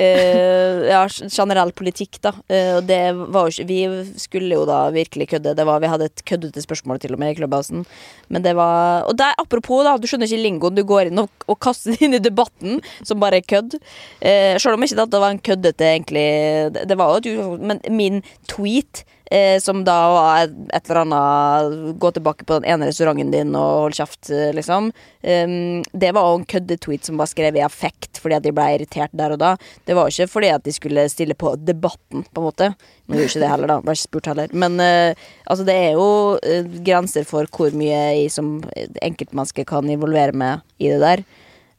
eh, 0.00 0.86
ja, 0.88 1.02
generell 1.26 1.74
politikk, 1.76 2.16
da. 2.24 2.32
Eh, 2.48 2.78
og 2.78 2.86
det 2.88 3.00
var 3.20 3.44
jo 3.44 3.52
ikke 3.52 3.66
Vi 3.68 4.22
skulle 4.22 4.56
jo 4.56 4.64
da 4.68 4.78
virkelig 4.94 5.28
kødde. 5.34 5.52
Det 5.58 5.68
var, 5.68 5.82
vi 5.84 5.92
hadde 5.92 6.08
et 6.08 6.24
køddete 6.24 6.64
spørsmål 6.64 7.02
til 7.02 7.12
og 7.12 7.20
med 7.20 7.34
i 7.34 7.36
Clubhousen. 7.42 7.84
Men 8.32 8.46
det 8.46 8.56
var 8.56 9.04
Og 9.10 9.18
der, 9.20 9.36
apropos, 9.36 9.84
da, 9.84 9.98
du 10.00 10.08
skjønner 10.08 10.30
ikke 10.30 10.46
lingoen. 10.46 10.80
Du 10.80 10.84
går 10.88 11.12
inn 11.12 11.24
og, 11.26 11.28
og 11.44 11.60
kaster 11.60 11.92
det 11.92 12.08
inn 12.08 12.16
i 12.16 12.24
debatten 12.24 12.80
som 13.04 13.20
bare 13.20 13.42
er 13.42 13.48
kødd. 13.52 13.76
Eh, 14.24 14.56
Selv 14.56 14.80
om 14.80 14.88
ikke 14.88 15.04
det 15.04 15.24
var 15.26 15.36
en 15.36 15.44
køddete, 15.44 15.92
egentlig 15.92 16.28
Det, 16.72 16.88
det 16.88 16.96
var 16.96 17.20
jo 17.20 17.20
et 17.20 17.68
men 17.68 17.84
min 17.92 18.22
tweet 18.48 19.04
Eh, 19.30 19.60
som 19.62 19.84
da 19.86 19.96
var 20.10 20.48
et 20.74 20.88
eller 20.90 21.04
annet 21.04 21.98
Gå 22.02 22.08
tilbake 22.10 22.44
på 22.44 22.56
den 22.58 22.64
ene 22.66 22.88
restauranten 22.88 23.28
din 23.30 23.52
og 23.54 23.84
hold 23.84 23.94
kjeft, 23.94 24.30
eh, 24.34 24.50
liksom. 24.56 24.88
Um, 25.22 25.84
det 25.92 26.10
var 26.16 26.26
òg 26.26 26.40
en 26.40 26.46
køddetweet 26.50 27.06
som 27.06 27.20
var 27.20 27.28
skrevet 27.30 27.60
i 27.60 27.62
affekt 27.62 28.18
fordi 28.18 28.38
at 28.38 28.42
de 28.42 28.52
ble 28.56 28.64
irritert 28.74 29.14
der 29.14 29.36
og 29.36 29.38
da. 29.42 29.52
Det 29.86 29.94
var 29.94 30.08
jo 30.08 30.16
ikke 30.16 30.32
fordi 30.32 30.50
at 30.50 30.64
de 30.66 30.74
skulle 30.74 31.04
stille 31.12 31.36
på 31.38 31.52
debatten, 31.62 32.24
på 32.26 32.42
en 32.42 32.48
måte. 32.48 32.70
Nå 33.06 33.20
gjorde 33.20 33.30
ikke 33.30 33.44
det 33.44 33.52
heller, 33.52 33.70
da. 33.70 33.78
Ble 33.84 33.94
ikke 33.94 34.08
spurt 34.08 34.32
heller. 34.32 34.56
Men 34.64 34.82
eh, 34.82 35.28
altså, 35.46 35.68
det 35.68 35.78
er 35.78 35.94
jo 36.00 36.08
eh, 36.42 36.74
grenser 36.90 37.28
for 37.28 37.46
hvor 37.54 37.76
mye 37.76 38.02
jeg 38.16 38.34
som 38.34 38.56
enkeltmenneske 38.74 39.68
kan 39.68 39.86
involvere 39.94 40.34
meg 40.34 40.66
i 40.82 40.90
det 40.90 41.00
der. 41.04 41.24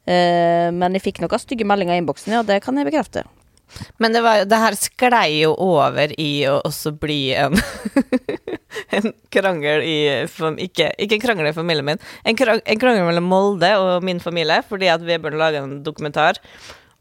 Eh, 0.08 0.72
men 0.72 0.96
jeg 0.96 1.04
fikk 1.10 1.22
noen 1.22 1.44
stygge 1.44 1.68
meldinger 1.68 2.00
i 2.00 2.06
innboksen, 2.06 2.32
ja, 2.38 2.46
det 2.48 2.62
kan 2.64 2.80
jeg 2.80 2.88
bekrefte. 2.88 3.28
Men 4.02 4.16
det, 4.16 4.22
var, 4.26 4.44
det 4.50 4.60
her 4.64 4.78
sklei 4.78 5.42
jo 5.42 5.54
over 5.62 6.14
i 6.20 6.44
å 6.50 6.60
også 6.68 6.96
bli 7.02 7.22
en 7.38 7.58
En 8.92 9.12
krangel 9.32 9.84
i 9.84 9.96
ikke, 10.64 10.90
ikke 11.00 11.18
en 11.18 11.24
krangel 11.24 11.50
i 11.50 11.56
familien 11.56 11.86
min. 11.88 12.00
En, 12.28 12.36
krang, 12.40 12.62
en 12.64 12.80
krangel 12.80 13.04
mellom 13.08 13.28
Molde 13.28 13.70
og 13.80 14.04
min 14.08 14.20
familie, 14.24 14.62
fordi 14.68 14.88
at 14.92 15.04
bør 15.04 15.36
lage 15.40 15.60
en 15.60 15.82
dokumentar 15.84 16.40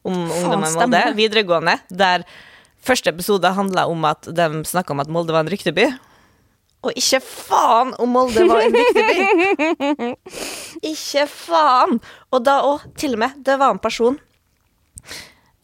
om 0.03 0.15
ungdommen 0.15 0.67
i 0.67 0.77
Molde, 0.77 1.03
videregående, 1.19 1.77
der 1.91 2.25
første 2.83 3.13
episode 3.15 3.55
handla 3.55 3.87
om 3.91 4.07
at 4.09 4.27
de 4.27 4.49
snakka 4.67 4.95
om 4.95 5.03
at 5.03 5.11
Molde 5.11 5.35
var 5.35 5.47
en 5.47 5.53
rykteby. 5.53 5.87
Og 6.87 6.97
ikke 6.97 7.21
faen 7.27 7.93
om 8.01 8.15
Molde 8.17 8.47
var 8.49 8.65
en 8.65 8.79
rykteby! 8.79 10.11
ikke 10.93 11.27
faen! 11.31 12.01
Og 12.31 12.45
da 12.47 12.61
òg, 12.67 12.87
til 12.99 13.19
og 13.19 13.25
med, 13.27 13.39
det 13.47 13.59
var 13.61 13.75
en 13.75 13.83
person 13.83 14.19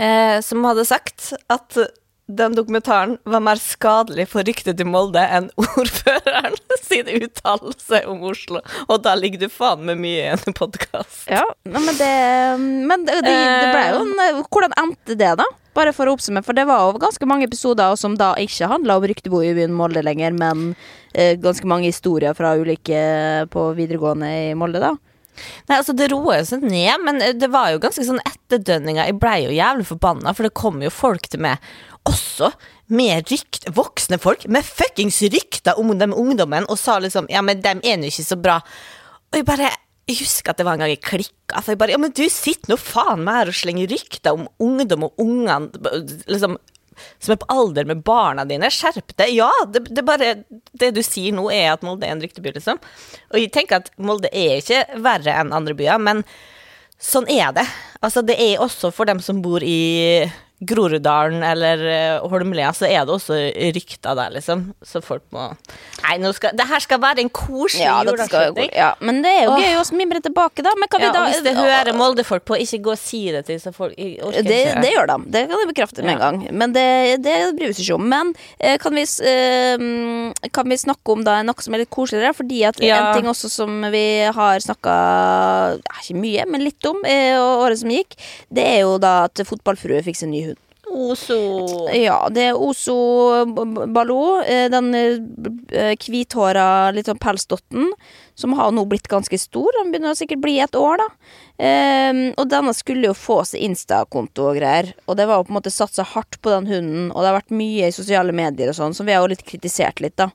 eh, 0.02 0.40
som 0.44 0.64
hadde 0.66 0.84
sagt 0.88 1.32
at 1.52 1.78
den 2.26 2.56
dokumentaren 2.58 3.18
var 3.22 3.40
mer 3.40 3.60
skadelig 3.62 4.26
for 4.32 4.46
ryktet 4.46 4.80
til 4.80 4.88
Molde 4.90 5.22
enn 5.22 5.46
ordføreren 5.62 6.56
sin 6.82 7.06
uttalelse 7.20 8.02
om 8.10 8.24
Oslo. 8.26 8.62
Og 8.88 9.04
da 9.04 9.14
ligger 9.18 9.44
du 9.44 9.52
faen 9.52 9.84
meg 9.86 10.00
mye 10.02 10.24
i 10.24 10.32
en 10.34 10.56
podkast. 10.56 11.28
Ja, 11.30 11.44
men 11.62 11.86
det 12.00 12.10
Men 12.58 13.06
det, 13.06 13.20
det, 13.26 13.36
det 13.36 13.70
ble 13.70 13.86
jo 13.92 14.02
en 14.02 14.42
Hvordan 14.42 14.74
endte 14.82 15.14
det, 15.14 15.32
da? 15.38 15.46
Bare 15.76 15.92
for 15.92 16.08
å 16.08 16.16
oppsummere, 16.16 16.46
for 16.46 16.56
det 16.56 16.64
var 16.66 16.86
jo 16.86 16.98
ganske 16.98 17.26
mange 17.28 17.46
episoder 17.46 17.94
som 18.00 18.14
da 18.16 18.32
ikke 18.40 18.70
handla 18.70 18.96
om 18.96 19.06
ryktebo 19.06 19.42
i 19.44 19.52
byen 19.54 19.74
Molde 19.76 20.02
lenger, 20.02 20.32
men 20.32 20.70
eh, 21.12 21.36
ganske 21.38 21.68
mange 21.68 21.90
historier 21.90 22.34
fra 22.34 22.54
ulike 22.56 23.02
på 23.52 23.68
videregående 23.76 24.30
i 24.48 24.54
Molde, 24.58 24.80
da. 24.82 24.94
Nei, 25.68 25.78
altså 25.78 25.94
Det 25.96 26.10
roer 26.12 26.44
seg 26.48 26.64
ned, 26.66 27.02
men 27.04 27.20
det 27.38 27.50
var 27.52 27.72
jo 27.72 27.82
ganske 27.82 28.04
sånn 28.06 28.22
etterdønninger. 28.26 29.08
Jeg 29.10 29.20
blei 29.22 29.38
jo 29.44 29.54
jævlig 29.56 29.88
forbanna, 29.88 30.34
for 30.36 30.48
det 30.48 30.56
kom 30.58 30.82
jo 30.84 30.92
folk 30.92 31.28
til 31.32 31.44
meg 31.46 31.62
også 32.06 32.52
med 32.94 33.32
rykt, 33.32 33.66
voksne 33.74 34.18
folk 34.22 34.44
med 34.52 34.66
fuckings 34.66 35.18
rykter 35.32 35.78
om 35.80 35.90
de 35.98 36.06
ungdommen, 36.12 36.68
og 36.70 36.78
sa 36.78 37.00
liksom 37.02 37.26
Ja, 37.32 37.42
men 37.42 37.64
dem 37.64 37.82
er 37.82 37.98
nå 37.98 38.10
ikke 38.10 38.26
så 38.28 38.38
bra. 38.38 38.60
Og 39.32 39.40
jeg 39.40 39.48
bare 39.48 39.72
jeg 40.06 40.20
husker 40.20 40.52
at 40.52 40.60
det 40.60 40.66
var 40.68 40.76
en 40.76 40.84
gang 40.84 40.92
jeg 40.92 41.02
klikka. 41.02 41.58
For 41.58 41.72
jeg 41.74 41.80
bare 41.80 41.96
Ja, 41.96 41.98
men 41.98 42.14
du 42.14 42.22
sitter 42.30 42.70
nå 42.70 42.78
faen 42.78 43.24
meg 43.26 43.40
her 43.40 43.50
og 43.50 43.58
slenger 43.58 43.90
rykter 43.90 44.36
om 44.38 44.46
ungdom 44.62 45.08
og 45.08 45.22
ungene 45.22 45.66
liksom, 46.30 46.54
som 47.18 47.34
er 47.34 47.40
på 47.42 47.48
alder 47.52 47.88
med 47.88 48.02
barna 48.06 48.46
dine. 48.48 48.70
Skjerp 48.72 49.14
deg! 49.18 49.34
Ja, 49.36 49.50
det, 49.72 49.86
det 49.90 50.04
bare 50.06 50.34
Det 50.76 50.92
du 50.96 51.02
sier 51.04 51.34
nå, 51.36 51.48
er 51.52 51.74
at 51.74 51.84
Molde 51.86 52.08
er 52.08 52.16
en 52.16 52.22
rykteby, 52.24 52.54
liksom. 52.56 52.80
Og 53.32 53.40
jeg 53.40 53.52
tenker 53.54 53.82
at 53.82 53.92
Molde 53.96 54.30
er 54.32 54.60
ikke 54.60 54.84
verre 55.04 55.38
enn 55.40 55.54
andre 55.56 55.76
byer, 55.76 56.00
men 56.02 56.24
sånn 57.02 57.28
er 57.32 57.52
det. 57.56 57.66
Altså, 58.00 58.22
det 58.24 58.38
er 58.40 58.62
også 58.62 58.92
for 58.94 59.08
dem 59.08 59.20
som 59.24 59.42
bor 59.44 59.64
i 59.64 60.26
Groruddalen 60.64 61.42
eller 61.44 61.82
eh, 61.84 62.22
Holmlia, 62.32 62.70
så 62.72 62.86
er 62.88 63.02
det 63.04 63.12
også 63.12 63.36
rykter 63.76 64.16
der, 64.16 64.30
liksom. 64.38 64.62
Så 64.80 65.02
folk 65.04 65.24
må 65.34 65.50
Nei, 66.06 66.14
nå 66.22 66.30
skal 66.32 66.54
Det 66.56 66.64
her 66.70 66.80
skal 66.80 67.00
være 67.02 67.20
en 67.24 67.28
koselig 67.34 67.82
Ja, 67.84 67.98
juleavslutning. 68.06 68.70
ja, 68.72 68.94
men 69.04 69.18
det 69.24 69.32
er 69.36 69.42
jo 69.50 69.56
gøy 69.60 69.74
å 69.76 69.82
mimre 69.98 70.22
tilbake, 70.24 70.64
da. 70.64 70.72
Men 70.80 70.88
kan 70.88 71.02
Ja, 71.04 71.10
vi 71.10 71.18
da 71.18 71.24
hvis 71.28 71.42
det 71.44 71.52
hører 71.58 71.92
Molde-folk 71.96 72.46
på, 72.48 72.56
ikke 72.62 72.80
gå 72.86 72.94
og 72.94 73.00
si 73.00 73.20
det 73.34 73.42
til 73.50 73.60
så 73.60 73.72
folk 73.76 73.92
orker 73.98 74.46
det, 74.48 74.60
ikke. 74.70 74.80
det 74.86 74.92
gjør 74.94 75.10
de. 75.12 75.18
Det 75.36 75.42
kan 75.50 75.60
jeg 75.60 75.70
bekrefte 75.74 76.06
med 76.06 76.14
en 76.14 76.22
gang. 76.24 76.40
Men 76.62 76.72
det, 76.76 76.86
det 77.26 77.36
bryr 77.58 77.68
vi 77.68 77.74
oss 77.76 77.82
ikke 77.84 77.98
om. 77.98 78.08
Men 78.14 78.32
eh, 78.56 78.78
kan, 78.80 78.96
vi, 78.96 79.04
eh, 79.04 79.76
mm, 79.76 80.50
kan 80.56 80.72
vi 80.72 80.80
snakke 80.80 81.16
om 81.18 81.26
da 81.26 81.36
noe 81.44 81.66
som 81.66 81.76
er 81.76 81.84
litt 81.84 81.92
koseligere? 81.92 82.32
Fordi 82.40 82.62
at 82.70 82.80
en 82.80 83.10
ting 83.18 83.28
også 83.28 83.52
som 83.52 83.84
vi 83.92 84.06
har 84.40 84.64
snakka 84.64 84.96
ikke 86.00 86.16
mye, 86.22 86.48
men 86.48 86.64
litt 86.64 86.88
om 86.88 87.02
året 87.04 87.82
som 87.82 87.92
gikk, 87.92 88.16
det 88.48 88.64
er 88.76 88.80
jo 88.86 88.96
da 89.02 89.26
at 89.28 89.44
fotballfrue 89.44 90.00
fikk 90.06 90.16
sin 90.22 90.32
ny 90.32 90.45
Oso. 90.96 91.36
Ja, 91.92 92.16
det 92.32 92.46
er 92.50 92.56
B- 92.56 93.86
Baloo. 93.92 94.40
eh, 94.42 94.68
Den 94.72 94.88
eh, 94.96 95.94
hvithåra 96.00 96.92
litt 96.96 97.06
sånn 97.10 97.20
pelsdotten, 97.20 97.90
som 98.34 98.54
har 98.56 98.72
nå 98.72 98.84
blitt 98.88 99.08
ganske 99.12 99.38
stor. 99.38 99.68
Den 99.78 99.92
begynner 99.92 100.14
å 100.14 100.18
sikkert 100.18 100.40
bli 100.44 100.58
et 100.64 100.74
år, 100.78 100.96
da. 101.02 101.08
Ehm, 101.58 102.22
og 102.36 102.48
denne 102.52 102.72
skulle 102.76 103.08
jo 103.10 103.14
få 103.16 103.42
seg 103.48 103.62
Insta-konto 103.68 104.50
og 104.50 104.58
greier. 104.60 104.94
Og 105.06 105.16
det 105.16 105.26
var 105.28 105.40
jo 105.40 105.46
på 105.48 105.54
en 105.54 105.58
måte 105.60 105.72
satsa 105.72 106.04
hardt 106.14 106.40
på 106.44 106.52
den 106.52 106.66
hunden, 106.70 107.10
og 107.12 107.20
det 107.22 107.30
har 107.30 107.38
vært 107.40 107.56
mye 107.56 107.88
i 107.88 107.94
sosiale 107.96 108.32
medier 108.36 108.68
og 108.72 108.76
sånn, 108.80 108.94
som 108.96 109.06
vi 109.08 109.12
har 109.16 109.22
jo 109.24 109.32
litt 109.32 109.44
kritisert 109.46 110.00
litt, 110.04 110.16
da. 110.16 110.30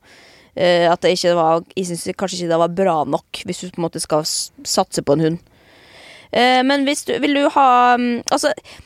Eh, 0.56 0.84
at 0.92 1.00
det 1.00 1.14
ikke 1.16 1.32
var 1.38 1.62
Jeg 1.78 1.86
syns 1.88 2.10
kanskje 2.20 2.42
ikke 2.42 2.50
det 2.52 2.58
var 2.60 2.74
bra 2.76 2.96
nok, 3.08 3.44
hvis 3.48 3.62
du 3.62 3.70
på 3.72 3.80
en 3.80 3.86
måte 3.88 4.02
skal 4.04 4.26
satse 4.28 5.00
på 5.02 5.14
en 5.16 5.22
hund. 5.24 5.40
Eh, 6.34 6.62
men 6.64 6.84
hvis 6.86 7.06
du 7.08 7.14
Vil 7.20 7.34
du 7.36 7.50
ha 7.52 7.96
mm, 8.00 8.24
Altså 8.32 8.52
eh, 8.56 8.78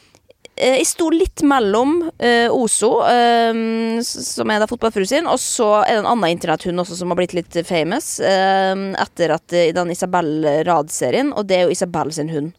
jeg 0.55 0.85
sto 0.87 1.09
litt 1.11 1.41
mellom 1.43 1.97
eh, 2.19 2.47
Ozo, 2.53 3.01
eh, 3.07 3.57
som 4.05 4.51
er 4.53 4.61
da 4.63 4.67
fotballfruen 4.69 5.07
sin, 5.09 5.27
og 5.27 5.39
så 5.41 5.81
er 5.83 5.95
det 5.97 6.03
en 6.03 6.11
annen 6.13 6.31
internetthund 6.35 6.79
også 6.83 6.95
som 7.01 7.11
har 7.11 7.19
blitt 7.19 7.35
litt 7.35 7.57
famous 7.67 8.19
eh, 8.23 8.75
etter 9.03 9.35
at 9.35 9.53
eh, 9.53 9.73
den 9.75 9.91
Isabel 9.91 10.31
Rad-serien, 10.67 11.33
og 11.35 11.47
det 11.49 11.57
er 11.59 11.67
jo 11.67 11.75
Isabel 11.75 12.11
sin 12.15 12.31
hund. 12.31 12.53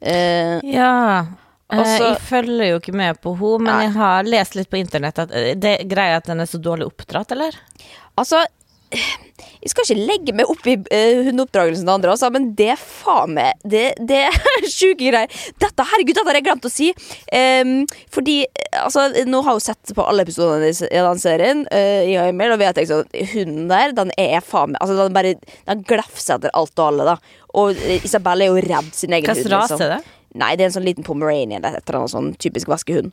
Eh, 0.00 0.58
Ja. 0.64 1.26
Eh, 1.72 1.78
Også- 1.78 2.08
jeg 2.10 2.18
følger 2.28 2.66
jo 2.68 2.78
ikke 2.80 2.92
med 2.94 3.20
på 3.22 3.32
henne, 3.38 3.62
men 3.64 3.72
Nei. 3.72 3.84
jeg 3.86 3.92
har 3.96 4.24
lest 4.24 4.54
litt 4.58 4.68
på 4.70 4.76
internett 4.80 5.18
at 5.18 5.30
eh, 5.32 5.54
det 5.54 5.70
er 5.80 5.84
greia 5.88 6.16
at 6.18 6.26
den 6.28 6.40
er 6.40 6.44
så 6.50 6.60
dårlig 6.60 6.84
oppdratt, 6.90 7.32
eller? 7.32 7.52
altså 8.18 8.42
jeg 9.62 9.70
skal 9.70 9.86
ikke 9.86 10.06
legge 10.08 10.34
meg 10.34 10.48
opp 10.50 10.64
i 10.66 10.74
uh, 10.74 11.20
hundeoppdragelsen 11.28 11.86
til 11.86 11.94
andre, 11.94 12.14
altså, 12.14 12.30
men 12.34 12.48
det 12.58 12.72
er 12.74 12.80
faen 12.80 13.36
meg 13.36 13.60
Det, 13.62 13.84
det 14.10 14.24
er 14.26 14.66
sjuke 14.72 15.04
greier. 15.04 15.30
Dette, 15.62 15.86
herregud, 15.92 16.16
dette 16.18 16.26
har 16.26 16.38
jeg 16.38 16.46
glemt 16.48 16.66
å 16.66 16.72
si. 16.72 16.90
Um, 17.30 17.74
fordi 18.12 18.40
altså, 18.80 19.06
Nå 19.28 19.42
har 19.46 19.58
jeg 19.58 19.66
sett 19.68 19.94
på 19.94 20.06
alle 20.06 20.26
episodene 20.26 20.72
i 20.72 21.04
den 21.06 21.22
serien, 21.22 21.62
uh, 21.70 22.02
i 22.02 22.16
Emil, 22.24 22.56
og 22.56 22.62
vet 22.62 22.82
jeg 22.82 22.90
sånn 22.90 23.06
Hunden 23.32 23.70
der, 23.70 23.94
den 23.94 24.10
er 24.18 24.42
faen 24.44 24.74
meg 24.74 24.82
altså, 24.82 24.98
Den 24.98 25.14
bare 25.14 25.36
Den 25.38 25.86
glefser 25.86 26.40
etter 26.40 26.54
alt 26.58 26.74
og 26.78 26.88
alle, 26.88 27.12
da. 27.12 27.38
Og 27.62 27.78
eh, 27.84 28.02
Isabel 28.02 28.42
er 28.42 28.50
jo 28.50 28.64
redd 28.64 28.90
sin 28.96 29.14
egen 29.14 29.28
Hvilken 29.28 29.52
rase 29.52 29.76
liksom. 29.76 29.86
er 29.86 29.96
det? 29.98 30.18
Nei, 30.38 30.54
det 30.56 30.64
er 30.64 30.70
en 30.70 30.74
sånn 30.78 30.86
liten 30.86 31.04
pomeranian 31.04 31.60
eller 31.60 31.76
et 31.76 31.88
eller 31.88 31.98
annet 32.00 32.12
sånn 32.14 32.30
typisk 32.40 32.70
vaskehund. 32.72 33.10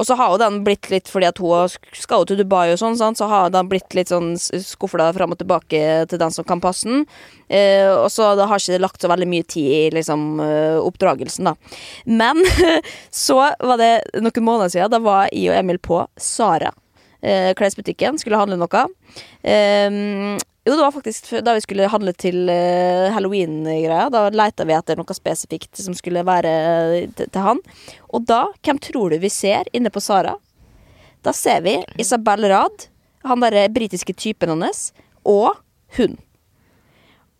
Og 0.00 0.06
så 0.08 0.16
har 0.16 0.32
jo 0.32 0.40
den 0.40 0.62
blitt 0.64 0.88
litt, 0.92 1.10
fordi 1.12 1.28
at 1.28 1.40
hun 1.42 1.68
skal 1.92 2.22
jo 2.22 2.30
til 2.30 2.40
Dubai 2.40 2.72
og 2.72 2.78
sånn, 2.80 2.96
så 2.96 3.28
har 3.28 3.52
den 3.52 3.68
blitt 3.68 3.92
litt 3.96 4.12
sånn 4.12 4.32
skuffla 4.40 5.10
fram 5.12 5.34
og 5.34 5.40
tilbake 5.42 5.82
til 6.08 6.22
den 6.22 6.32
som 6.32 6.46
kan 6.48 6.62
passe 6.64 6.88
den. 6.88 7.04
Eh, 7.52 7.90
og 7.92 8.08
så 8.12 8.30
det 8.38 8.48
har 8.48 8.62
ikke 8.62 8.80
lagt 8.80 9.04
så 9.04 9.10
veldig 9.12 9.28
mye 9.28 9.44
tid 9.44 9.68
i 9.68 9.82
liksom 9.98 10.40
eh, 10.40 10.78
oppdragelsen, 10.80 11.50
da. 11.50 11.82
Men 12.08 12.40
så 13.24 13.42
var 13.60 13.80
det 13.80 13.92
noen 14.22 14.46
måneder 14.46 14.72
siden, 14.72 14.94
da 14.94 15.02
var 15.02 15.28
jeg 15.28 15.52
og 15.52 15.58
Emil 15.60 15.82
på 15.82 16.00
Sara. 16.16 16.72
Eh, 17.20 17.52
klesbutikken, 17.58 18.16
skulle 18.18 18.40
handle 18.40 18.56
noe. 18.58 18.86
Eh, 19.44 20.00
jo, 20.64 20.76
det 20.76 20.82
var 20.82 20.92
faktisk 20.94 21.30
da 21.42 21.54
vi 21.56 21.60
skulle 21.64 21.88
handle 21.90 22.12
til 22.14 22.46
eh, 22.52 23.10
halloween-greia. 23.14 24.06
Da 24.14 24.28
leita 24.30 24.66
vi 24.68 24.76
etter 24.76 24.98
noe 25.00 25.16
spesifikt 25.16 25.80
som 25.82 25.94
skulle 25.98 26.22
være 26.26 26.52
til, 27.18 27.26
til 27.26 27.42
han. 27.42 27.62
Og 28.14 28.26
da, 28.28 28.44
hvem 28.62 28.78
tror 28.82 29.10
du 29.10 29.18
vi 29.22 29.30
ser 29.32 29.66
inne 29.74 29.90
på 29.90 30.00
Sara? 30.02 30.36
Da 31.22 31.34
ser 31.34 31.62
vi 31.66 31.76
Isabel 32.02 32.46
Rad, 32.50 32.86
han 33.26 33.42
derre 33.42 33.68
britiske 33.74 34.14
typen 34.14 34.54
hennes, 34.54 34.92
og 35.26 35.54
hun. 35.98 36.14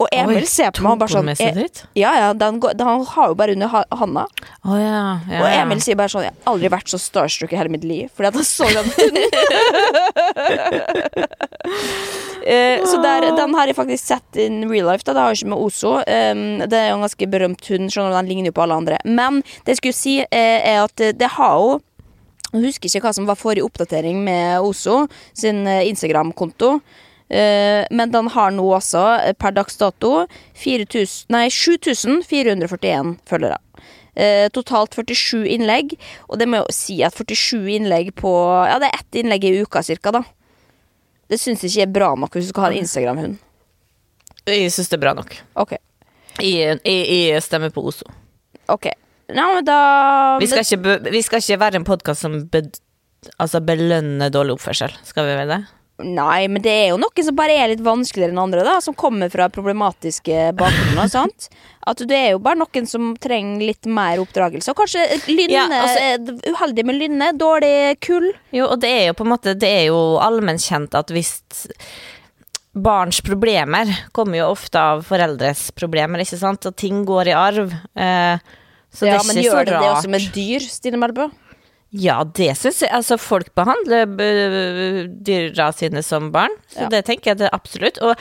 Og 0.02 0.08
Emil 0.10 0.40
Oi, 0.40 0.46
ser 0.50 0.72
på 0.74 0.82
meg 0.82 0.96
og 0.96 1.00
bare 1.02 1.12
sånn 1.14 1.28
eh? 1.30 1.58
Ja, 1.94 2.10
ja, 2.18 2.32
den 2.34 2.58
den, 2.58 2.82
han 2.88 3.04
har 3.06 3.30
jo 3.30 3.36
bare 3.38 3.54
under 3.54 3.70
ha- 3.70 3.98
handa. 4.00 4.24
Oh, 4.66 4.74
ja, 4.74 5.20
ja. 5.30 5.38
Og. 5.38 5.46
Emil 5.60 5.82
sier 5.84 5.98
bare 5.98 6.10
sånn 6.10 6.26
Jeg 6.26 6.34
har 6.34 6.54
aldri 6.56 6.70
vært 6.74 6.90
så 6.90 6.98
starstruck 6.98 7.54
i 7.54 7.60
hele 7.60 7.70
mitt 7.70 7.86
liv. 7.86 8.10
Fordi 8.16 8.32
at 8.32 8.38
han 8.40 8.46
så 8.48 8.66
den 8.66 8.90
hunden. 8.98 9.26
Eh, 12.46 12.82
så 12.88 12.98
der, 13.02 13.28
den 13.36 13.54
har 13.54 13.70
jeg 13.70 13.78
faktisk 13.78 14.04
sett 14.04 14.40
in 14.40 14.64
real 14.70 14.90
life. 14.90 15.04
Da. 15.06 15.14
Det 15.14 15.22
har 15.22 15.32
jeg 15.34 15.42
ikke 15.42 15.52
med 15.54 15.62
Ozo. 15.66 15.94
Um, 16.00 16.42
det 16.66 16.78
er 16.78 16.90
jo 16.90 16.98
en 16.98 17.06
ganske 17.06 17.30
berømt 17.30 17.70
hund. 17.70 17.92
Du, 17.92 18.00
Den 18.00 18.28
ligner 18.28 18.50
jo 18.50 18.56
på 18.56 18.64
alle 18.66 18.80
andre. 18.82 18.98
Men 19.04 19.42
det 19.64 19.76
jeg 19.76 19.82
skulle 19.82 20.00
si, 20.00 20.18
eh, 20.20 20.58
er 20.72 20.82
at 20.84 20.96
det 20.96 21.34
har 21.38 21.56
jo 21.58 21.80
Jeg 22.52 22.66
husker 22.66 22.84
ikke 22.90 23.06
hva 23.06 23.14
som 23.16 23.24
var 23.24 23.38
forrige 23.40 23.64
oppdatering 23.64 24.18
med 24.26 24.60
Ozo 24.60 25.06
sin 25.32 25.66
eh, 25.66 25.86
Instagram-konto. 25.88 26.82
Eh, 27.32 27.86
men 27.90 28.12
den 28.12 28.28
har 28.28 28.50
nå 28.52 28.66
eh, 28.76 29.32
per 29.32 29.54
dags 29.56 29.78
dato, 29.80 30.26
4000 30.60 31.32
nei, 31.32 31.46
7441 31.48 33.16
følgere. 33.24 33.56
Eh, 34.12 34.50
totalt 34.52 34.92
47 34.92 35.46
innlegg, 35.54 35.94
og 36.28 36.36
det 36.42 36.48
må 36.50 36.60
jo 36.60 36.74
si 36.76 36.98
at 37.06 37.16
47 37.16 37.70
innlegg 37.78 38.12
på 38.20 38.32
Ja, 38.68 38.76
det 38.82 38.90
er 38.90 39.00
ett 39.00 39.20
innlegg 39.22 39.48
i 39.48 39.54
uka, 39.62 39.80
cirka, 39.80 40.12
da. 40.12 40.26
Det 41.30 41.38
syns 41.40 41.62
jeg 41.64 41.70
ikke 41.72 41.86
er 41.86 41.94
bra 41.94 42.10
nok 42.18 42.34
hvis 42.36 42.48
du 42.48 42.52
skal 42.54 42.66
ha 42.66 42.72
en 42.72 42.82
Instagram-hund. 42.82 43.36
Jeg 44.48 44.72
syns 44.74 44.90
det 44.90 44.98
er 44.98 45.04
bra 45.04 45.12
nok. 45.16 45.36
Ok. 45.62 45.76
Jeg, 46.40 46.80
jeg, 46.82 47.02
jeg 47.28 47.44
stemmer 47.44 47.72
på 47.74 47.84
Ozo. 47.90 48.08
ok 48.72 48.88
Nei, 49.32 49.44
men 49.54 49.64
da 49.64 49.76
Vi 50.40 50.48
skal 50.48 50.64
ikke, 50.64 50.80
be, 50.82 51.12
vi 51.12 51.20
skal 51.24 51.40
ikke 51.40 51.60
være 51.60 51.78
en 51.80 51.86
podkast 51.88 52.24
som 52.24 52.34
be, 52.52 52.64
altså 53.40 53.60
belønner 53.64 54.32
dårlig 54.32 54.56
oppførsel. 54.58 54.92
Skal 55.08 55.28
vi 55.28 55.36
vel 55.38 55.52
det? 55.54 55.60
Nei, 56.02 56.46
men 56.50 56.62
det 56.64 56.72
er 56.72 56.88
jo 56.92 57.00
noen 57.00 57.26
som 57.26 57.36
bare 57.38 57.56
er 57.58 57.72
litt 57.72 57.82
vanskeligere 57.84 58.34
enn 58.34 58.40
andre, 58.42 58.64
da. 58.66 58.78
Som 58.84 58.96
kommer 58.98 59.30
fra 59.32 59.48
problematiske 59.52 60.52
bakgrunner. 60.58 61.10
sant? 61.16 61.48
At 61.88 62.02
det 62.06 62.18
er 62.18 62.30
jo 62.34 62.40
bare 62.42 62.60
noen 62.60 62.88
som 62.88 63.12
trenger 63.22 63.66
litt 63.72 63.88
mer 63.90 64.22
oppdragelse. 64.22 64.72
Og 64.72 64.82
kanskje 64.82 65.04
lynne 65.30 65.52
Ja, 65.56 65.66
altså- 65.82 66.38
Uheldig 66.52 66.86
med 66.88 66.98
lynne, 67.00 67.32
dårlig 67.38 68.00
kull. 68.04 68.32
Jo, 68.54 68.68
og 68.70 68.80
det 68.82 68.90
er 68.90 69.06
jo 69.10 69.18
på 69.18 69.26
en 69.26 69.32
måte 69.32 69.54
Det 69.58 69.68
er 69.68 69.86
jo 69.90 70.00
allmennkjent 70.22 70.94
at 70.98 71.10
hvis 71.10 71.40
Barns 72.72 73.20
problemer 73.20 73.90
kommer 74.16 74.38
jo 74.38 74.46
ofte 74.54 74.80
av 74.80 75.02
foreldres 75.04 75.66
problemer, 75.76 76.22
ikke 76.24 76.38
sant? 76.40 76.64
Og 76.64 76.76
ting 76.80 77.02
går 77.04 77.28
i 77.28 77.34
arv. 77.36 77.74
Eh, 77.92 78.38
så 78.92 79.04
det 79.04 79.10
ja, 79.12 79.18
er 79.18 79.26
men 79.28 79.40
gjør 79.44 79.66
det 79.68 79.74
det 79.76 79.90
også 79.90 80.12
med 80.12 80.28
dyr, 80.32 80.64
Stine 80.64 81.00
Melbø? 81.00 81.28
Ja, 81.92 82.22
det 82.24 82.54
syns 82.56 82.78
jeg. 82.80 82.90
Altså, 82.96 83.18
folk 83.20 83.50
behandler 83.58 84.06
b- 84.08 85.08
dyra 85.28 85.66
sine 85.76 86.00
som 86.02 86.30
barn, 86.32 86.54
så 86.72 86.86
Ja. 86.86 86.88
det 86.88 87.04
tenker 87.04 87.32
jeg 87.34 87.38
det 87.42 87.50
absolutt. 87.52 87.98
Og, 88.00 88.16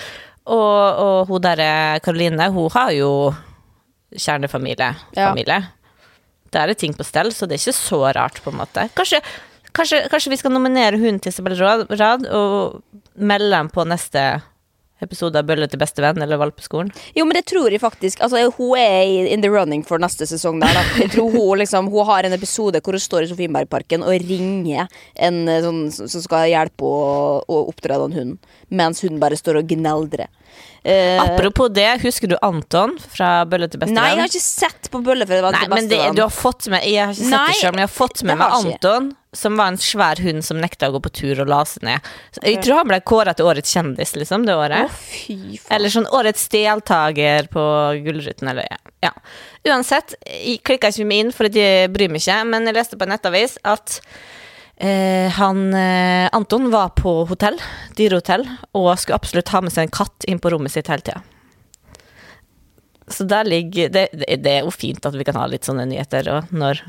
og, 0.46 1.00
og 1.06 1.28
hun 1.32 1.42
derre 1.46 2.00
Karoline, 2.04 2.50
hun 2.52 2.70
har 2.74 2.92
jo 2.92 3.12
kjernefamilie. 4.12 4.90
Ja. 5.16 5.32
Der 6.52 6.68
er 6.68 6.74
ting 6.76 6.94
på 6.98 7.06
stell, 7.08 7.32
så 7.32 7.48
det 7.48 7.56
er 7.56 7.64
ikke 7.64 7.78
så 7.80 8.02
rart, 8.16 8.42
på 8.44 8.52
en 8.52 8.58
måte. 8.60 8.90
Kanskje, 8.98 9.22
kanskje, 9.72 10.02
kanskje 10.12 10.34
vi 10.34 10.40
skal 10.42 10.52
nominere 10.52 11.00
hun 11.00 11.20
til 11.24 11.32
Isabel 11.32 11.56
Rad 11.96 12.26
og 12.28 12.82
melde 13.16 13.54
dem 13.56 13.70
på 13.72 13.86
neste 13.88 14.42
episode 15.06 15.40
av 15.40 15.48
Bølle 15.48 15.68
til 15.72 15.82
bestevenn 15.82 16.22
eller 16.22 16.40
Valpeskolen? 16.42 16.92
Jo, 17.18 17.26
men 17.28 17.38
det 17.38 17.46
tror 17.52 17.74
jeg 17.74 17.82
faktisk. 17.82 18.22
Altså, 18.26 18.44
hun 18.58 18.78
er 18.80 19.30
in 19.34 19.44
the 19.44 19.52
running 19.52 19.84
for 19.88 20.02
neste 20.02 20.28
sesong 20.30 20.62
der. 20.62 20.82
Jeg 21.02 21.12
tror 21.16 21.32
hun 21.34 21.62
liksom 21.62 21.90
Hun 21.92 22.06
har 22.08 22.28
en 22.28 22.36
episode 22.36 22.82
hvor 22.82 22.96
hun 22.98 23.04
står 23.04 23.26
i 23.26 23.32
Sofienbergparken 23.32 24.06
og 24.06 24.28
ringer 24.28 24.88
en 25.16 25.42
eh, 25.50 25.62
sånn 25.66 25.82
som 25.92 26.24
skal 26.24 26.50
hjelpe 26.52 26.86
å, 26.86 27.42
å 27.46 27.64
oppdra 27.72 28.00
den 28.04 28.16
hunden, 28.18 28.38
mens 28.70 29.02
hun 29.06 29.20
bare 29.22 29.40
står 29.40 29.62
og 29.62 29.72
gneldrer. 29.72 30.30
Uh, 30.82 31.22
Apropos 31.22 31.70
det, 31.70 32.02
husker 32.02 32.28
du 32.28 32.34
Anton 32.42 32.96
fra 33.14 33.44
Bølle 33.46 33.68
til 33.70 33.84
bestevenn? 33.84 34.00
nei, 34.02 34.16
jeg 34.16 34.24
har 34.24 34.32
ikke 34.32 34.42
sett 34.42 34.90
på 34.90 35.02
Bølle 35.06 35.28
fra 35.30 35.52
til 35.54 35.70
men 35.70 35.86
det, 35.86 35.94
bestevenn. 35.94 36.18
du 36.18 36.24
har 36.24 36.34
fått 36.34 36.68
med 36.74 36.88
Jeg 36.90 37.04
har 37.06 37.14
ikke 37.14 37.22
sett 37.22 37.36
Nei, 37.36 37.44
det 37.52 37.60
selv, 37.60 37.76
men 37.76 37.84
jeg 37.84 37.90
har 37.92 37.94
fått 37.94 38.24
med 38.26 38.40
meg. 38.42 38.56
Anton, 38.58 39.12
som 39.34 39.56
var 39.56 39.72
en 39.72 39.80
svær 39.80 40.20
hund 40.20 40.44
som 40.44 40.60
nekta 40.60 40.90
å 40.90 40.98
gå 40.98 41.00
på 41.06 41.12
tur 41.22 41.40
og 41.40 41.48
la 41.52 41.62
seg 41.68 41.86
ned. 41.88 42.10
Jeg 42.44 42.60
tror 42.66 42.82
han 42.82 42.90
ble 42.90 43.00
kåra 43.08 43.34
til 43.38 43.48
årets 43.48 43.72
kjendis, 43.72 44.12
liksom, 44.20 44.44
det 44.48 44.58
Å, 44.58 44.66
året. 44.66 44.92
faen. 44.92 45.56
Eller 45.72 45.94
sånn 45.94 46.10
årets 46.12 46.50
deltaker 46.52 47.48
på 47.54 47.64
Gullruten, 48.04 48.52
eller 48.52 48.68
ja. 48.68 48.80
ja. 49.08 49.14
Uansett, 49.72 50.18
jeg 50.28 50.60
klikka 50.68 50.92
ikke 50.92 51.08
meg 51.08 51.24
inn, 51.26 51.34
for 51.36 51.48
jeg 51.48 51.88
bryr 51.96 52.12
meg 52.12 52.24
ikke, 52.24 52.42
men 52.52 52.68
jeg 52.68 52.76
leste 52.76 53.00
på 53.00 53.08
en 53.08 53.16
nettavis 53.16 53.56
at 53.64 54.02
eh, 54.84 55.32
han 55.40 55.68
eh, 55.80 56.28
Anton 56.36 56.68
var 56.74 56.92
på 57.00 57.22
hotell, 57.32 57.60
dyrehotell, 57.96 58.44
og 58.76 58.94
skulle 59.00 59.22
absolutt 59.22 59.56
ha 59.56 59.64
med 59.64 59.72
seg 59.72 59.88
en 59.88 60.00
katt 60.02 60.28
inn 60.28 60.44
på 60.44 60.52
rommet 60.52 60.76
sitt 60.76 60.92
hele 60.92 61.08
tida. 61.08 61.24
Så 63.12 63.24
der 63.28 63.48
ligger 63.48 63.88
det, 63.92 64.10
det, 64.12 64.44
det 64.44 64.58
er 64.58 64.66
jo 64.68 64.72
fint 64.76 65.06
at 65.08 65.16
vi 65.16 65.24
kan 65.28 65.40
ha 65.40 65.48
litt 65.52 65.68
sånne 65.68 65.88
nyheter 65.88 66.28
og 66.32 66.52
når 66.56 66.84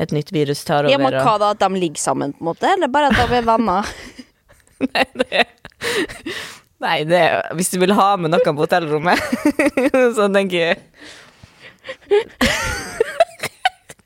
et 0.00 0.14
nytt 0.16 0.32
virus 0.32 0.64
tar 0.64 0.86
over. 0.86 0.92
Ja, 0.92 0.98
men 1.00 1.16
hva 1.20 1.36
da? 1.40 1.50
At 1.54 1.60
de 1.60 1.80
ligger 1.80 2.00
sammen, 2.00 2.32
på 2.36 2.44
en 2.44 2.50
måte? 2.52 2.70
Eller 2.72 2.88
bare 2.92 3.10
at 3.10 3.18
de 3.18 3.36
er 3.36 3.44
venner? 3.46 3.90
Nei, 4.90 5.04
det 5.20 5.44
Nei, 6.80 6.98
det 7.04 7.18
er 7.20 7.50
Hvis 7.56 7.68
du 7.74 7.76
vil 7.82 7.92
ha 7.92 8.14
med 8.16 8.32
noen 8.32 8.56
på 8.56 8.64
hotellrommet, 8.64 9.20
så 10.16 10.28
tenker 10.32 10.56
jeg 10.62 10.76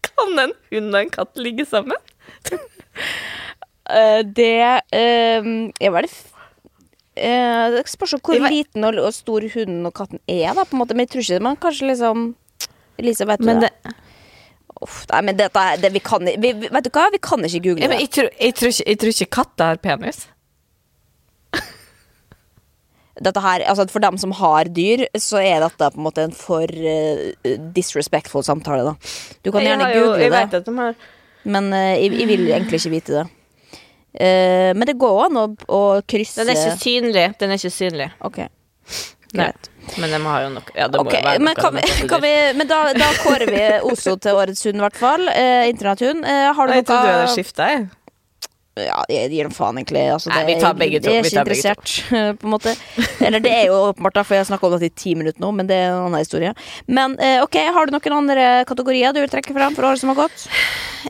Kan 0.09 0.39
en 0.41 0.55
hund 0.73 0.91
og 0.91 1.01
en 1.01 1.13
katt 1.15 1.39
ligge 1.39 1.67
sammen? 1.69 1.99
Uh, 3.85 4.21
det 4.25 4.81
uh, 4.95 5.49
Jeg 5.79 5.93
var 5.95 6.07
det 6.07 6.13
uh, 6.15 7.67
Det 7.75 7.85
spørs 7.91 8.17
hvor 8.19 8.41
var... 8.41 8.51
liten 8.51 8.87
og, 8.89 8.99
og 8.99 9.13
stor 9.15 9.47
hunden 9.55 9.87
og 9.87 9.95
katten 9.95 10.23
er, 10.27 10.51
da, 10.57 10.65
på 10.65 10.75
en 10.75 10.83
måte. 10.83 10.97
Men 10.97 11.07
jeg 11.07 11.15
tror 11.15 11.27
ikke 11.27 11.47
man 11.47 11.61
kanskje 11.61 11.91
liksom 11.93 12.33
Elise, 12.99 13.27
vet 13.27 13.43
du 13.43 13.47
Men 13.51 13.63
det? 13.63 13.71
det, 13.85 13.95
Uff, 14.85 15.05
nei, 15.09 15.21
men 15.25 15.39
dette 15.39 15.65
det 15.81 15.91
vi 15.95 16.01
kan 16.05 16.25
vi, 16.27 16.51
Vet 16.61 16.87
du 16.87 16.91
hva, 16.93 17.09
vi 17.15 17.21
kan 17.23 17.45
ikke 17.47 17.63
google 17.65 17.87
ja, 17.87 17.91
det. 17.93 18.03
jeg, 18.05 18.11
tror, 18.13 18.31
jeg, 18.37 18.57
tror 18.59 18.73
ikke, 18.75 18.87
jeg 18.91 19.01
tror 19.01 19.15
ikke 19.15 19.31
katter 19.39 19.71
har 19.71 19.81
penis. 19.81 20.19
Dette 23.25 23.45
her, 23.45 23.65
altså 23.71 23.87
For 23.93 24.03
dem 24.05 24.19
som 24.21 24.35
har 24.37 24.69
dyr, 24.75 25.07
så 25.23 25.41
er 25.41 25.63
dette 25.65 25.91
på 25.95 26.01
en 26.01 26.07
måte 26.09 26.27
en 26.27 26.35
for 26.37 26.67
uh, 26.69 27.51
disrespectful 27.77 28.45
samtale, 28.45 28.83
da. 28.91 28.95
Du 29.47 29.53
kan 29.55 29.65
gjerne 29.65 29.89
jo- 29.95 30.09
google 30.11 30.43
det, 30.53 30.65
de 30.67 30.77
har 30.81 30.95
men 31.45 31.73
uh, 31.73 31.93
jeg, 31.95 32.13
jeg 32.19 32.29
vil 32.29 32.47
egentlig 32.49 32.81
ikke 32.81 32.95
vite 32.95 33.19
det. 33.21 33.25
Uh, 34.15 34.71
men 34.77 34.87
det 34.89 34.97
går 35.01 35.25
an 35.27 35.41
å, 35.41 35.47
å 35.69 35.83
krysse 36.09 36.45
Den 36.45 36.55
er 36.55 36.61
ikke 36.61 36.83
synlig. 36.83 37.27
Den 37.41 37.53
er 37.53 37.61
ikke 37.61 37.75
synlig. 37.75 38.09
Ok. 38.25 38.41
Greit. 39.35 39.71
Men 40.01 40.09
de 40.11 40.19
har 40.25 40.41
jo 40.47 40.51
nok 40.55 40.69
Ja, 40.75 40.89
det 40.89 40.99
må 41.01 41.05
jo 41.11 41.13
være 41.25 41.39
men, 41.41 41.45
noe 41.53 41.61
kan 41.61 41.73
vi, 41.77 41.83
kan 42.11 42.21
vi, 42.25 42.33
men 42.59 42.67
da, 42.71 42.79
da 42.97 43.09
kårer 43.23 43.49
vi 43.53 43.63
Oso 43.91 44.13
til 44.17 44.33
årets 44.41 44.63
hund, 44.69 44.79
i 44.81 44.83
hvert 44.87 44.99
fall. 45.01 45.23
Eh, 45.29 45.69
Internetthund. 45.73 46.21
Eh, 46.25 46.49
har 46.57 46.65
du 46.67 46.73
Jeg 46.75 46.85
trodde 46.89 47.05
du 47.05 47.09
hadde 47.13 47.27
noe 47.27 47.37
skifta, 47.37 47.63
jeg. 47.75 47.81
Ja, 48.75 49.05
jeg 49.07 49.31
gir 49.31 49.47
dem 49.47 49.53
faen, 49.55 49.77
egentlig. 49.79 50.01
Altså, 50.11 50.33
Nei, 50.33 50.41
vi 50.49 50.55
tar 50.59 50.75
begge 50.75 50.99
to, 50.99 51.07
Jeg 51.13 51.21
er 51.23 51.27
ikke 51.29 51.43
interessert, 51.45 51.87
på 52.41 52.45
en 52.49 52.53
måte. 52.57 52.73
Eller 53.23 53.39
det 53.45 53.53
er 53.55 53.65
jo 53.69 53.75
åpenbart, 53.93 54.17
da, 54.17 54.23
for 54.27 54.35
jeg 54.35 54.43
har 54.43 54.49
snakka 54.51 54.67
om 54.67 54.73
det 54.83 54.89
i 54.91 54.97
ti 54.99 55.13
minutter 55.15 55.39
nå, 55.45 55.51
men 55.55 55.65
det 55.71 55.77
er 55.79 55.87
en 55.93 56.03
annen 56.09 56.19
historie. 56.25 56.51
Men 56.91 57.15
eh, 57.23 57.39
ok, 57.45 57.57
har 57.77 57.83
du 57.87 57.91
noen 57.95 58.17
andre 58.19 58.45
kategorier 58.67 59.15
du 59.15 59.21
vil 59.23 59.31
trekke 59.31 59.55
fram 59.55 59.75
for 59.79 59.87
året 59.93 60.01
som 60.03 60.11
har 60.11 60.19
gått? 60.25 60.39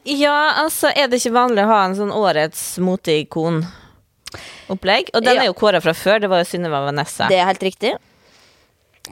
Ja, 0.04 0.36
altså, 0.60 0.92
er 0.92 1.08
det 1.08 1.16
ikke 1.22 1.32
vanlig 1.38 1.64
å 1.64 1.70
ha 1.72 1.80
en 1.88 1.96
sånn 1.96 2.12
årets 2.12 2.76
moteikon-opplegg? 2.84 5.08
Og 5.14 5.20
den 5.24 5.36
Ja. 5.38 5.42
er 5.46 5.48
jo 5.48 5.56
kåra 5.56 5.80
fra 5.80 5.94
før. 5.96 6.20
Det 6.20 6.28
var 6.28 6.44
jo 6.44 6.50
Synnøve 6.52 6.84
Vanessa. 6.90 7.28
Det 7.32 7.38
er 7.40 7.48
helt 7.48 7.64
riktig. 7.64 7.96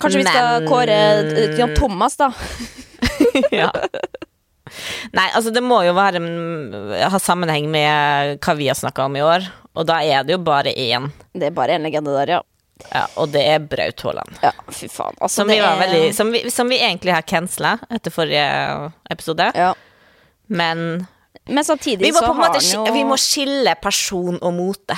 Kanskje 0.00 0.22
vi 0.22 0.26
skal 0.28 0.60
Men- 0.62 0.68
kåre 0.70 0.98
eh, 1.36 1.58
Jan 1.58 1.74
Thomas, 1.76 2.16
da. 2.16 2.30
ja. 3.52 3.70
Nei, 5.12 5.26
altså 5.36 5.50
det 5.52 5.60
må 5.64 5.82
jo 5.84 5.92
være 5.96 6.20
mm, 6.22 6.94
ha 7.12 7.18
sammenheng 7.20 7.66
med 7.72 8.38
hva 8.40 8.54
vi 8.56 8.70
har 8.70 8.78
snakka 8.78 9.04
om 9.04 9.16
i 9.18 9.24
år. 9.24 9.44
Og 9.76 9.86
da 9.88 9.98
er 10.04 10.24
det 10.24 10.34
jo 10.36 10.40
bare 10.44 10.72
én. 10.72 11.10
Det 11.36 11.50
er 11.50 11.54
bare 11.56 11.76
én 11.76 11.84
legende 11.84 12.14
der, 12.16 12.36
ja. 12.38 12.40
Ja, 12.90 13.04
og 13.20 13.28
det 13.30 13.44
er 13.46 13.60
Braut 13.62 14.00
Haaland. 14.02 14.40
Ja, 14.42 14.50
fy 14.74 14.88
faen. 14.90 15.14
Altså, 15.22 15.42
Som 15.42 15.48
det 15.52 15.58
vi, 15.60 15.62
var 15.62 15.76
er- 15.76 15.82
veldig, 15.84 16.14
som, 16.16 16.32
vi, 16.34 16.40
som 16.50 16.68
vi 16.72 16.80
egentlig 16.82 17.12
har 17.14 17.22
cancela 17.22 17.76
etter 17.94 18.10
forrige 18.14 18.46
episode. 19.12 19.50
ja. 19.54 19.72
Men 20.52 21.06
Men 21.48 21.64
samtidig 21.64 22.10
så 22.14 22.26
har 22.26 22.34
han 22.52 22.60
jo 22.60 22.82
vi 22.92 23.04
må 23.08 23.16
skille 23.16 23.72
person 23.80 24.36
og 24.42 24.52
mote. 24.52 24.96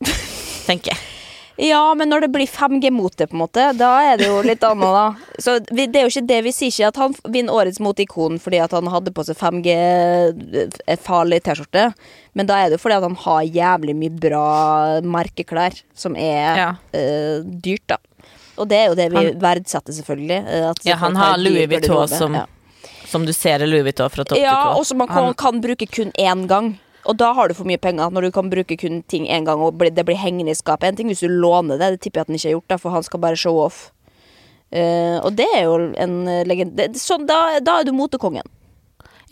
Tenker 0.66 0.90
jeg. 0.94 0.98
Ja, 1.60 1.92
men 1.94 2.08
når 2.08 2.20
det 2.24 2.30
blir 2.32 2.46
5G 2.48 2.88
mot 2.90 3.12
det, 3.16 3.26
på 3.28 3.34
en 3.36 3.40
måte, 3.42 3.66
da 3.76 3.90
er 4.12 4.16
det 4.16 4.26
jo 4.26 4.38
litt 4.42 4.62
annet, 4.64 4.94
da. 4.96 5.14
Så 5.38 5.58
vi, 5.70 5.84
det 5.86 6.00
er 6.00 6.06
jo 6.06 6.12
ikke 6.14 6.26
det 6.30 6.38
vi 6.46 6.52
sier 6.56 6.70
ikke 6.72 6.88
at 6.88 6.96
han 7.02 7.14
vinner 7.34 7.52
årets 7.52 7.78
moteikon 7.84 8.38
fordi 8.40 8.58
at 8.64 8.72
han 8.72 8.88
hadde 8.88 9.12
på 9.12 9.24
seg 9.28 9.36
5G-farlig 9.36 11.42
T-skjorte, 11.44 11.90
men 12.38 12.48
da 12.48 12.56
er 12.62 12.70
det 12.72 12.78
jo 12.78 12.82
fordi 12.86 12.96
at 12.98 13.04
han 13.06 13.18
har 13.26 13.42
jævlig 13.58 13.94
mye 13.98 14.14
bra 14.24 14.46
merkeklær 15.04 15.76
som 15.94 16.16
er 16.16 16.56
Ja. 16.62 16.70
uh, 16.94 17.42
dyrt, 17.44 17.86
da. 17.88 17.96
Og 18.58 18.68
det 18.68 18.76
er 18.78 18.86
jo 18.90 18.94
det 18.98 19.10
vi 19.12 19.16
Han- 19.16 19.38
verdsetter, 19.40 19.92
selvfølgelig. 19.92 20.46
eh, 20.46 20.72
Ja, 20.84 20.96
han 20.96 21.16
har 21.16 21.36
Louis 21.38 21.66
Vuitton 21.68 22.08
som, 22.08 22.34
ja. 22.34 22.44
som 23.06 23.24
du 23.24 23.32
ser 23.32 23.62
i 23.62 23.66
Louis 23.66 23.82
Vuitton 23.82 24.10
fra 24.10 24.24
topp 24.24 24.38
Ja, 24.38 24.52
til 24.52 24.74
tå. 24.74 24.78
og 24.78 24.86
som 24.86 24.98
man 24.98 25.08
kan, 25.08 25.34
kan 25.34 25.60
bruke 25.60 25.86
kun 25.90 26.12
én 26.18 26.46
gang. 26.46 26.78
Og 27.08 27.18
da 27.18 27.32
har 27.34 27.50
du 27.50 27.56
for 27.58 27.66
mye 27.66 27.80
penger, 27.82 28.12
når 28.14 28.28
du 28.28 28.30
kan 28.34 28.50
bruke 28.50 28.76
kun 28.78 29.02
ting 29.10 29.26
én 29.26 29.46
gang 29.46 29.60
og 29.64 29.80
det 29.82 30.04
blir 30.06 30.18
hengende 30.18 30.54
i 30.54 30.58
skapet. 30.58 30.88
En 30.88 30.96
ting 30.96 31.10
hvis 31.10 31.24
du 31.24 31.28
låner 31.28 31.80
det, 31.80 31.90
det 31.96 32.00
tipper 32.04 32.22
jeg 32.22 32.26
at 32.26 32.30
han 32.30 32.38
ikke 32.38 32.48
har 32.48 32.56
gjort, 32.56 32.70
da, 32.70 32.78
for 32.78 32.94
han 32.94 33.06
skal 33.06 33.22
bare 33.24 33.38
show 33.38 33.58
off. 33.58 33.90
Uh, 34.72 35.18
og 35.20 35.34
det 35.36 35.48
er 35.52 35.66
jo 35.66 35.74
en 36.00 36.14
eh, 36.32 36.46
legende 36.48 36.86
Sånn, 36.96 37.26
da, 37.28 37.58
da 37.60 37.80
er 37.80 37.84
du 37.84 37.92
motekongen. 37.92 38.46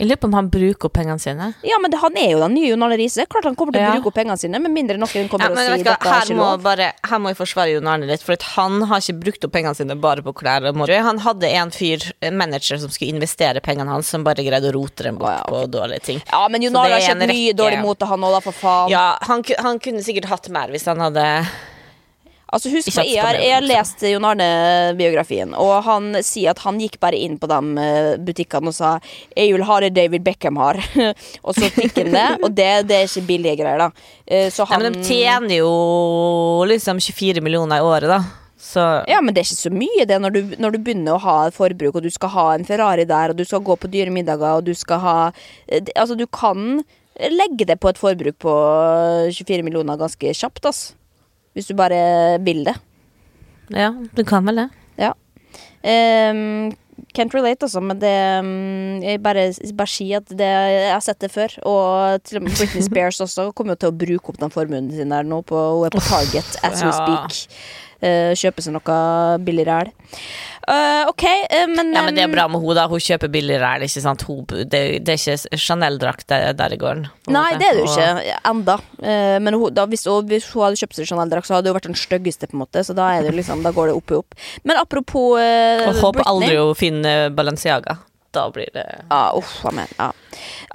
Jeg 0.01 0.09
lurer 0.09 0.21
på 0.23 0.29
om 0.31 0.37
han 0.39 0.49
bruker 0.53 0.89
opp 0.89 0.95
pengene 0.97 1.21
sine. 1.21 1.51
Ja, 1.67 1.79
men 1.83 1.93
det, 1.93 1.99
han 2.01 2.17
er 2.17 2.31
jo 2.33 2.41
den 2.41 2.55
nye 2.57 2.71
Jon 2.71 2.85
Arne 2.87 2.97
Riise. 2.97 3.27
Klart 3.31 3.45
han 3.51 3.57
kommer 3.59 3.77
til 3.77 3.83
å 3.83 3.87
Ja. 3.87 3.95
bruke 3.99 4.09
opp 4.11 4.17
pengene 4.17 4.39
sine, 4.41 4.59
med 4.59 4.73
mindre 4.73 4.97
noen 4.97 5.29
kommer 5.29 5.45
Ja, 5.45 5.51
og 5.51 5.57
men 5.59 5.67
sier 5.67 5.85
dette 5.85 5.97
er 6.09 6.13
her, 6.15 6.25
ikke 6.25 6.37
må 6.39 6.47
lov. 6.51 6.63
bare, 6.63 6.93
her 7.11 7.19
må 7.21 7.29
jeg 7.29 7.37
forsvare 7.37 7.75
Jon 7.75 7.87
Arne 7.93 8.07
litt, 8.09 8.23
for 8.25 8.33
at 8.33 8.43
han 8.57 8.83
har 8.89 8.99
ikke 9.05 9.19
brukt 9.21 9.45
opp 9.45 9.53
pengene 9.53 9.77
sine 9.77 9.97
bare 10.01 10.23
på 10.25 10.33
klær. 10.33 10.67
Han 11.11 11.19
hadde 11.19 11.53
en 11.53 11.71
fyr, 11.71 12.13
en 12.21 12.37
manager, 12.37 12.79
som 12.79 12.89
skulle 12.89 13.13
investere 13.13 13.61
pengene 13.61 13.89
hans, 13.93 14.09
som 14.09 14.25
bare 14.25 14.43
greide 14.47 14.73
å 14.73 14.75
rote 14.75 15.05
dem 15.05 15.17
bort 15.21 15.37
ja, 15.37 15.45
okay. 15.45 15.67
på 15.67 15.71
dårlige 15.77 16.01
ting. 16.03 16.23
Ja, 16.33 16.49
men 16.49 16.63
Jon 16.63 16.77
Arne 16.77 16.97
har 16.97 17.01
ikke 17.01 17.15
kjøpt 17.15 17.35
mye 17.35 17.53
dårlig 17.53 17.71
dårlig 17.71 17.83
mote, 17.85 18.07
han 18.07 18.25
òg, 18.25 18.33
da, 18.33 18.41
for 18.41 18.53
faen. 18.57 18.91
Ja, 18.91 19.19
han, 19.29 19.45
han 19.59 19.79
kunne 19.79 20.03
sikkert 20.03 20.31
hatt 20.31 20.49
mer 20.49 20.73
hvis 20.73 20.87
han 20.89 21.01
hadde 21.01 21.27
Altså 22.51 22.73
husk 22.73 22.91
på, 22.91 23.05
jeg 23.07 23.23
har, 23.23 23.39
jeg 23.39 23.63
liksom. 23.63 23.71
lest 23.71 24.05
Jon 24.11 24.27
Arne-biografien, 24.27 25.55
og 25.55 25.85
han 25.87 26.17
sier 26.27 26.51
at 26.51 26.63
han 26.65 26.81
gikk 26.83 26.99
bare 27.03 27.19
inn 27.19 27.37
på 27.39 27.47
de 27.51 27.61
eh, 27.85 28.11
butikkene 28.27 28.73
og 28.73 28.75
sa 28.75 28.97
'Jeg 29.37 29.55
vil 29.55 29.67
ha 29.69 29.79
det 29.85 29.93
David 29.95 30.27
Beckham 30.27 30.59
har', 30.59 30.83
og 31.47 31.55
så 31.55 31.71
fikk 31.71 32.03
han 32.03 32.11
det, 32.17 32.29
og 32.43 32.51
det, 32.51 32.73
det 32.91 32.97
er 32.99 33.07
ikke 33.07 33.29
billige 33.29 33.61
greier, 33.63 33.87
da. 33.87 33.91
Så 34.51 34.67
han 34.67 34.83
Nei, 34.83 34.91
men 34.91 34.99
de 34.99 35.07
tjener 35.07 35.57
jo 35.59 35.71
liksom 36.67 36.99
24 37.03 37.43
millioner 37.43 37.79
i 37.79 37.87
året, 37.87 38.11
da. 38.11 38.21
Så 38.61 38.83
Ja, 39.09 39.21
men 39.21 39.35
det 39.35 39.43
er 39.43 39.49
ikke 39.49 39.65
så 39.65 39.73
mye 39.73 40.07
det 40.07 40.21
når 40.21 40.35
du, 40.35 40.41
når 40.61 40.75
du 40.75 40.79
begynner 40.85 41.17
å 41.17 41.25
ha 41.25 41.37
forbruk, 41.55 41.97
og 41.97 42.05
du 42.05 42.11
skal 42.13 42.33
ha 42.35 42.47
en 42.55 42.67
Ferrari 42.69 43.07
der, 43.09 43.33
og 43.33 43.41
du 43.41 43.47
skal 43.49 43.65
gå 43.65 43.77
på 43.81 43.91
dyre 43.91 44.13
middager, 44.13 44.61
og 44.61 44.67
du 44.69 44.75
skal 44.77 45.01
ha 45.05 45.19
eh, 45.67 45.81
Altså, 45.97 46.15
du 46.15 46.27
kan 46.27 46.83
legge 47.21 47.67
det 47.69 47.81
på 47.81 47.91
et 47.91 48.01
forbruk 48.01 48.37
på 48.41 48.55
24 49.33 49.65
millioner 49.67 49.99
ganske 50.01 50.35
kjapt, 50.37 50.69
ass. 50.69 50.83
Hvis 51.57 51.71
du 51.71 51.75
bare 51.79 52.39
vil 52.45 52.65
det. 52.69 52.77
ja, 53.75 53.91
du 54.17 54.23
kan 54.25 54.47
vel 54.47 54.65
det. 54.65 54.69
Ja. 55.01 55.15
Um, 55.81 56.71
can't 57.17 57.35
relate, 57.35 57.65
altså, 57.65 57.81
men 57.81 57.99
det 58.01 58.13
um, 58.39 59.01
Jeg 59.03 59.23
bare, 59.23 59.47
bare 59.75 59.89
si 59.89 60.11
at 60.13 60.29
det, 60.29 60.47
jeg 60.47 60.93
har 60.93 61.05
sett 61.05 61.21
det 61.21 61.31
før. 61.33 61.55
Og 61.67 62.23
til 62.23 62.41
og 62.41 62.47
med 62.47 62.57
Britney 62.59 62.87
Spears 62.89 63.21
også 63.21 63.51
kommer 63.53 63.75
jo 63.75 63.83
til 63.85 63.93
å 63.93 63.99
bruke 64.05 64.33
opp 64.33 64.41
den 64.43 64.55
formuen 64.55 64.91
sin 64.95 65.15
der 65.15 65.27
nå. 65.27 65.43
På, 65.47 65.63
hun 65.79 65.89
er 65.89 65.95
på 65.97 66.05
Target 66.07 66.61
as 66.63 66.85
we 66.85 66.93
ja. 66.93 67.25
Uh, 68.01 68.33
kjøpe 68.39 68.65
seg 68.65 68.73
noe 68.77 69.01
billig 69.45 69.67
ræl. 69.69 69.91
Uh, 70.71 71.09
ok, 71.09 71.25
uh, 71.51 71.67
men 71.73 71.91
Ja, 71.97 72.03
men 72.07 72.17
det 72.17 72.23
er 72.23 72.33
bra 72.33 72.47
med 72.49 72.61
henne, 72.63 72.77
da. 72.79 72.87
Hun 72.91 73.03
kjøper 73.03 73.31
billig 73.33 73.57
ræl, 73.61 73.85
ikke 73.87 74.03
sant. 74.05 74.25
Hun, 74.29 74.43
det, 74.49 74.83
det 75.07 75.15
er 75.15 75.21
ikke 75.21 75.61
Chanel-drakt 75.61 76.29
der, 76.31 76.53
der 76.57 76.77
i 76.77 76.79
gården. 76.81 77.09
Nei, 77.29 77.47
måte. 77.55 77.61
det 77.61 77.69
er 77.69 77.79
det 77.79 77.85
jo 77.85 77.89
ikke 77.91 78.37
enda. 78.53 78.77
Eh, 79.01 79.39
men 79.43 79.57
hun, 79.57 79.73
da, 79.75 79.87
hvis, 79.91 80.07
hun, 80.11 80.29
hvis 80.31 80.51
hun 80.53 80.67
hadde 80.69 80.81
kjøpt 80.83 81.01
seg 81.01 81.11
Chanel-drakt, 81.11 81.49
så 81.49 81.59
hadde 81.59 81.73
jo 81.73 81.77
vært 81.77 81.89
den 81.91 81.99
styggeste, 81.99 82.51
på 82.51 82.59
en 82.59 82.65
måte. 82.65 82.85
Så 82.87 82.97
da, 82.97 83.09
liksom, 83.25 83.65
da 83.67 83.75
går 83.77 83.91
det 83.91 83.97
opp 83.99 84.13
i 84.15 84.21
opp. 84.21 84.39
Men 84.69 84.81
apropos 84.81 85.41
uh, 85.41 85.89
Og 85.89 86.05
håper 86.05 86.29
aldri 86.29 86.55
å 86.61 86.71
finne 86.79 87.17
Balenciaga. 87.35 88.01
Da 88.33 88.45
blir 88.55 88.69
det 88.75 88.85
Ja, 89.11 89.33
uff 89.35 89.65
a 89.67 89.73
meg. 89.75 89.91
Ja. 89.99 90.13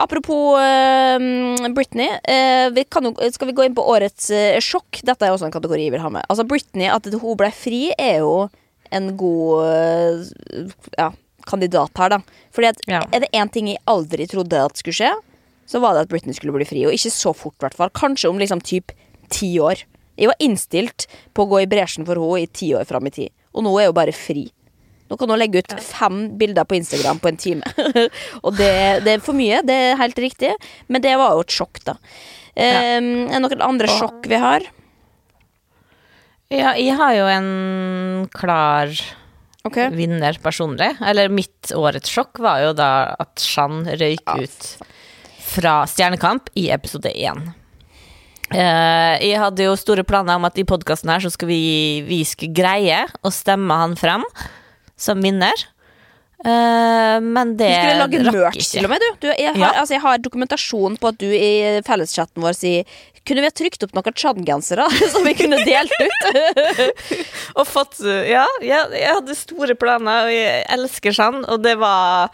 Apropos 0.04 0.58
uh, 0.60 1.70
Britney. 1.76 2.10
Uh, 2.28 2.68
vi 2.76 2.84
kan 2.91 3.08
jo, 3.08 3.13
skal 3.32 3.48
vi 3.48 3.56
gå 3.56 3.63
inn 3.68 3.76
på 3.78 3.86
årets 3.96 4.28
uh, 4.36 4.58
sjokk? 4.63 5.00
Dette 5.08 5.24
er 5.28 5.32
også 5.32 5.48
en 5.48 5.56
kategori 5.56 5.86
jeg 5.88 5.94
vil 5.96 6.04
ha 6.04 6.12
med. 6.12 6.26
Altså 6.28 6.44
Britney, 6.48 6.89
At 6.91 7.08
hun 7.13 7.38
ble 7.39 7.52
fri, 7.56 7.86
er 7.98 8.20
jo 8.26 8.50
en 8.96 9.08
god 9.18 10.28
ja, 11.00 11.10
kandidat 11.50 11.96
her, 11.98 12.18
da. 12.18 12.20
Fordi 12.54 12.70
at 12.74 12.84
Ja. 12.91 13.02
er 13.12 13.24
det 13.26 13.32
én 13.34 13.50
ting 13.52 13.68
jeg 13.72 13.82
aldri 13.88 14.28
trodde 14.30 14.60
at 14.65 14.78
skulle 14.78 14.96
skje, 15.00 15.13
så 15.65 15.82
var 15.82 15.96
det 15.96 16.06
at 16.06 16.12
Britney 16.12 16.36
skulle 16.38 16.54
bli 16.54 16.68
fri. 16.68 16.84
Og 16.86 16.94
ikke 16.94 17.12
så 17.12 17.34
fort, 17.36 17.56
i 17.58 17.65
hvert 17.65 17.80
fall. 17.80 17.89
Kanskje 17.89 18.30
om 18.30 18.38
liksom 18.39 18.62
typ 18.62 18.91
ti 19.30 19.56
år. 19.60 19.82
Jeg 20.20 20.28
var 20.32 20.38
innstilt 20.39 21.08
på 21.34 21.44
å 21.44 21.50
gå 21.50 21.63
i 21.63 21.68
bresjen 21.72 22.06
for 22.06 22.15
henne 22.20 22.44
i 22.46 22.52
ti 22.52 22.74
år 22.78 22.86
fram 22.88 23.08
i 23.08 23.15
tid. 23.15 23.32
Og 23.56 23.63
nå 23.65 23.74
er 23.82 23.89
hun 23.89 23.98
bare 23.98 24.13
fri. 24.15 24.46
Nå 25.06 25.18
kan 25.22 25.30
hun 25.30 25.38
legge 25.38 25.62
ut 25.62 25.76
fem 25.86 26.24
bilder 26.39 26.65
på 26.65 26.80
Instagram 26.80 27.20
på 27.22 27.30
en 27.30 27.38
time. 27.41 27.74
og 28.46 28.56
det, 28.58 28.72
det 29.06 29.18
er 29.18 29.26
for 29.26 29.38
mye, 29.38 29.62
det 29.65 29.76
er 29.91 30.00
helt 30.02 30.22
riktig. 30.22 30.56
Men 30.89 31.04
det 31.06 31.13
var 31.22 31.36
jo 31.36 31.46
et 31.46 31.54
sjokk, 31.54 31.84
da. 31.86 32.00
Eh, 32.56 32.98
Er 32.98 33.04
det 33.36 33.44
noen 33.44 33.68
andre 33.68 33.91
sjokk 33.91 34.26
vi 34.32 34.39
har? 34.41 34.65
Ja, 36.54 36.74
jeg 36.78 36.94
har 36.98 37.13
jo 37.18 37.30
en 37.30 38.28
klar 38.34 38.91
okay. 39.65 39.89
vinner 39.94 40.38
personlig. 40.41 40.91
Eller 41.06 41.30
mitt 41.34 41.74
årets 41.76 42.12
sjokk 42.12 42.41
var 42.44 42.63
jo 42.63 42.74
da 42.78 42.89
at 43.20 43.41
Shan 43.41 43.84
røyk 43.86 44.26
ut 44.41 44.68
fra 45.46 45.84
Stjernekamp 45.89 46.50
i 46.58 46.70
episode 46.74 47.12
én. 47.13 47.48
Uh, 48.54 49.18
jeg 49.26 49.39
hadde 49.41 49.65
jo 49.65 49.74
store 49.80 50.04
planer 50.06 50.38
om 50.38 50.46
at 50.46 50.58
i 50.62 50.68
podkasten 50.68 51.10
her 51.10 51.24
så 51.24 51.32
skal 51.34 51.50
vi, 51.50 51.62
vi 52.06 52.22
skulle 52.30 52.54
greie 52.54 53.00
å 53.26 53.32
stemme 53.34 53.74
han 53.74 53.96
frem 53.98 54.26
som 54.97 55.21
vinner. 55.23 55.53
Uh, 56.45 57.17
men 57.23 57.55
det 57.58 57.69
Du 57.71 57.77
skulle 57.79 58.01
lage 58.03 58.19
merch 58.36 58.67
til 58.73 58.86
og 58.86 58.91
med, 58.91 59.01
du. 59.01 59.23
du 59.23 59.27
jeg, 59.31 59.53
har, 59.55 59.58
Ja. 59.58 59.69
altså, 59.79 59.95
jeg 59.95 60.01
har 60.03 60.19
dokumentasjon 60.21 60.97
på 61.01 61.08
at 61.10 61.17
du 61.17 61.29
i 61.31 61.79
felleschatten 61.88 62.43
vår 62.43 62.53
sier 62.58 62.84
Kunne 63.25 63.41
vi 63.41 63.47
ha 63.47 63.53
trykt 63.55 63.81
opp 63.88 63.95
noen 63.95 64.13
Chan-gensere 64.13 64.86
som 65.13 65.23
vi 65.25 65.34
kunne 65.39 65.58
delt 65.65 65.95
ut? 65.95 66.27
Og 67.58 67.63
fått 67.65 68.03
Ja, 68.29 68.43
jeg, 68.62 68.91
jeg 68.99 69.15
hadde 69.15 69.38
store 69.39 69.77
planer, 69.79 70.27
og 70.27 70.36
jeg 70.36 70.60
elsker 70.75 71.15
Chan, 71.17 71.39
og 71.49 71.63
det 71.65 71.77
var 71.81 72.29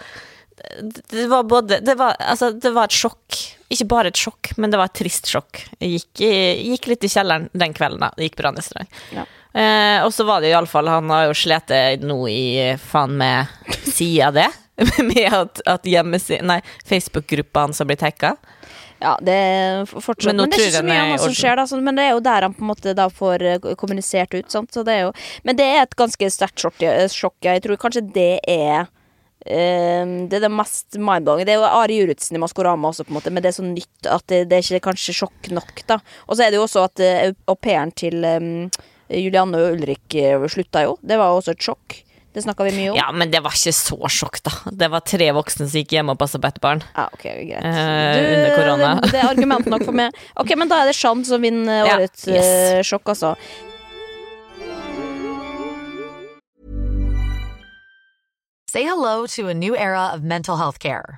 Det 0.82 1.30
var 1.32 1.46
både 1.48 1.80
det 1.86 1.96
var, 2.02 2.18
altså, 2.20 2.52
det 2.52 2.74
var 2.76 2.90
et 2.90 2.98
sjokk. 2.98 3.38
Ikke 3.72 3.88
bare 3.94 4.12
et 4.12 4.20
sjokk, 4.20 4.52
men 4.60 4.74
det 4.74 4.82
var 4.82 4.90
et 4.92 4.98
trist 5.00 5.30
sjokk. 5.32 5.62
Jeg 5.80 6.02
gikk, 6.02 6.26
gikk 6.74 6.90
litt 6.92 7.06
i 7.08 7.14
kjelleren 7.14 7.48
den 7.54 7.74
kvelden. 7.78 8.02
da. 8.04 8.12
Det 8.18 8.28
gikk 8.28 8.42
bra 8.42 8.52
neste 8.52 8.82
dag. 8.82 9.00
Ja. 9.16 9.24
Eh, 9.54 10.00
og 10.06 10.14
så 10.16 10.24
var 10.24 10.40
det 10.40 10.48
jo 10.48 10.56
iallfall 10.56 10.88
Han 10.88 11.10
har 11.12 11.26
jo 11.28 11.34
slitt 11.36 11.74
nå 12.00 12.18
i 12.32 12.72
faen 12.80 13.18
meg 13.20 13.52
sida 13.84 14.32
det. 14.36 14.48
Med 15.10 15.28
at, 15.28 15.62
at 15.68 15.86
Facebook-gruppa 16.88 17.68
hans 17.68 17.80
har 17.80 17.90
blitt 17.90 18.02
hacka. 18.02 18.36
Ja, 19.02 19.18
det 19.22 19.34
er 19.34 19.86
fortsatt 19.90 20.30
Men 20.30 20.44
Men, 20.44 20.52
det 20.52 20.60
er 20.60 20.68
ikke 20.68 20.78
så 20.78 20.86
mye 20.86 21.02
annet 21.04 21.24
som 21.24 21.36
skjer, 21.36 21.58
da. 21.58 21.82
Men 21.82 21.98
det 21.98 22.06
er 22.06 22.16
jo 22.16 22.24
der 22.24 22.46
han 22.46 22.54
på 22.54 22.62
en 22.64 22.70
måte 22.70 22.96
da 22.98 23.10
får 23.10 23.46
eh, 23.50 23.70
kommunisert 23.78 24.34
ut. 24.38 24.50
Sant? 24.54 24.74
Så 24.74 24.86
det 24.88 24.98
er 24.98 25.06
jo, 25.08 25.14
men 25.44 25.58
det 25.58 25.68
er 25.68 25.84
et 25.84 25.96
ganske 25.98 26.32
sterkt 26.34 26.62
sjokk. 26.62 26.82
eh, 26.86 27.08
sjokk. 27.10 27.38
Jeg 27.50 27.64
tror 27.66 27.82
kanskje 27.82 28.08
det 28.14 28.34
er 28.48 28.90
Um, 29.42 30.28
det 30.30 30.38
er 30.38 30.44
det 30.44 30.52
mest 30.54 31.00
mindblowing. 31.02 31.48
Det 31.50 31.56
er 31.56 31.64
jo 31.64 31.66
Ari 31.66 31.96
Juritzen 31.98 32.38
i 32.38 32.42
Maskorama 32.44 32.92
også, 32.92 33.08
på 33.08 33.10
en 33.10 33.16
måte, 33.18 33.32
men 33.34 33.42
det 33.42 33.50
er 33.50 33.56
så 33.56 33.64
nytt 33.66 34.06
at 34.06 34.28
det, 34.30 34.44
det 34.52 34.60
er 34.60 34.68
ikke 34.68 34.92
kanskje 34.92 35.16
sjokk 35.18 35.50
nok, 35.50 35.82
da. 35.90 35.98
Og 36.28 36.38
så 36.38 36.46
er 36.46 36.54
det 36.54 36.60
jo 36.60 36.68
også 36.68 36.84
at 36.86 37.02
uh, 37.02 37.32
au 37.50 37.58
pairen 37.58 37.90
til 37.98 38.22
um, 38.22 38.70
Julianne 39.20 39.60
og 39.60 39.76
Ulrik 39.78 40.16
eh, 40.16 40.48
slutta 40.52 40.86
jo. 40.88 40.96
Det 41.02 41.18
var 41.20 41.36
også 41.36 41.56
et 41.56 41.66
sjokk. 41.68 41.98
Det 42.32 42.46
snakka 42.46 42.64
vi 42.64 42.72
mye 42.78 42.92
om. 42.94 42.96
Ja, 42.96 43.10
men 43.12 43.32
det 43.32 43.42
var 43.44 43.52
ikke 43.52 43.74
så 43.76 43.98
sjokk, 44.08 44.38
da. 44.46 44.54
Det 44.72 44.88
var 44.94 45.04
tre 45.04 45.26
voksne 45.36 45.66
som 45.68 45.82
gikk 45.82 45.98
hjemme 45.98 46.14
og 46.16 46.20
passa 46.22 46.40
på 46.40 46.48
ett 46.48 46.62
barn. 46.64 46.80
Ja, 46.96 47.10
ok, 47.12 47.26
greit. 47.26 47.60
Eh, 47.60 48.22
under 48.38 48.54
korona. 48.56 48.92
Det, 49.02 49.10
det 49.12 49.20
er 49.20 49.32
argument 49.34 49.68
nok 49.74 49.84
for 49.84 49.98
meg. 50.00 50.16
Ok, 50.40 50.54
men 50.56 50.72
da 50.72 50.80
er 50.84 50.92
det 50.92 50.96
Shan 50.96 51.26
som 51.28 51.44
vinner 51.44 51.84
Ja, 51.84 51.98
årets 52.00 52.24
yes. 52.32 52.48
eh, 52.48 52.80
sjokk, 52.88 53.12
altså. 53.12 53.36
Say 58.72 58.84
hello 58.88 59.28
to 59.28 59.50
a 59.50 59.54
new 59.54 59.76
era 59.76 60.12
of 60.14 60.24
mental 60.24 60.56
health 60.56 60.80
care. 60.80 61.18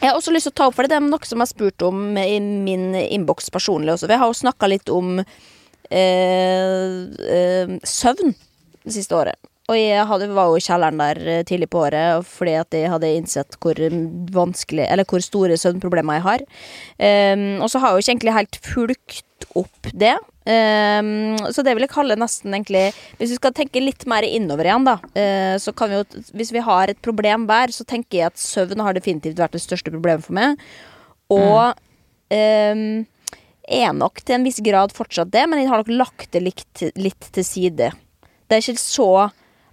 Jeg 0.00 0.10
har 0.10 0.18
også 0.18 0.32
lyst 0.34 0.50
til 0.50 0.54
å 0.54 0.58
ta 0.60 0.68
opp, 0.68 0.76
for 0.76 0.88
det 0.88 0.98
er 0.98 1.04
noe 1.04 1.26
som 1.26 1.40
jeg 1.40 1.46
har 1.46 1.52
spurt 1.52 1.84
om 1.86 2.18
i 2.20 2.38
min 2.40 2.90
innboks 3.00 3.48
personlig 3.54 3.94
også. 3.94 4.10
Vi 4.10 4.18
har 4.20 4.28
jo 4.28 4.36
snakka 4.36 4.68
litt 4.68 4.92
om 4.92 5.18
eh, 5.22 6.96
eh, 7.36 7.76
søvn 7.80 8.34
det 8.86 8.94
siste 8.94 9.16
året. 9.16 9.40
Og 9.66 9.74
jeg 9.74 10.04
hadde, 10.06 10.28
var 10.30 10.52
jo 10.52 10.60
i 10.60 10.62
kjelleren 10.62 11.00
der 11.00 11.20
eh, 11.26 11.42
tidlig 11.46 11.66
på 11.72 11.80
året 11.82 12.26
fordi 12.28 12.54
at 12.60 12.76
jeg 12.76 12.90
hadde 12.92 13.10
innsett 13.18 13.56
hvor 13.62 13.80
vanskelig 14.36 14.86
Eller 14.86 15.08
hvor 15.08 15.24
store 15.24 15.58
søvnproblemer 15.58 16.20
jeg 16.20 16.26
har. 16.28 16.44
Um, 17.34 17.46
og 17.64 17.70
så 17.72 17.82
har 17.82 17.90
jeg 17.90 17.96
jo 17.96 18.04
ikke 18.04 18.12
egentlig 18.14 18.36
helt 18.36 18.60
fulgt 18.62 19.48
opp 19.58 19.90
det. 19.90 20.14
Um, 20.46 21.34
så 21.50 21.64
det 21.66 21.72
vil 21.74 21.82
jeg 21.82 21.90
kalle 21.90 22.14
nesten 22.14 22.52
egentlig 22.54 22.92
Hvis 23.18 23.32
vi 23.32 23.38
skal 23.40 23.50
tenke 23.50 23.80
litt 23.82 24.04
mer 24.06 24.22
innover 24.22 24.68
igjen, 24.68 24.84
da, 24.86 25.00
Uh, 25.16 25.56
så 25.58 25.72
kan 25.74 25.90
vi 25.90 25.96
jo 25.96 26.04
Hvis 26.38 26.52
vi 26.54 26.62
har 26.62 26.92
et 26.92 27.00
problem 27.02 27.48
hver, 27.48 27.72
så 27.74 27.82
tenker 27.82 28.20
jeg 28.20 28.30
at 28.30 28.38
søvn 28.38 28.84
har 28.84 28.94
definitivt 28.94 29.40
vært 29.42 29.56
det 29.56 29.64
største 29.64 29.90
problemet 29.90 30.22
for 30.22 30.36
meg. 30.38 30.60
Og 31.34 31.74
um, 32.30 32.84
er 33.66 33.96
nok 33.98 34.22
til 34.22 34.36
en 34.36 34.46
viss 34.46 34.60
grad 34.62 34.94
fortsatt 34.94 35.32
det, 35.34 35.42
men 35.50 35.64
jeg 35.64 35.72
har 35.72 35.82
nok 35.82 35.90
lagt 35.90 36.30
det 36.36 36.44
litt, 36.44 36.84
litt 36.94 37.26
til 37.34 37.46
side. 37.46 37.90
Det 38.46 38.58
er 38.58 38.62
ikke 38.62 38.84
så 38.84 39.10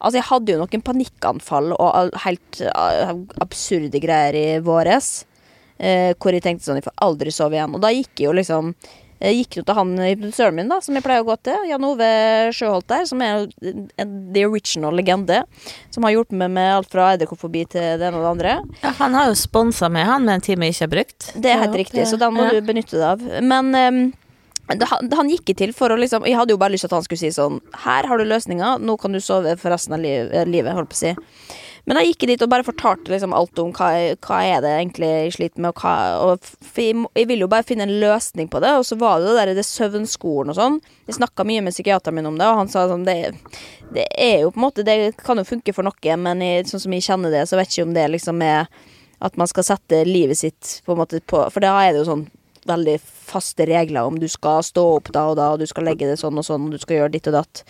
Altså, 0.04 0.18
jeg 0.18 0.28
hadde 0.28 0.52
jo 0.52 0.60
noen 0.60 0.82
panikkanfall 0.84 1.70
og 1.78 2.18
helt 2.26 2.58
uh, 2.66 3.14
absurde 3.40 4.02
greier 4.04 4.36
i 4.36 4.48
våres. 4.60 5.22
Uh, 5.80 6.12
hvor 6.20 6.36
jeg 6.36 6.44
tenkte 6.44 6.68
sånn 6.68 6.82
Jeg 6.82 6.88
får 6.90 6.98
aldri 7.06 7.32
sove 7.32 7.56
igjen. 7.56 7.78
Og 7.78 7.84
da 7.86 7.94
gikk 7.94 8.12
jeg 8.20 8.28
jo 8.28 8.34
liksom 8.36 8.74
jeg 9.22 9.36
gikk 9.46 9.58
jo 9.60 9.64
til 9.64 9.76
han 9.78 9.92
hypnotisøren 9.98 10.56
min, 10.58 10.68
da 10.72 10.80
som 10.84 10.96
jeg 10.98 11.04
pleier 11.06 11.24
å 11.24 11.28
gå 11.30 11.36
til. 11.48 11.68
Jan 11.70 11.84
Ove 11.88 12.08
Sjøholt 12.52 12.88
der, 12.88 13.06
som 13.06 13.22
er 13.22 13.48
en- 13.98 14.34
the 14.34 14.46
original 14.46 14.92
legende. 14.94 15.44
Som 15.92 16.04
har 16.04 16.12
hjulpet 16.12 16.34
meg 16.38 16.52
med 16.52 16.72
alt 16.74 16.90
fra 16.92 17.14
edderkoppfobi 17.16 17.68
til 17.70 17.98
det 18.00 18.08
ene 18.10 18.18
og 18.20 18.24
det 18.24 18.32
andre. 18.34 18.56
Ja, 18.84 18.92
han 19.00 19.14
har 19.14 19.28
jo 19.28 19.34
sponsa 19.40 19.90
meg, 19.90 20.06
han, 20.06 20.26
med 20.26 20.36
en 20.36 20.42
time 20.42 20.66
jeg 20.66 20.74
ikke 20.76 20.88
har 20.88 20.94
brukt. 20.98 21.32
Det 21.42 21.52
er 21.54 21.60
helt 21.64 21.76
riktig, 21.76 22.08
så 22.08 22.18
den 22.20 22.34
må 22.34 22.44
Ja. 22.52 22.60
du 22.60 22.62
benytte 22.62 22.92
deg 22.98 23.02
av. 23.04 23.44
Men 23.44 23.74
um, 23.76 24.14
det, 24.68 24.88
han 24.90 25.30
gikk 25.30 25.56
til 25.56 25.74
for 25.74 25.90
å 25.90 25.98
liksom 26.00 26.26
Jeg 26.26 26.36
hadde 26.38 26.52
jo 26.52 26.58
bare 26.58 26.72
lyst 26.72 26.82
til 26.88 26.92
at 26.92 26.96
han 26.96 27.04
skulle 27.04 27.20
si 27.20 27.28
sånn 27.36 27.60
Her 27.84 28.08
har 28.08 28.18
du 28.18 28.24
løsninga, 28.24 28.80
nå 28.80 28.98
kan 29.00 29.12
du 29.12 29.20
sove 29.20 29.58
for 29.60 29.70
resten 29.72 29.94
av 29.94 30.00
eh, 30.06 30.46
livet, 30.46 30.74
holdt 30.74 30.90
på 30.90 30.96
å 30.96 31.02
si. 31.04 31.16
Men 31.84 32.00
jeg 32.00 32.14
gikk 32.14 32.28
dit 32.30 32.44
og 32.46 32.52
bare 32.52 32.64
fortalte 32.64 33.12
liksom 33.12 33.34
alt 33.36 33.60
om 33.60 33.74
hva, 33.76 33.90
hva 34.24 34.38
er 34.48 34.62
det 34.64 34.72
egentlig 34.78 35.10
jeg 35.10 35.34
sliter 35.36 35.64
med, 35.64 35.74
og 35.74 35.82
hva 35.84 35.96
og 36.24 36.46
jeg, 36.80 36.96
ville 36.96 37.28
vil 37.34 37.44
jo 37.44 37.50
bare 37.52 37.68
finne 37.68 37.84
en 37.84 37.98
løsning 38.00 38.48
på 38.52 38.62
det, 38.64 38.72
og 38.80 38.86
så 38.88 38.96
var 39.00 39.20
det 39.20 39.34
det 39.34 39.36
der 39.42 39.52
det 39.58 39.66
søvnskolen 39.68 40.54
og 40.54 40.60
sånn. 40.60 40.78
Jeg 41.10 41.18
snakka 41.20 41.44
mye 41.48 41.66
med 41.66 41.76
psykiateren 41.76 42.16
min 42.16 42.30
om 42.30 42.40
det, 42.40 42.48
og 42.48 42.62
han 42.62 42.72
sa 42.72 42.86
sånn 42.88 43.04
det, 43.08 43.34
det 43.96 44.08
er 44.16 44.46
jo 44.46 44.54
på 44.54 44.62
en 44.62 44.68
måte 44.68 44.86
Det 44.88 44.96
kan 45.20 45.40
jo 45.40 45.48
funke 45.48 45.76
for 45.76 45.84
noe, 45.84 46.18
men 46.24 46.46
jeg, 46.46 46.70
sånn 46.72 46.86
som 46.86 46.96
jeg 46.96 47.08
kjenner 47.10 47.36
det, 47.36 47.44
så 47.50 47.60
vet 47.60 47.74
ikke 47.74 47.90
om 47.90 47.98
det 47.98 48.08
liksom 48.16 48.46
er 48.48 48.72
at 49.24 49.36
man 49.40 49.48
skal 49.48 49.68
sette 49.68 50.04
livet 50.08 50.40
sitt 50.40 50.80
på 50.86 50.96
en 50.96 51.00
måte 51.00 51.22
på 51.24 51.46
For 51.52 51.64
da 51.64 51.76
er 51.80 51.94
det 51.94 52.04
jo 52.04 52.10
sånn 52.10 52.26
veldig 52.68 52.96
faste 53.04 53.68
regler 53.68 54.08
om 54.08 54.20
du 54.20 54.30
skal 54.32 54.64
stå 54.64 54.84
opp 54.98 55.12
da 55.16 55.26
og 55.32 55.38
da, 55.40 55.52
og 55.52 55.60
du 55.60 55.68
skal 55.68 55.88
legge 55.88 56.08
det 56.08 56.20
sånn 56.22 56.40
og 56.40 56.48
sånn, 56.48 56.68
og 56.68 56.76
du 56.76 56.80
skal 56.80 57.02
gjøre 57.02 57.14
ditt 57.16 57.28
og 57.28 57.36
datt. 57.36 57.64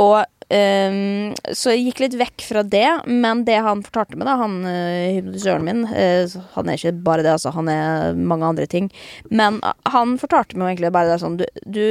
Og 0.00 0.18
ehm, 0.54 1.34
Så 1.56 1.74
jeg 1.74 1.86
gikk 1.86 2.02
litt 2.04 2.16
vekk 2.20 2.44
fra 2.46 2.64
det, 2.66 2.88
men 3.06 3.44
det 3.48 3.58
han 3.64 3.84
fortalte 3.86 4.18
meg, 4.18 4.26
da, 4.28 4.36
han 4.40 4.58
uh, 4.66 5.16
hypnotisøren 5.16 5.66
min 5.66 5.84
uh, 5.88 6.36
Han 6.56 6.68
er 6.68 6.78
ikke 6.78 6.94
bare 7.06 7.24
det, 7.26 7.32
altså, 7.36 7.54
han 7.56 7.70
er 7.72 8.18
mange 8.18 8.48
andre 8.48 8.66
ting. 8.70 8.90
Men 9.30 9.62
uh, 9.64 9.72
han 9.94 10.18
fortalte 10.20 10.58
meg 10.58 10.74
egentlig 10.74 10.92
bare 10.94 11.12
det 11.12 11.20
sånn 11.22 11.40
du, 11.40 11.46
du 11.64 11.84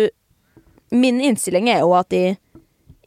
Min 0.90 1.20
innstilling 1.22 1.70
er 1.70 1.84
jo 1.84 1.94
at 1.94 2.10
de 2.10 2.24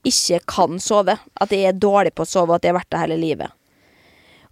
ikke 0.06 0.38
kan 0.50 0.78
sove. 0.82 1.16
At 1.40 1.50
de 1.50 1.64
er 1.66 1.78
dårlige 1.78 2.14
på 2.14 2.26
å 2.26 2.30
sove, 2.30 2.52
og 2.52 2.60
at 2.60 2.64
de 2.64 2.70
har 2.70 2.78
vært 2.78 2.92
det 2.94 3.00
hele 3.02 3.18
livet. 3.18 3.54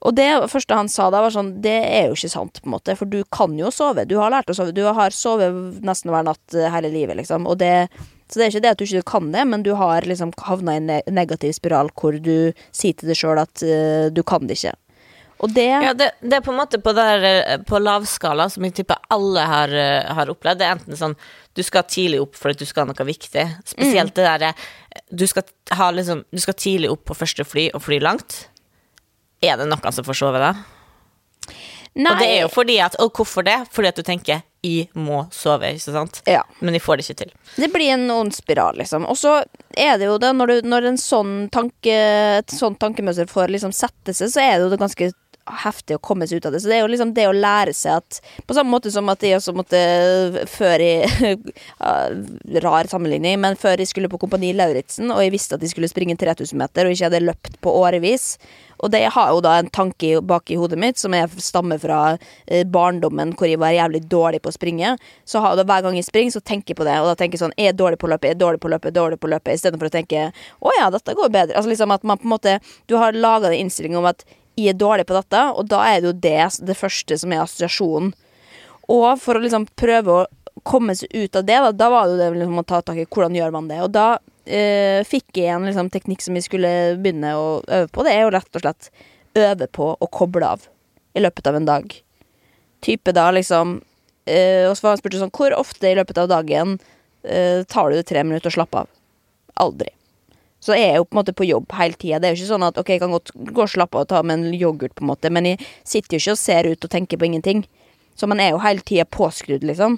Og 0.01 0.17
det 0.17 0.29
første 0.49 0.77
han 0.77 0.89
sa 0.89 1.11
da, 1.13 1.21
var 1.25 1.35
sånn 1.35 1.59
Det 1.65 1.77
er 1.85 2.09
jo 2.09 2.17
ikke 2.17 2.33
sant, 2.33 2.63
på 2.63 2.71
en 2.71 2.77
måte, 2.77 2.97
for 2.97 3.11
du 3.11 3.21
kan 3.33 3.57
jo 3.59 3.73
sove. 3.75 4.07
Du 4.09 4.17
har 4.21 4.33
lært 4.33 4.51
å 4.53 4.57
sove. 4.57 4.73
Du 4.77 4.85
har 4.87 5.15
sovet 5.15 5.83
nesten 5.85 6.13
hver 6.13 6.25
natt 6.27 6.57
eh, 6.57 6.71
hele 6.73 6.93
livet, 6.93 7.19
liksom. 7.21 7.49
Og 7.51 7.59
det, 7.61 7.91
så 8.31 8.41
det 8.41 8.47
er 8.47 8.55
ikke 8.55 8.65
det 8.65 8.75
at 8.75 8.81
du 8.81 8.87
ikke 8.87 9.09
kan 9.13 9.33
det, 9.35 9.45
men 9.51 9.65
du 9.67 9.75
har 9.77 10.07
liksom 10.09 10.33
havna 10.47 10.77
i 10.77 10.81
en 10.81 10.95
negativ 11.13 11.53
spiral 11.57 11.93
hvor 12.01 12.17
du 12.17 12.53
sier 12.71 12.97
til 12.97 13.11
deg 13.11 13.19
sjøl 13.19 13.43
at 13.43 13.65
uh, 13.67 14.07
du 14.15 14.23
kan 14.25 14.49
det 14.49 14.57
ikke. 14.61 14.73
Og 15.41 15.53
det 15.57 15.69
Ja, 15.69 15.93
det, 15.97 16.11
det 16.21 16.37
er 16.37 16.45
på 16.45 16.53
en 16.53 16.61
måte 16.61 16.81
på, 16.85 16.93
der, 16.97 17.25
eh, 17.25 17.61
på 17.65 17.81
lavskala, 17.81 18.49
som 18.53 18.65
jeg 18.65 18.77
tipper 18.77 19.01
alle 19.13 19.45
har, 19.49 19.73
har 20.17 20.33
opplevd. 20.33 20.61
Det 20.61 20.67
er 20.69 20.77
enten 20.77 21.01
sånn 21.01 21.17
du 21.57 21.63
skal 21.67 21.87
tidlig 21.89 22.21
opp 22.23 22.37
fordi 22.39 22.61
du 22.61 22.69
skal 22.69 22.85
ha 22.87 22.93
noe 22.93 23.09
viktig. 23.09 23.47
Spesielt 23.69 24.15
det 24.17 24.27
derre 24.29 24.53
du, 25.09 25.27
skal 25.29 25.45
ha 25.77 25.91
liksom, 25.97 26.25
du 26.31 26.41
skal 26.41 26.57
tidlig 26.61 26.93
opp 26.93 27.07
på 27.09 27.17
første 27.17 27.45
fly 27.49 27.71
og 27.75 27.85
fly 27.89 28.01
langt. 28.05 28.45
Er 29.43 29.57
det 29.57 29.71
noen 29.71 29.93
som 29.97 30.05
får 30.05 30.21
sove 30.21 30.43
da? 30.43 30.53
Nei, 31.99 32.13
Og 32.13 32.21
det 32.21 32.29
er 32.29 32.41
jo 32.45 32.51
fordi 32.53 32.77
at 32.85 32.95
Og 33.03 33.11
hvorfor 33.19 33.43
det? 33.47 33.57
Fordi 33.75 33.89
at 33.91 33.97
du 33.97 34.03
tenker 34.07 34.43
'jeg 34.63 34.89
må 34.95 35.25
sove', 35.33 35.73
ikke 35.73 35.93
sant? 35.93 36.23
Ja. 36.27 36.43
Men 36.61 36.75
jeg 36.75 36.83
får 36.83 36.97
det 36.99 37.09
ikke 37.09 37.25
til. 37.25 37.33
Det 37.57 37.73
blir 37.73 37.95
en 37.95 38.11
ond 38.11 38.35
spiral, 38.35 38.77
liksom. 38.77 39.07
Og 39.09 39.17
så 39.17 39.43
er 39.75 39.97
det 39.97 40.05
jo 40.05 40.19
det, 40.19 40.37
når, 40.37 40.47
du, 40.47 40.69
når 40.69 40.85
en 40.85 40.99
sånn 40.99 41.49
tanke, 41.51 41.89
et 42.39 42.47
sånt 42.47 42.79
tankemønster 42.79 43.27
får 43.27 43.49
liksom 43.49 43.73
sette 43.73 44.13
seg, 44.13 44.29
så 44.29 44.41
er 44.41 44.59
det 44.59 44.61
jo 44.61 44.69
det 44.69 44.79
ganske 44.79 45.13
heftig 45.65 45.97
å 45.97 46.03
komme 46.05 46.27
seg 46.29 46.41
ut 46.41 46.47
av 46.47 46.53
det. 46.53 46.61
Så 46.61 46.69
det 46.69 46.77
er 46.77 46.85
jo 46.85 46.91
liksom 46.93 47.15
det 47.17 47.27
å 47.29 47.33
lære 47.33 47.73
seg 47.75 48.01
at 48.01 48.21
På 48.47 48.55
samme 48.55 48.71
måte 48.71 48.91
som 48.93 49.09
at 49.09 49.23
jeg 49.23 49.39
også 49.39 49.55
måtte 49.57 50.47
Før 50.47 50.85
jeg 50.91 51.39
Rar 52.61 52.91
sammenligning, 52.91 53.41
men 53.41 53.57
før 53.57 53.81
jeg 53.81 53.91
skulle 53.91 54.11
på 54.13 54.21
Kompani 54.21 54.53
Lauritzen, 54.53 55.11
og 55.11 55.23
jeg 55.25 55.33
visste 55.35 55.57
at 55.57 55.65
jeg 55.65 55.73
skulle 55.73 55.89
springe 55.91 56.19
3000 56.21 56.59
meter, 56.59 56.87
og 56.87 56.95
ikke 56.95 57.09
hadde 57.09 57.25
løpt 57.25 57.61
på 57.65 57.73
årevis 57.81 58.37
og 58.81 58.91
det 58.95 59.03
har 59.15 59.33
jo 59.35 59.43
da 59.45 59.57
en 59.61 59.69
tanke 59.73 60.21
bak 60.25 60.51
i 60.51 60.57
hodet 60.61 60.79
mitt 60.81 61.01
som 61.01 61.15
jeg 61.17 61.29
stammer 61.43 61.81
fra 61.83 62.01
eh, 62.47 62.65
barndommen, 62.65 63.35
hvor 63.37 63.51
jeg 63.51 63.61
var 63.61 63.75
jævlig 63.77 64.03
dårlig 64.11 64.41
på 64.43 64.53
å 64.53 64.57
springe. 64.57 64.95
Så 65.29 65.43
har, 65.45 65.57
da, 65.59 65.67
hver 65.69 65.85
gang 65.85 65.99
jeg 65.99 66.09
springer, 66.09 66.35
så 66.37 66.41
tenker 66.41 66.73
jeg 66.73 66.81
på 66.81 66.89
det. 66.89 66.97
Og 67.03 67.11
da 67.11 67.17
tenker 67.19 67.37
jeg 67.37 67.45
sånn 67.45 67.57
Jeg 67.61 67.75
er 67.75 67.79
dårlig 67.79 68.01
på 68.01 68.09
å 68.09 68.13
løpe, 68.15 68.31
jeg 68.31 68.39
er 68.39 68.43
dårlig 68.43 68.63
på 68.63 68.71
å 68.71 68.75
løpe, 68.75 68.89
jeg 68.89 68.97
er 68.97 69.01
dårlig 69.01 69.21
på 69.21 69.29
å 69.29 69.35
løpe. 69.35 69.57
Istedenfor 69.57 69.91
å 69.91 69.95
tenke 69.95 70.27
å 70.61 70.75
ja, 70.79 70.89
dette 70.95 71.17
går 71.19 71.33
bedre. 71.35 71.59
Altså 71.59 71.73
liksom 71.73 71.95
at 71.95 72.07
man 72.07 72.21
på 72.21 72.29
en 72.29 72.35
måte 72.35 72.59
Du 72.89 72.97
har 73.01 73.17
laga 73.17 73.51
den 73.51 73.67
innstilling 73.67 73.99
om 74.01 74.09
at 74.09 74.25
jeg 74.59 74.75
er 74.75 74.81
dårlig 74.81 75.07
på 75.09 75.15
dette, 75.15 75.45
og 75.57 75.69
da 75.71 75.85
er 75.89 76.01
det 76.01 76.11
jo 76.11 76.17
det 76.27 76.67
det 76.69 76.77
første 76.77 77.17
som 77.21 77.33
er 77.33 77.45
assosiasjonen. 77.45 78.11
Og 78.91 79.11
for 79.23 79.39
å 79.39 79.43
liksom 79.45 79.69
prøve 79.79 80.17
å 80.17 80.27
komme 80.67 80.97
seg 80.99 81.13
ut 81.15 81.37
av 81.39 81.47
det, 81.47 81.59
da, 81.65 81.71
da 81.73 81.89
var 81.93 82.09
det 82.09 82.17
jo 82.17 82.21
det 82.21 82.31
liksom 82.41 82.61
å 82.61 82.67
ta 82.67 82.81
tak 82.85 82.99
i 83.01 83.07
hvordan 83.07 83.37
gjør 83.39 83.55
man 83.55 83.71
det. 83.71 83.79
Og 83.85 83.93
da 83.95 84.09
eh, 84.51 85.01
fikk 85.07 85.39
jeg 85.41 85.55
en 85.55 85.67
liksom, 85.69 85.91
teknikk 85.93 86.25
som 86.25 86.37
vi 86.37 86.43
skulle 86.45 86.71
begynne 87.01 87.33
å 87.39 87.49
øve 87.63 87.89
på. 87.93 88.05
Det 88.07 88.15
er 88.15 88.25
jo 88.25 88.35
rett 88.35 88.59
og 88.59 88.65
slett 88.65 88.91
øve 89.39 89.69
på 89.71 89.93
å 89.95 90.11
koble 90.11 90.47
av 90.57 90.67
i 91.15 91.23
løpet 91.23 91.47
av 91.51 91.59
en 91.59 91.69
dag. 91.69 91.95
Type 92.85 93.13
da 93.13 93.27
liksom 93.35 93.75
uh, 93.81 94.67
Og 94.71 94.77
så 94.79 94.95
spurte 94.97 95.19
sånn 95.21 95.33
Hvor 95.37 95.53
ofte 95.53 95.91
i 95.91 95.97
løpet 95.99 96.17
av 96.23 96.31
dagen 96.31 96.79
uh, 96.79 97.61
tar 97.69 97.93
du 97.93 97.99
tre 98.07 98.23
minutter 98.25 98.49
og 98.49 98.55
slapper 98.55 98.85
av? 98.85 98.93
Aldri. 99.61 99.91
Så 100.65 100.77
jeg 100.77 100.93
er 100.93 100.97
jo 101.01 101.05
på 101.05 101.15
en 101.15 101.21
måte 101.21 101.35
på 101.37 101.49
jobb 101.49 101.73
hele 101.77 101.97
tida. 101.97 102.21
Det 102.21 102.29
er 102.29 102.35
jo 102.35 102.41
ikke 102.41 102.53
sånn 102.53 102.65
at 102.67 102.79
ok, 102.81 102.95
jeg 102.95 103.03
kan 103.03 103.13
godt 103.13 103.33
gå 103.37 103.65
og 103.65 103.73
slappe 103.73 103.97
av 103.97 104.05
og 104.05 104.11
ta 104.13 104.21
med 104.25 104.39
en 104.39 104.57
yoghurt, 104.57 104.93
på 104.97 105.05
en 105.05 105.11
måte, 105.13 105.31
men 105.33 105.49
jeg 105.49 105.61
sitter 105.89 106.17
jo 106.17 106.21
ikke 106.21 106.35
og 106.37 106.41
ser 106.41 106.69
ut 106.69 106.85
og 106.85 106.93
tenker 106.93 107.21
på 107.21 107.29
ingenting. 107.31 107.63
Så 108.13 108.29
man 108.29 108.43
er 108.45 108.53
jo 108.53 108.61
hele 108.61 108.85
tida 108.85 109.07
påskrudd, 109.09 109.65
liksom. 109.65 109.97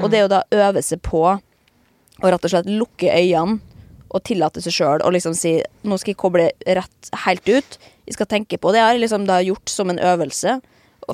Og 0.00 0.08
det 0.10 0.24
å 0.24 0.30
da 0.32 0.42
øve 0.54 0.82
seg 0.82 1.02
på 1.06 1.22
å 1.28 2.26
rett 2.26 2.46
og 2.46 2.50
slett 2.50 2.70
lukke 2.70 3.12
øynene 3.14 3.73
og 4.14 4.22
tillate 4.26 4.62
seg 4.62 4.76
sjøl 4.76 5.02
å 5.02 5.10
liksom 5.14 5.34
si 5.36 5.56
Nå 5.84 5.98
skal 6.00 6.14
jeg 6.14 6.20
koble 6.20 6.46
rett 6.78 7.10
helt 7.24 7.48
ut. 7.50 7.78
Jeg 8.06 8.16
skal 8.16 8.30
tenke 8.30 8.60
på 8.60 8.72
Det 8.74 8.82
har 8.82 8.94
jeg 8.94 9.04
liksom 9.04 9.26
da 9.28 9.40
gjort 9.44 9.70
som 9.72 9.90
en 9.90 9.98
øvelse. 9.98 10.60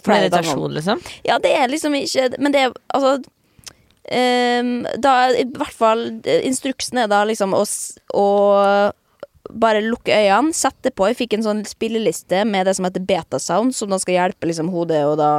Meditasjon, 0.06 0.70
liksom. 0.76 1.00
Ja, 1.26 1.40
det 1.42 1.50
er 1.56 1.70
liksom 1.72 1.96
ikke 1.98 2.28
Men 2.38 2.54
det 2.54 2.60
er 2.62 2.74
altså 2.94 3.16
um, 3.18 4.70
Da 5.02 5.14
i 5.34 5.46
hvert 5.50 5.74
fall 5.74 6.04
eh, 6.22 6.44
Instruksen 6.46 7.00
er 7.02 7.10
da 7.10 7.24
liksom 7.26 7.56
å, 7.56 7.64
å 8.14 8.28
bare 9.50 9.82
lukke 9.82 10.14
øynene, 10.14 10.54
sette 10.54 10.92
på. 10.94 11.08
Jeg 11.10 11.18
fikk 11.18 11.32
en 11.34 11.42
sånn 11.42 11.64
spilleliste 11.66 12.44
med 12.46 12.68
det 12.68 12.76
som 12.78 12.86
heter 12.86 13.02
betasound, 13.02 13.74
som 13.74 13.90
da 13.90 13.98
skal 13.98 14.14
hjelpe 14.14 14.46
liksom 14.46 14.70
hodet 14.70 15.00
å 15.08 15.16
da 15.18 15.30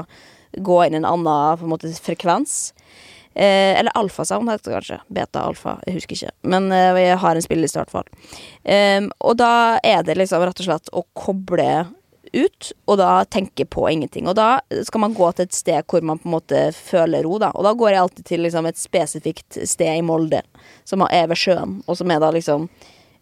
gå 0.52 0.82
inn 0.84 0.98
i 0.98 1.00
en 1.00 1.08
annen 1.08 1.60
på 1.62 1.64
en 1.64 1.72
måte, 1.72 1.92
frekvens. 2.04 2.74
Eh, 3.34 3.80
eller 3.80 3.92
alfasound 3.96 4.50
heter 4.52 4.72
det 4.72 4.76
kanskje. 4.80 5.00
Beta, 5.08 5.46
alfa, 5.48 5.78
jeg 5.88 6.00
husker 6.00 6.18
ikke. 6.18 6.36
Men 6.52 6.72
eh, 6.76 7.00
jeg 7.06 7.22
har 7.24 7.38
en 7.38 7.46
spilleliste 7.46 7.80
i 7.80 7.84
hvert 7.84 7.96
fall. 7.96 8.12
Eh, 8.64 9.08
og 9.20 9.40
da 9.40 9.54
er 9.84 10.04
det 10.08 10.18
liksom 10.20 10.44
rett 10.44 10.64
og 10.64 10.68
slett 10.68 10.92
å 10.92 11.06
koble 11.18 11.72
ut, 12.32 12.72
og 12.88 12.98
da 13.02 13.10
tenke 13.28 13.66
på 13.68 13.86
ingenting. 13.92 14.28
Og 14.30 14.36
da 14.40 14.62
skal 14.88 15.04
man 15.04 15.16
gå 15.16 15.28
til 15.36 15.48
et 15.48 15.56
sted 15.56 15.88
hvor 15.90 16.04
man 16.06 16.20
på 16.22 16.30
en 16.30 16.36
måte 16.36 16.64
føler 16.76 17.26
ro, 17.28 17.38
da. 17.42 17.52
Og 17.56 17.66
da 17.68 17.74
går 17.78 17.94
jeg 17.94 18.04
alltid 18.04 18.28
til 18.28 18.46
liksom 18.46 18.68
et 18.70 18.80
spesifikt 18.80 19.60
sted 19.68 20.00
i 20.00 20.06
Molde, 20.06 20.44
som 20.88 21.04
er 21.10 21.28
ved 21.32 21.40
sjøen, 21.40 21.80
og 21.88 22.00
som 22.00 22.12
er 22.12 22.22
da 22.24 22.32
liksom 22.34 22.70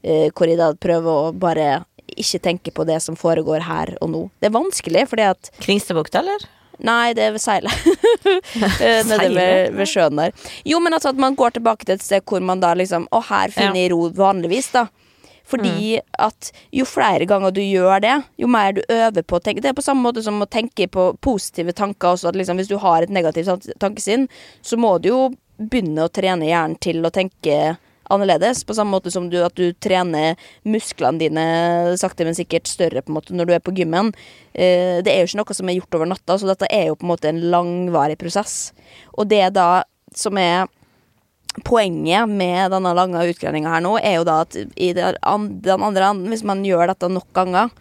eh, 0.03 0.30
Hvor 0.34 0.49
jeg 0.49 0.60
da 0.60 0.74
prøver 0.78 1.10
å 1.30 1.34
bare 1.36 1.70
ikke 2.10 2.41
tenke 2.41 2.74
på 2.74 2.86
det 2.89 2.97
som 3.05 3.18
foregår 3.20 3.66
her 3.68 3.93
og 4.01 4.10
nå. 4.10 4.22
Det 4.41 4.49
er 4.49 4.55
vanskelig, 4.55 5.05
fordi 5.12 5.28
at 5.30 5.51
Kringstadbukta, 5.62 6.24
eller? 6.24 6.47
Nei, 6.86 7.13
det 7.17 7.23
er 7.27 7.36
ved 7.36 7.43
seilet. 7.43 7.73
Eh, 8.80 9.01
Nede 9.09 9.27
ved, 9.36 9.73
ved 9.77 9.88
sjøen 9.89 10.17
der. 10.19 10.32
Jo, 10.67 10.80
men 10.84 10.93
altså 10.95 11.09
at 11.13 11.19
man 11.19 11.36
går 11.38 11.55
tilbake 11.57 11.86
til 11.86 11.95
et 11.97 12.03
sted 12.03 12.23
hvor 12.27 12.41
man 12.45 12.59
da 12.61 12.73
liksom 12.77 13.07
Å, 13.11 13.21
her 13.30 13.51
finner 13.55 13.86
Ja. 13.88 13.91
ro 13.93 14.09
vanligvis, 14.15 14.71
da. 14.75 14.86
Fordi 15.49 15.97
at 16.21 16.51
jo 16.75 16.86
flere 16.86 17.25
ganger 17.25 17.51
du 17.55 17.61
gjør 17.63 18.03
det, 18.03 18.15
jo 18.38 18.47
mer 18.51 18.75
du 18.77 18.84
øver 18.86 19.23
på 19.25 19.39
å 19.39 19.41
tenke 19.41 19.63
Det 19.63 19.71
er 19.71 19.77
på 19.77 19.82
samme 19.86 20.03
måte 20.05 20.21
som 20.21 20.38
å 20.43 20.45
tenke 20.49 20.86
på 20.91 21.07
positive 21.25 21.73
tanker 21.73 22.13
også. 22.13 22.30
At 22.30 22.38
liksom 22.38 22.59
hvis 22.61 22.69
du 22.69 22.77
har 22.84 23.01
et 23.05 23.09
negativt 23.13 23.69
tankesinn, 23.82 24.27
så 24.61 24.77
må 24.77 24.97
du 25.01 25.09
jo 25.09 25.21
begynne 25.59 26.05
å 26.05 26.11
trene 26.13 26.45
hjernen 26.51 26.77
til 26.80 27.01
å 27.03 27.09
tenke 27.11 27.77
annerledes. 28.14 28.64
På 28.68 28.76
samme 28.78 28.93
måte 28.95 29.12
som 29.14 29.30
du, 29.32 29.38
at 29.45 29.55
du 29.57 29.72
trener 29.82 30.39
musklene 30.68 31.22
dine 31.22 31.45
sakte, 31.99 32.28
men 32.28 32.38
sikkert 32.38 32.70
større 32.70 33.03
på 33.03 33.14
en 33.14 33.20
måte 33.20 33.38
når 33.38 33.49
du 33.49 33.55
er 33.57 33.64
på 33.64 33.76
gymmen. 33.78 34.12
Eh, 34.53 34.99
det 35.05 35.14
er 35.14 35.22
jo 35.22 35.30
ikke 35.30 35.41
noe 35.43 35.60
som 35.60 35.70
er 35.70 35.80
gjort 35.80 35.99
over 35.99 36.12
natta, 36.14 36.39
så 36.39 36.49
dette 36.49 36.70
er 36.74 36.89
jo 36.89 36.97
på 36.99 37.07
en 37.07 37.14
måte 37.14 37.32
en 37.32 37.45
langvarig 37.53 38.20
prosess. 38.22 38.74
Og 39.18 39.30
det 39.32 39.45
da 39.57 39.86
som 40.18 40.38
er 40.41 40.68
poenget 41.66 42.30
med 42.30 42.72
denne 42.74 42.93
lange 42.95 43.26
utgreininga 43.32 43.74
her 43.74 43.84
nå, 43.84 43.95
er 43.99 44.20
jo 44.20 44.26
da 44.28 44.41
at 44.45 44.57
i 44.57 44.91
den 44.95 45.20
andre 45.26 46.10
enden, 46.12 46.30
hvis 46.32 46.45
man 46.47 46.64
gjør 46.66 46.91
dette 46.91 47.10
nok 47.12 47.30
ganger 47.36 47.72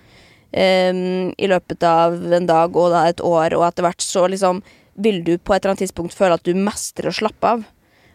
ehm, 0.56 1.32
i 1.36 1.50
løpet 1.50 1.84
av 1.86 2.16
en 2.16 2.48
dag 2.48 2.76
og 2.76 2.92
da 2.94 3.06
et 3.08 3.22
år, 3.24 3.56
og 3.58 3.66
etter 3.68 3.86
hvert 3.86 4.04
så 4.04 4.26
liksom 4.30 4.62
vil 4.98 5.20
du 5.22 5.36
på 5.38 5.54
et 5.54 5.62
eller 5.62 5.74
annet 5.74 5.84
tidspunkt 5.86 6.16
føle 6.16 6.38
at 6.38 6.46
du 6.46 6.56
mestrer 6.58 7.10
å 7.10 7.14
slappe 7.14 7.52
av. 7.56 7.66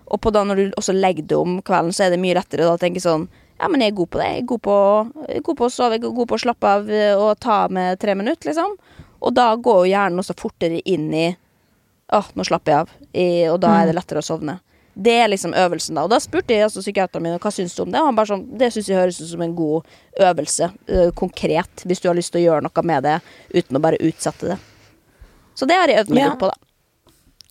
Og 0.08 0.20
på 0.22 0.32
da 0.34 0.44
når 0.44 0.56
du 0.56 0.64
også 0.80 0.94
legger 0.96 1.28
det 1.28 1.38
om 1.38 1.62
kvelden, 1.66 1.94
så 1.96 2.06
er 2.06 2.14
det 2.14 2.20
mye 2.22 2.36
lettere 2.38 2.66
da 2.68 2.74
å 2.76 2.82
tenke 2.82 3.02
sånn 3.04 3.28
Ja, 3.60 3.68
men 3.70 3.80
jeg 3.82 3.94
er 3.94 3.96
god 3.96 4.10
på 4.10 4.20
det. 4.20 4.26
Jeg 4.34 4.42
er 4.44 4.48
god 4.50 4.62
på, 4.66 4.76
er 5.30 5.42
god 5.46 5.58
på 5.58 5.66
å 5.66 5.72
sove, 5.72 5.96
jeg 5.96 6.04
er 6.04 6.16
god 6.18 6.28
på 6.28 6.36
å 6.36 6.42
slappe 6.42 6.68
av 6.68 6.90
eh, 6.92 7.14
og 7.16 7.40
ta 7.40 7.68
med 7.72 8.00
tre 8.02 8.16
minutter, 8.18 8.50
liksom. 8.50 8.74
Og 9.24 9.34
da 9.38 9.54
går 9.56 9.86
jo 9.86 9.92
hjernen 9.94 10.20
også 10.20 10.36
fortere 10.36 10.82
inn 10.90 11.14
i 11.14 11.28
Åh, 12.14 12.28
nå 12.36 12.44
slapper 12.46 12.72
jeg 12.74 12.80
av. 12.84 12.90
I, 13.16 13.28
og 13.50 13.62
da 13.64 13.70
er 13.80 13.88
det 13.88 13.96
lettere 13.96 14.20
å 14.22 14.26
sovne. 14.26 14.58
Det 14.94 15.14
er 15.24 15.30
liksom 15.32 15.54
øvelsen, 15.58 15.96
da. 15.98 16.04
Og 16.06 16.12
da 16.12 16.20
spurte 16.22 16.54
jeg 16.54 16.66
altså 16.68 16.84
psykiateren 16.84 17.24
min 17.26 17.40
hva 17.42 17.52
syns 17.56 17.74
du 17.74 17.82
om 17.86 17.90
det. 17.94 18.02
Og 18.04 18.10
han 18.12 18.18
bare 18.20 18.30
sånn 18.30 18.44
Det 18.60 18.68
syns 18.76 18.90
jeg 18.92 19.00
høres 19.00 19.22
ut 19.24 19.32
som 19.32 19.42
en 19.42 19.56
god 19.58 19.88
øvelse. 20.22 20.68
Øh, 20.90 21.10
konkret. 21.18 21.86
Hvis 21.88 22.04
du 22.04 22.10
har 22.12 22.18
lyst 22.20 22.34
til 22.36 22.44
å 22.44 22.46
gjøre 22.46 22.68
noe 22.68 22.84
med 22.86 23.08
det 23.08 23.16
uten 23.56 23.80
å 23.80 23.82
bare 23.82 23.98
utsette 24.04 24.52
det. 24.52 24.60
Så 25.58 25.66
det 25.70 25.80
har 25.80 25.88
jeg 25.90 26.04
øvd 26.04 26.14
meg 26.14 26.22
Ja. 26.26 26.30
litt 26.30 26.40
på, 26.44 26.52
da. 26.52 26.73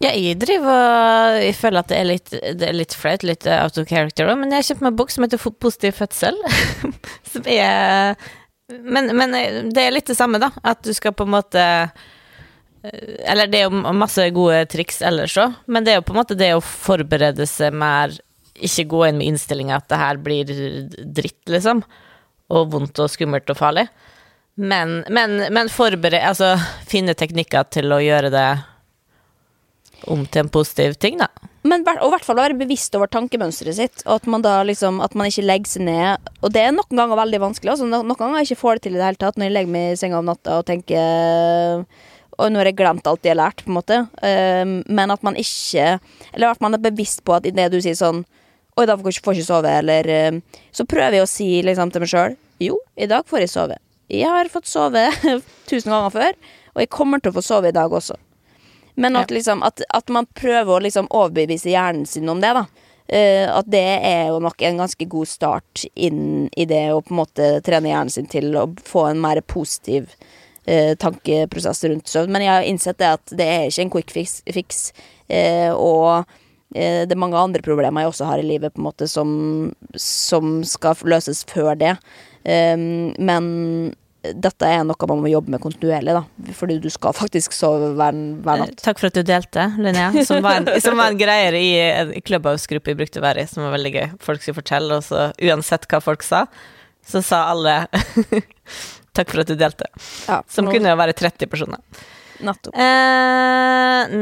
Ja, 0.03 0.11
jeg 0.19 0.41
driver 0.43 1.37
Jeg 1.39 1.55
føler 1.55 1.85
at 1.85 1.91
det 1.93 1.99
er 1.99 2.07
litt, 2.09 2.31
det 2.33 2.69
er 2.69 2.75
litt 2.75 2.95
flaut, 2.99 3.23
litt 3.23 3.47
out 3.47 3.77
of 3.79 3.87
character, 3.87 4.27
men 4.35 4.51
jeg 4.51 4.59
har 4.59 4.69
kjøpt 4.73 4.85
meg 4.85 4.93
en 4.93 4.99
bok 4.99 5.13
som 5.15 5.27
heter 5.27 5.43
Positiv 5.63 5.99
fødsel. 6.01 6.39
som 7.33 7.47
er 7.47 8.17
men, 8.81 9.17
men 9.17 9.35
eh, 9.35 9.61
det 9.73 9.85
er 9.85 9.95
litt 9.95 10.09
det 10.11 10.19
samme, 10.19 10.41
da. 10.43 10.51
At 10.63 10.83
du 10.85 10.93
skal 10.97 11.15
på 11.17 11.27
en 11.27 11.35
måte 11.35 11.63
eh, 11.63 11.91
Eller 13.29 13.51
det 13.51 13.63
er 13.63 13.69
jo 13.69 13.95
masse 13.97 14.25
gode 14.35 14.65
triks 14.73 15.03
ellers 15.05 15.37
òg, 15.41 15.59
men 15.67 15.85
det 15.85 15.95
er 15.95 16.01
jo 16.01 16.07
på 16.09 16.17
en 16.17 16.23
måte 16.23 16.39
det 16.39 16.53
å 16.57 16.65
forberede 16.65 17.47
seg 17.49 17.75
mer 17.77 18.15
Ikke 18.55 18.89
gå 18.91 19.05
inn 19.09 19.21
med 19.21 19.33
innstillinga 19.33 19.81
at 19.81 19.91
det 19.93 20.01
her 20.01 20.23
blir 20.23 20.57
dritt, 21.03 21.43
liksom. 21.51 21.85
Og 22.53 22.73
vondt 22.73 22.99
og 23.01 23.11
skummelt 23.13 23.49
og 23.51 23.59
farlig. 23.59 23.87
Men, 24.61 25.01
men, 25.09 25.39
men 25.55 25.71
forberede 25.73 26.27
Altså 26.29 26.55
finne 26.89 27.17
teknikker 27.17 27.71
til 27.73 27.93
å 27.95 28.03
gjøre 28.03 28.33
det 28.33 28.49
om 30.11 30.25
til 30.27 30.45
en 30.45 30.53
positiv 30.53 30.97
ting, 31.01 31.19
da. 31.21 31.29
Men 31.63 31.85
og 31.87 32.09
i 32.09 32.13
hvert 32.17 32.25
fall 32.27 32.39
være 32.41 32.59
bevisst 32.59 32.95
over 32.99 33.11
tankemønsteret 33.11 33.77
sitt. 33.77 34.03
Og 34.07 34.17
at 34.19 34.25
man 34.31 34.43
da 34.43 34.57
liksom 34.67 35.01
At 35.05 35.15
man 35.15 35.31
ikke 35.31 35.45
legger 35.47 35.71
seg 35.71 35.85
ned. 35.87 36.33
Og 36.43 36.55
det 36.55 36.65
er 36.65 36.73
noen 36.75 36.99
ganger 36.99 37.21
veldig 37.21 37.43
vanskelig. 37.45 37.75
Altså, 37.75 37.87
noen 37.87 38.17
ganger 38.19 38.41
jeg 38.41 38.51
ikke 38.51 38.63
får 38.63 38.79
det 38.79 38.87
til 38.87 38.97
i 38.97 38.99
det 38.99 39.07
hele 39.07 39.23
tatt 39.23 39.39
når 39.39 39.49
jeg 39.49 39.57
legger 39.57 39.75
meg 39.77 39.93
i 39.93 40.01
senga 40.01 40.19
om 40.19 40.27
natta 40.27 40.59
og 40.59 40.67
tenker 40.67 41.85
Og 42.43 42.51
nå 42.51 42.59
har 42.59 42.71
jeg 42.71 42.79
glemt 42.81 43.07
alt 43.07 43.29
jeg 43.29 43.37
har 43.37 43.43
lært, 43.45 43.63
på 43.63 43.71
en 43.71 43.79
måte. 43.79 43.99
Um, 44.19 44.75
men 44.89 45.15
at 45.15 45.23
man 45.23 45.39
ikke 45.39 46.01
Eller 46.33 46.51
at 46.51 46.65
man 46.65 46.75
er 46.75 46.83
bevisst 46.83 47.23
på 47.25 47.37
at 47.37 47.47
idet 47.47 47.71
du 47.73 47.79
sier 47.81 47.99
sånn 47.99 48.25
Oi, 48.73 48.87
da 48.89 48.97
får 48.97 49.13
jeg 49.13 49.21
ikke, 49.21 49.45
sove, 49.45 49.69
eller 49.69 50.11
um, 50.33 50.43
Så 50.75 50.89
prøver 50.89 51.21
jeg 51.21 51.27
å 51.27 51.31
si 51.31 51.49
liksom 51.63 51.93
til 51.93 52.03
meg 52.03 52.11
sjøl 52.11 52.37
Jo, 52.65 52.81
i 52.97 53.07
dag 53.07 53.29
får 53.29 53.45
jeg 53.45 53.53
sove. 53.53 53.79
Jeg 54.13 54.29
har 54.29 54.51
fått 54.51 54.67
sove 54.69 55.07
tusen 55.71 55.93
ganger 55.93 56.13
før, 56.13 56.37
og 56.75 56.83
jeg 56.83 56.91
kommer 56.93 57.23
til 57.23 57.33
å 57.33 57.37
få 57.39 57.45
sove 57.45 57.71
i 57.71 57.77
dag 57.77 57.93
også. 57.93 58.17
Men 58.95 59.17
at, 59.17 59.31
liksom, 59.31 59.63
at, 59.63 59.81
at 59.89 60.09
man 60.13 60.27
prøver 60.37 60.75
å 60.75 60.83
liksom 60.85 61.09
overbevise 61.11 61.73
hjernen 61.73 62.07
sin 62.07 62.29
om 62.29 62.41
det, 62.43 62.53
da. 62.59 62.67
Uh, 63.13 63.49
at 63.59 63.67
det 63.73 63.87
er 64.07 64.29
jo 64.31 64.39
nok 64.41 64.63
en 64.65 64.79
ganske 64.85 65.07
god 65.11 65.29
start 65.29 65.83
inn 65.95 66.47
i 66.57 66.65
det 66.69 66.85
å 66.93 67.01
på 67.03 67.13
en 67.13 67.19
måte 67.19 67.49
trene 67.67 67.91
hjernen 67.91 68.13
sin 68.15 68.29
til 68.31 68.55
å 68.57 68.69
få 68.87 69.09
en 69.11 69.21
mer 69.21 69.43
positiv 69.45 70.13
uh, 70.69 70.93
tankeprosess 71.01 71.85
rundt 71.89 72.13
søvn. 72.13 72.33
Men 72.33 72.47
jeg 72.47 72.55
har 72.55 72.69
innsett 72.69 73.01
det 73.03 73.11
at 73.19 73.35
det 73.37 73.49
er 73.49 73.67
ikke 73.67 73.87
en 73.87 73.97
quick 73.97 74.15
fix. 74.15 74.39
fix 74.53 74.87
Uh, 75.33 75.73
og 75.73 76.39
det 76.73 77.13
er 77.13 77.21
mange 77.21 77.37
andre 77.37 77.61
problemer 77.61 78.01
jeg 78.01 78.09
også 78.09 78.27
har 78.31 78.41
i 78.41 78.47
livet, 78.49 78.73
på 78.73 78.81
en 78.81 78.87
måte, 78.87 79.05
som, 79.05 79.33
som 79.93 80.63
skal 80.65 80.97
løses 81.05 81.43
før 81.51 81.75
det. 81.77 81.91
Um, 82.49 83.13
men 83.21 83.51
dette 84.23 84.69
er 84.71 84.85
noe 84.87 85.09
man 85.11 85.19
må 85.25 85.31
jobbe 85.33 85.51
med 85.51 85.61
kontinuerlig, 85.65 86.13
da. 86.15 86.53
Fordi 86.55 86.77
du 86.83 86.89
skal 86.95 87.15
faktisk 87.17 87.55
sove 87.57 87.89
hver, 87.99 88.15
hver 88.45 88.61
natt. 88.63 88.77
Takk 88.85 89.01
for 89.03 89.11
at 89.11 89.17
du 89.19 89.25
delte, 89.27 89.65
Linnea. 89.83 90.13
Som 90.29 90.45
var 90.47 90.61
en, 90.61 90.69
som 90.85 90.97
var 91.01 91.11
en 91.11 91.19
greier 91.19 91.57
i 91.59 91.67
en 91.89 92.13
Clubhouse-gruppe 92.23 92.93
jeg 92.95 93.01
brukte 93.01 93.19
å 93.23 93.27
være 93.27 93.43
i, 93.43 93.51
som 93.51 93.65
var 93.67 93.75
veldig 93.75 93.93
gøy. 93.97 94.07
Folk 94.23 94.45
skulle 94.45 94.61
fortelle, 94.61 95.01
og 95.01 95.07
så 95.07 95.31
uansett 95.43 95.89
hva 95.91 95.99
folk 96.05 96.23
sa, 96.27 96.45
så 97.03 97.23
sa 97.27 97.45
alle 97.51 97.81
Takk 99.17 99.29
for 99.35 99.43
at 99.43 99.51
du 99.51 99.59
delte. 99.61 99.85
Ja, 100.31 100.39
Som 100.49 100.65
nå- 100.69 100.73
kunne 100.73 100.89
jo 100.95 100.97
være 101.03 101.13
30 101.19 101.51
personer. 101.53 101.83
Nettopp. 102.43 102.75
Eh, 102.81 104.15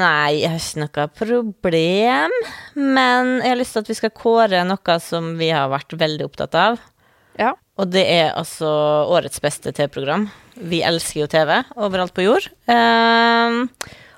nei, 0.00 0.30
jeg 0.40 0.48
har 0.50 0.62
ikke 0.62 0.80
noe 0.82 1.04
problem. 1.18 2.38
Men 2.78 3.34
jeg 3.42 3.50
har 3.52 3.60
lyst 3.60 3.76
til 3.76 3.84
at 3.84 3.90
vi 3.92 3.98
skal 3.98 4.14
kåre 4.16 4.62
noe 4.66 4.96
som 5.04 5.34
vi 5.38 5.50
har 5.54 5.68
vært 5.74 5.92
veldig 6.00 6.26
opptatt 6.30 6.56
av. 6.58 6.80
Ja. 7.38 7.52
Og 7.80 7.88
det 7.88 8.02
er 8.04 8.34
altså 8.36 8.68
årets 9.08 9.40
beste 9.40 9.72
TV-program. 9.72 10.26
Vi 10.60 10.82
elsker 10.84 11.22
jo 11.24 11.28
TV 11.32 11.54
overalt 11.80 12.12
på 12.14 12.26
jord. 12.26 12.48
Uh, 12.68 13.64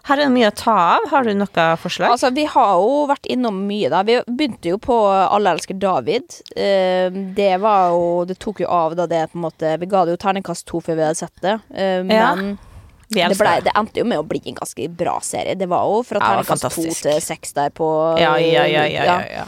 Her 0.04 0.18
er 0.20 0.26
det 0.26 0.32
mye 0.34 0.50
å 0.50 0.56
ta 0.58 0.74
av. 0.98 1.06
Har 1.12 1.24
du 1.24 1.30
noe 1.38 1.66
forslag? 1.80 2.10
Altså, 2.12 2.28
vi 2.34 2.44
har 2.50 2.72
jo 2.82 3.04
vært 3.08 3.28
innom 3.32 3.62
mye, 3.68 3.88
da. 3.88 4.02
Vi 4.04 4.18
begynte 4.26 4.74
jo 4.74 4.80
på 4.82 4.98
Alle 5.08 5.54
elsker 5.54 5.78
David. 5.80 6.34
Eh, 6.52 7.08
det 7.38 7.54
var 7.62 7.94
jo 7.94 8.24
Det 8.28 8.36
tok 8.42 8.60
jo 8.60 8.68
av 8.68 8.98
da 8.98 9.06
det 9.08 9.22
på 9.32 9.38
en 9.38 9.46
måte 9.46 9.72
Vi 9.80 9.88
ga 9.88 10.02
det 10.04 10.12
jo 10.12 10.20
terningkast 10.20 10.66
to 10.68 10.82
før 10.84 10.98
vi 10.98 11.06
hadde 11.06 11.22
sett 11.22 11.40
det. 11.40 11.54
Eh, 11.72 12.02
Ja, 12.12 12.34
men 12.36 12.58
Vi 13.08 13.22
det, 13.22 13.38
ble, 13.38 13.54
det. 13.64 13.72
endte 13.78 14.02
jo 14.02 14.04
med 14.10 14.18
å 14.20 14.26
bli 14.28 14.42
en 14.44 14.58
ganske 14.60 14.90
bra 14.92 15.16
serie. 15.24 15.54
Det 15.56 15.68
var 15.72 15.86
jo 15.88 16.02
fra 16.04 16.20
Ja, 16.20 16.42
terningkast 16.42 16.68
to 16.74 16.84
til 17.08 17.20
seks 17.24 17.54
der 17.56 17.70
på 17.72 17.88
Ja, 18.20 18.34
ja, 18.36 18.66
ja, 18.68 18.84
ja, 18.84 19.04
ja, 19.08 19.20
ja. 19.38 19.44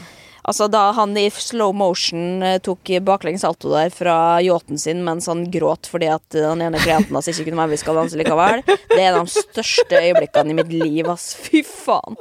Altså 0.47 0.67
Da 0.71 0.85
han 0.95 1.11
i 1.19 1.25
slow 1.33 1.73
motion 1.75 2.41
eh, 2.45 2.57
tok 2.63 2.87
baklengs 3.03 3.41
salto 3.43 3.71
der 3.73 3.89
fra 3.91 4.37
yachten 4.43 4.79
sin 4.79 5.01
mens 5.03 5.27
han 5.27 5.45
gråt 5.51 5.89
fordi 5.91 6.07
at 6.13 6.23
den 6.35 6.61
ene 6.63 6.79
klienten 6.79 7.11
hans 7.17 7.27
ikke 7.27 7.49
kunne 7.49 7.59
være 7.59 7.67
med 7.67 7.75
vi 7.75 7.81
skal 7.81 7.99
danse 7.99 8.19
likevel, 8.19 8.63
det 8.93 9.01
er 9.03 9.17
de 9.17 9.25
største 9.33 9.99
øyeblikkene 10.05 10.53
i 10.53 10.57
mitt 10.61 10.71
liv, 10.71 11.09
ass. 11.11 11.33
Fy 11.35 11.63
faen. 11.67 12.15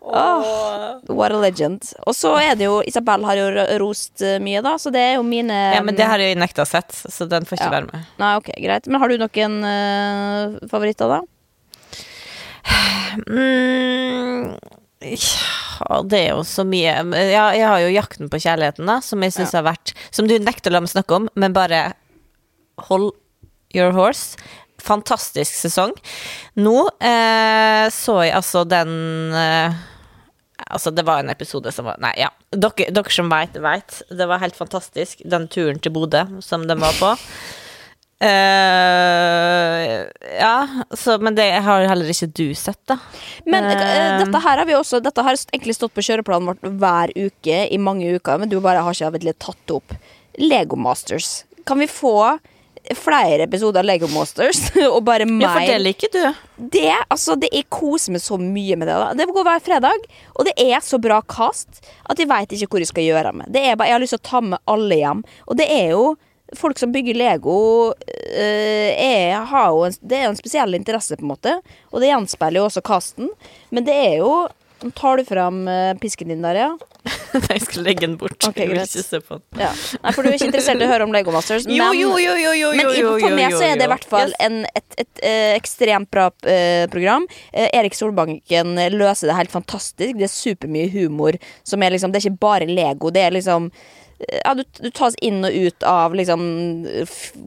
Oh, 0.00 0.96
what 1.12 1.30
a 1.34 1.36
legend. 1.42 1.84
Og 2.08 2.14
så 2.16 2.32
er 2.40 2.54
det 2.56 2.64
jo 2.64 2.78
Isabel 2.88 3.26
har 3.28 3.36
jo 3.36 3.48
rost 3.82 4.22
eh, 4.24 4.38
mye, 4.42 4.62
da, 4.64 4.76
så 4.80 4.90
det 4.94 5.02
er 5.10 5.12
jo 5.18 5.26
mine 5.26 5.58
Ja, 5.74 5.82
men 5.84 5.98
det 5.98 6.06
har 6.08 6.22
jeg 6.22 6.38
nekta 6.40 6.64
sett, 6.66 6.94
så 6.94 7.26
den 7.28 7.44
får 7.46 7.58
ikke 7.58 7.66
Ja. 7.68 7.74
være 7.76 7.90
med. 7.90 8.06
Nei, 8.22 8.30
ok, 8.40 8.48
greit. 8.64 8.88
Men 8.88 9.02
har 9.02 9.12
du 9.12 9.18
noen 9.20 9.58
uh, 9.66 10.68
favoritter, 10.72 11.18
da? 11.18 11.20
Mm, 13.26 14.54
ja, 15.00 16.00
det 16.04 16.18
er 16.18 16.34
jo 16.34 16.42
så 16.44 16.60
mye 16.68 16.92
ja, 17.16 17.46
Jeg 17.56 17.64
har 17.64 17.78
jo 17.80 17.92
'Jakten 17.94 18.28
på 18.28 18.36
kjærligheten', 18.36 18.84
da, 18.84 18.98
som 19.00 19.22
jeg 19.24 19.32
syns 19.32 19.54
har 19.56 19.64
vært 19.64 19.94
Som 20.12 20.28
du 20.28 20.36
nekter 20.36 20.68
å 20.68 20.76
la 20.76 20.82
meg 20.84 20.92
snakke 20.92 21.16
om, 21.16 21.28
men 21.40 21.56
bare 21.56 21.94
hold 22.88 23.12
your 23.76 23.92
horse. 23.92 24.36
Fantastisk 24.80 25.52
sesong. 25.52 25.92
Nå 26.56 26.88
eh, 27.04 27.86
så 27.92 28.16
jeg 28.24 28.36
altså 28.36 28.64
den 28.68 28.92
eh, 29.36 29.80
Altså, 30.70 30.90
det 30.92 31.06
var 31.08 31.22
en 31.22 31.32
episode 31.32 31.72
som 31.72 31.86
var 31.88 31.96
Nei, 32.02 32.12
ja. 32.20 32.28
Dere, 32.52 32.90
dere 32.92 33.12
som 33.12 33.30
veit, 33.32 33.56
veit. 33.56 34.02
Det 34.12 34.26
var 34.28 34.42
helt 34.42 34.58
fantastisk, 34.58 35.22
den 35.24 35.48
turen 35.48 35.80
til 35.80 35.94
Bodø 35.94 36.26
som 36.44 36.66
de 36.68 36.76
var 36.78 36.92
på. 37.00 37.14
Eh, 38.20 40.06
ja, 40.40 40.68
så, 40.90 41.18
men 41.18 41.34
det 41.34 41.46
har 41.64 41.86
heller 41.88 42.12
ikke 42.12 42.28
du 42.36 42.50
sett, 42.54 42.80
da. 42.90 42.98
Men 43.48 43.64
Eh, 43.70 44.18
dette 44.20 44.40
her 44.44 44.60
har 44.60 44.66
vi 44.68 44.74
også 44.76 45.00
Dette 45.00 45.22
har 45.24 45.36
egentlig 45.52 45.76
stått 45.78 45.94
på 45.96 46.04
kjøreplanen 46.04 46.50
vårt 46.50 46.70
hver 46.82 47.12
uke 47.16 47.62
i 47.72 47.78
mange 47.80 48.10
uker, 48.16 48.40
men 48.42 48.50
du 48.52 48.58
bare 48.60 48.84
har 48.84 48.92
ikke 48.96 49.36
tatt 49.38 49.72
opp. 49.72 49.94
Lego 50.38 50.76
Masters. 50.76 51.44
Kan 51.64 51.78
vi 51.80 51.88
få 51.88 52.38
flere 52.96 53.44
episoder 53.44 53.80
av 53.80 53.88
Lego 53.88 54.08
Masters? 54.12 54.62
og 54.94 55.02
bare 55.04 55.26
meg? 55.28 55.44
Ja, 55.44 55.52
for 55.56 55.72
det 55.72 55.80
liker 55.80 56.12
du. 56.12 56.22
det, 56.76 56.94
altså, 57.08 57.36
det 57.40 57.52
Jeg 57.52 57.68
koser 57.72 58.12
meg 58.16 58.24
så 58.24 58.36
mye 58.40 58.76
med 58.76 58.88
det. 58.88 58.96
Da. 59.00 59.12
Det 59.16 59.28
går 59.32 59.48
hver 59.48 59.64
fredag, 59.64 60.08
og 60.36 60.48
det 60.48 60.56
er 60.60 60.80
så 60.84 61.00
bra 61.00 61.20
kast 61.22 61.84
at 62.04 62.18
jeg 62.20 62.28
veit 62.28 62.52
ikke 62.52 62.68
hvor 62.74 62.84
jeg 62.84 62.92
skal 62.92 63.06
gjøre 63.06 63.32
av 63.32 63.40
meg. 63.40 63.54
Jeg 63.54 63.78
har 63.80 64.02
lyst 64.02 64.16
til 64.16 64.22
å 64.22 64.28
ta 64.30 64.42
med 64.44 64.60
alle 64.68 65.00
hjem. 65.00 65.24
Og 65.48 65.56
det 65.60 65.68
er 65.72 65.94
jo 65.94 66.10
Folk 66.58 66.80
som 66.80 66.92
bygger 66.92 67.14
Lego, 67.14 67.58
øh, 67.92 68.90
er, 68.90 69.44
har 69.50 69.68
jo 69.70 69.84
en, 69.86 69.98
det 70.02 70.18
er 70.18 70.24
jo 70.28 70.32
en 70.34 70.40
spesiell 70.40 70.74
interesse, 70.78 71.18
på 71.18 71.26
en 71.26 71.34
måte. 71.34 71.58
Og 71.92 72.02
det 72.02 72.10
gjenspeiler 72.10 72.62
jo 72.62 72.68
også 72.70 72.82
casten. 72.86 73.30
Men 73.70 73.86
det 73.86 73.94
er 73.94 74.16
jo 74.22 74.32
tar 74.96 75.16
du 75.16 75.24
fram 75.24 75.68
øh, 75.68 75.94
pisken 76.00 76.28
din 76.28 76.42
der, 76.42 76.56
ja? 76.56 76.70
Nei, 77.34 77.54
jeg 77.54 77.62
skal 77.64 77.84
legge 77.84 78.06
den 78.06 78.16
bort. 78.20 78.36
Okay, 78.48 78.64
jeg 78.64 78.72
vil 78.72 78.80
ikke 78.82 79.02
se 79.04 79.20
på 79.24 79.38
den. 79.38 79.60
ja. 79.62 79.70
Nei, 80.02 80.12
for 80.16 80.24
du 80.24 80.30
er 80.30 80.36
ikke 80.36 80.48
interessert 80.50 80.82
i 80.82 80.86
å 80.86 80.90
høre 80.90 81.06
om 81.06 81.14
Lego 81.14 81.34
Masters. 81.34 81.66
Men, 81.68 81.76
jo, 81.96 82.16
jo, 82.20 82.34
jo, 82.38 82.54
jo, 82.56 82.72
men 82.76 82.88
jo, 82.88 82.96
jo, 82.96 83.12
for 83.22 83.36
meg 83.36 83.54
så 83.54 83.62
er 83.68 83.80
det 83.80 83.86
i 83.86 83.92
hvert 83.92 84.08
fall 84.10 84.34
en, 84.42 84.58
et, 84.68 84.98
et, 85.04 85.22
eh, 85.26 85.52
ekstremt 85.58 86.10
bra 86.12 86.28
eh, 86.48 86.84
program. 86.92 87.28
Eh, 87.52 87.70
Erik 87.76 87.96
Solbanken 87.96 88.76
løser 88.96 89.30
det 89.30 89.38
helt 89.38 89.54
fantastisk. 89.54 90.18
Det 90.18 90.28
er 90.28 90.34
supermye 90.34 90.90
humor. 90.96 91.38
Som 91.64 91.84
er 91.84 91.96
liksom, 91.96 92.12
det 92.12 92.22
er 92.22 92.28
ikke 92.28 92.44
bare 92.48 92.68
Lego. 92.70 93.12
Det 93.14 93.24
er 93.28 93.36
liksom 93.36 93.70
eh, 93.70 93.96
ja, 94.28 94.52
du, 94.54 94.62
du 94.82 94.90
tas 94.94 95.14
inn 95.24 95.40
og 95.48 95.54
ut 95.54 95.86
av 95.88 96.14
liksom 96.18 96.42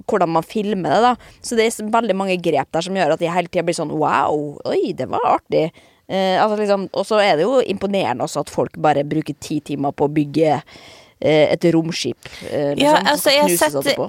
hvordan 0.10 0.32
man 0.34 0.46
filmer 0.48 0.96
det. 0.96 1.02
da 1.06 1.14
Så 1.46 1.58
det 1.60 1.68
er 1.70 1.92
veldig 1.94 2.16
mange 2.18 2.38
grep 2.42 2.72
der 2.74 2.86
som 2.86 2.98
gjør 2.98 3.16
at 3.16 3.22
jeg 3.24 3.34
hele 3.36 3.52
tida 3.52 3.66
blir 3.68 3.78
sånn 3.78 3.94
wow, 3.94 4.58
oi, 4.70 4.94
det 4.98 5.08
var 5.12 5.26
artig. 5.36 5.68
Eh, 6.08 6.36
altså 6.42 6.58
liksom, 6.60 6.88
og 6.92 7.06
så 7.08 7.22
er 7.24 7.38
det 7.40 7.46
jo 7.48 7.62
imponerende 7.74 8.26
også 8.26 8.44
at 8.44 8.52
folk 8.52 8.76
bare 8.82 9.06
bruker 9.08 9.38
ti 9.40 9.60
timer 9.64 9.94
på 9.96 10.10
å 10.10 10.14
bygge 10.14 10.50
eh, 10.58 11.46
et 11.54 11.70
romskip. 11.74 12.20
Eh, 12.50 12.74
liksom, 12.76 12.84
Ja, 12.84 12.98
altså, 13.14 13.32
jeg 13.32 13.46
har 13.46 13.56
sett- 13.72 14.04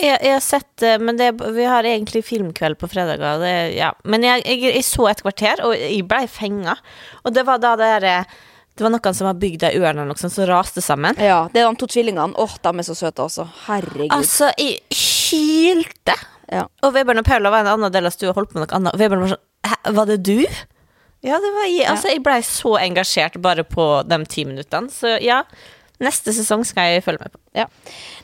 Jeg, 0.00 0.16
jeg 0.24 0.32
har 0.32 0.40
sett 0.40 0.68
det, 0.80 0.94
men 1.04 1.18
det, 1.20 1.26
vi 1.52 1.64
har 1.68 1.84
egentlig 1.84 2.22
filmkveld 2.24 2.78
på 2.80 2.88
fredager. 2.88 3.42
Ja. 3.76 3.90
Men 4.08 4.22
jeg, 4.24 4.46
jeg, 4.48 4.62
jeg 4.78 4.84
så 4.88 5.10
et 5.10 5.20
kvarter, 5.20 5.60
og 5.66 5.74
jeg 5.76 6.06
blei 6.08 6.22
fenga. 6.26 6.78
Og 7.20 7.34
det 7.36 7.44
var 7.44 7.60
da 7.60 7.74
det 7.76 7.90
derre 8.00 8.14
Det 8.80 8.86
var 8.86 8.94
noen 8.94 9.16
som 9.18 9.26
har 9.28 9.36
bygd 9.36 9.64
ei 9.68 9.74
ørn 9.76 9.98
eller 9.98 10.08
noe 10.08 10.16
sånt, 10.20 10.32
som 10.32 10.46
raste 10.48 10.80
sammen. 10.80 11.18
Ja, 11.20 11.42
det 11.52 11.60
er 11.60 11.66
de 11.68 11.76
to 11.82 11.88
tvillingene. 11.92 12.32
Åh, 12.40 12.54
de 12.64 12.70
er 12.80 12.86
så 12.86 12.94
søte, 12.96 13.26
altså. 13.26 13.44
Herregud. 13.66 14.08
Altså, 14.16 14.48
jeg 14.56 14.78
hylte. 14.96 16.14
Ja. 16.50 16.64
Og 16.86 16.94
Vebjørn 16.96 17.20
og 17.20 17.26
Paula 17.28 17.52
var 17.52 17.66
en 17.66 17.74
annen 17.74 17.92
del 17.94 18.08
av 18.08 18.14
stua 18.16 18.32
og 18.32 18.38
holdt 18.40 18.54
på 18.54 18.58
med 18.58 18.64
noe 18.64 18.78
annet. 18.78 18.96
Og 18.96 19.02
Vebjørn 19.02 19.26
var 19.26 19.34
sånn 19.34 19.46
Hæ, 19.70 19.76
var 19.98 20.08
det 20.08 20.16
du? 20.24 20.38
Ja, 21.20 21.36
det 21.44 21.50
var 21.52 21.66
jeg. 21.68 21.84
Altså, 21.92 22.08
jeg 22.14 22.22
blei 22.24 22.38
så 22.48 22.72
engasjert 22.80 23.36
bare 23.44 23.66
på 23.68 23.84
de 24.08 24.18
ti 24.32 24.46
minuttene. 24.48 24.88
Så 24.90 25.18
ja, 25.20 25.42
neste 26.00 26.32
sesong 26.32 26.64
skal 26.64 26.94
jeg 26.94 27.04
følge 27.04 27.20
med 27.26 27.34
på. 27.36 27.40
Ja. 27.60 27.66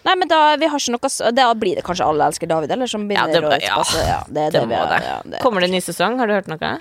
Nei, 0.09 0.15
men 0.17 0.31
da, 0.33 0.39
vi 0.57 0.71
har 0.73 0.81
ikke 0.81 0.95
noe 0.97 1.33
Da 1.37 1.47
blir 1.59 1.75
det 1.77 1.83
kanskje 1.85 2.07
Alle 2.07 2.29
elsker 2.31 2.49
David, 2.49 2.71
eller? 2.73 2.89
Som 2.89 3.05
Ja, 3.11 3.27
det, 3.29 3.43
å 3.45 3.51
ja. 3.61 3.83
Ja, 4.07 4.21
det, 4.31 4.45
det 4.55 4.61
det 4.61 4.65
må 4.71 4.79
har- 4.81 4.93
det. 4.95 5.01
ja, 5.05 5.17
det. 5.35 5.41
Kommer 5.45 5.61
det 5.61 5.69
en 5.69 5.77
ny 5.77 5.83
sesong? 5.85 6.17
Har 6.23 6.27
du 6.31 6.33
hørt 6.39 6.49
noe? 6.49 6.73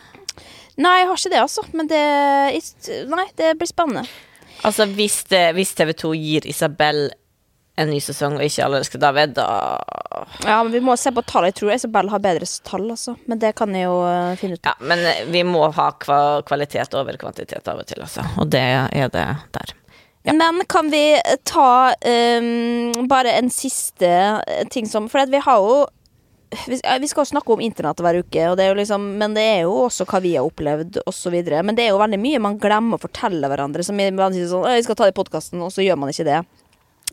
Nei, 0.82 0.95
jeg 1.01 1.09
har 1.09 1.19
ikke 1.19 1.34
det, 1.34 1.41
altså. 1.41 1.65
Men 1.73 1.91
det 1.91 2.05
Nei, 3.11 3.28
det 3.39 3.53
blir 3.59 3.69
spennende. 3.69 4.07
Altså, 4.65 4.88
hvis, 4.97 5.21
det, 5.30 5.45
hvis 5.55 5.76
TV2 5.78 6.15
gir 6.17 6.47
Isabel 6.49 7.07
en 7.76 7.89
ny 7.91 7.99
sesong, 7.99 8.38
og 8.39 8.45
ikke 8.45 8.63
Alle 8.65 8.80
elsker 8.82 9.01
David, 9.03 9.36
da 9.36 9.47
Ja, 10.45 10.61
men 10.63 10.71
Vi 10.73 10.82
må 10.84 10.95
se 10.99 11.11
på 11.15 11.23
tallene. 11.28 11.51
Jeg 11.51 11.59
tror 11.59 11.73
Isabel 11.76 12.11
har 12.11 12.23
bedre 12.23 12.47
tall, 12.67 12.88
altså. 12.91 13.17
Men 13.28 13.41
det 13.41 13.55
kan 13.59 13.76
jeg 13.76 13.88
jo 13.88 13.97
eh, 14.07 14.36
finne 14.39 14.59
ut. 14.59 14.67
Ja, 14.67 14.76
men 14.80 15.03
eh, 15.03 15.26
vi 15.32 15.43
må 15.47 15.67
ha 15.76 15.89
kvalitet 15.99 16.95
over 16.95 17.19
kvantitet 17.19 17.67
av 17.71 17.84
og 17.84 17.89
til, 17.89 18.03
altså. 18.05 18.23
Og 18.39 18.47
det 18.51 18.63
er 18.63 19.11
det 19.11 19.28
der. 19.55 19.76
Men 20.26 20.63
kan 20.71 20.88
vi 20.89 21.03
ta 21.45 21.93
um, 21.93 23.07
bare 23.11 23.36
en 23.38 23.51
siste 23.53 24.07
eh, 24.09 24.63
ting 24.73 24.88
som 24.89 25.05
For 25.11 25.30
vi 25.30 25.41
har 25.45 25.59
jo 25.61 25.84
vi 26.68 26.80
vi 27.01 27.08
skal 27.12 27.26
snakke 27.26 27.53
om 27.53 27.62
internett 27.62 28.01
hver 28.03 28.22
uke, 28.24 28.47
og 28.49 28.58
det 28.58 28.66
er 28.66 28.72
jo 28.74 28.80
liksom, 28.80 29.06
men 29.20 29.36
det 29.38 29.43
er 29.43 29.62
jo 29.66 29.74
også 29.86 30.08
hva 30.10 30.22
vi 30.24 30.36
har 30.36 30.47
opplevd 30.47 31.01
osv. 31.06 31.36
Men 31.64 31.76
det 31.76 31.86
er 31.86 31.93
jo 31.93 32.01
veldig 32.01 32.20
mye 32.22 32.41
man 32.43 32.60
glemmer 32.62 32.99
å 32.99 33.06
fortelle 33.06 33.49
hverandre. 33.51 33.84
Som 33.86 33.99
man 33.99 34.34
sier 34.34 34.47
sånn, 34.51 34.66
«Å, 34.66 34.74
'Jeg 34.76 34.88
skal 34.88 34.95
ta 34.95 35.06
det 35.06 35.16
i 35.16 35.20
podkasten', 35.22 35.62
og 35.62 35.72
så 35.72 35.86
gjør 35.86 35.97
man 35.99 36.10
ikke 36.10 36.28
det. 36.28 36.45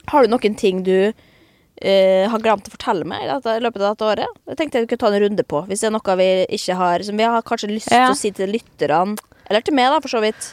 Har 0.09 0.23
du 0.23 0.29
noen 0.29 0.57
ting 0.57 0.83
du 0.83 1.13
Uh, 1.83 2.29
har 2.31 2.39
glemt 2.39 2.69
å 2.69 2.71
fortelle 2.71 3.03
meg 3.09 3.25
i 3.25 3.29
løpet 3.59 3.83
av 3.83 3.97
dette 3.97 4.05
året? 4.07 4.27
Jeg 4.47 4.57
tenkte 4.57 4.79
jeg 4.79 4.89
kunne 4.89 5.03
ta 5.03 5.09
en 5.09 5.23
runde 5.25 5.43
på, 5.43 5.67
hvis 5.67 5.81
det 5.81 5.89
er 5.89 5.95
noe 5.97 6.17
vi 6.21 6.47
ikke 6.55 6.77
har 6.79 7.03
Som 7.03 7.17
vi 7.17 7.25
har 7.25 7.43
kanskje 7.43 7.73
lyst 7.73 7.91
Ja. 7.91 8.07
til 8.07 8.15
å 8.15 8.19
si 8.21 8.31
til 8.31 8.53
lytterne. 8.53 9.17
Eller 9.49 9.63
til 9.63 9.75
meg, 9.75 9.91
da, 9.91 9.99
for 9.99 10.13
så 10.13 10.21
vidt. 10.23 10.53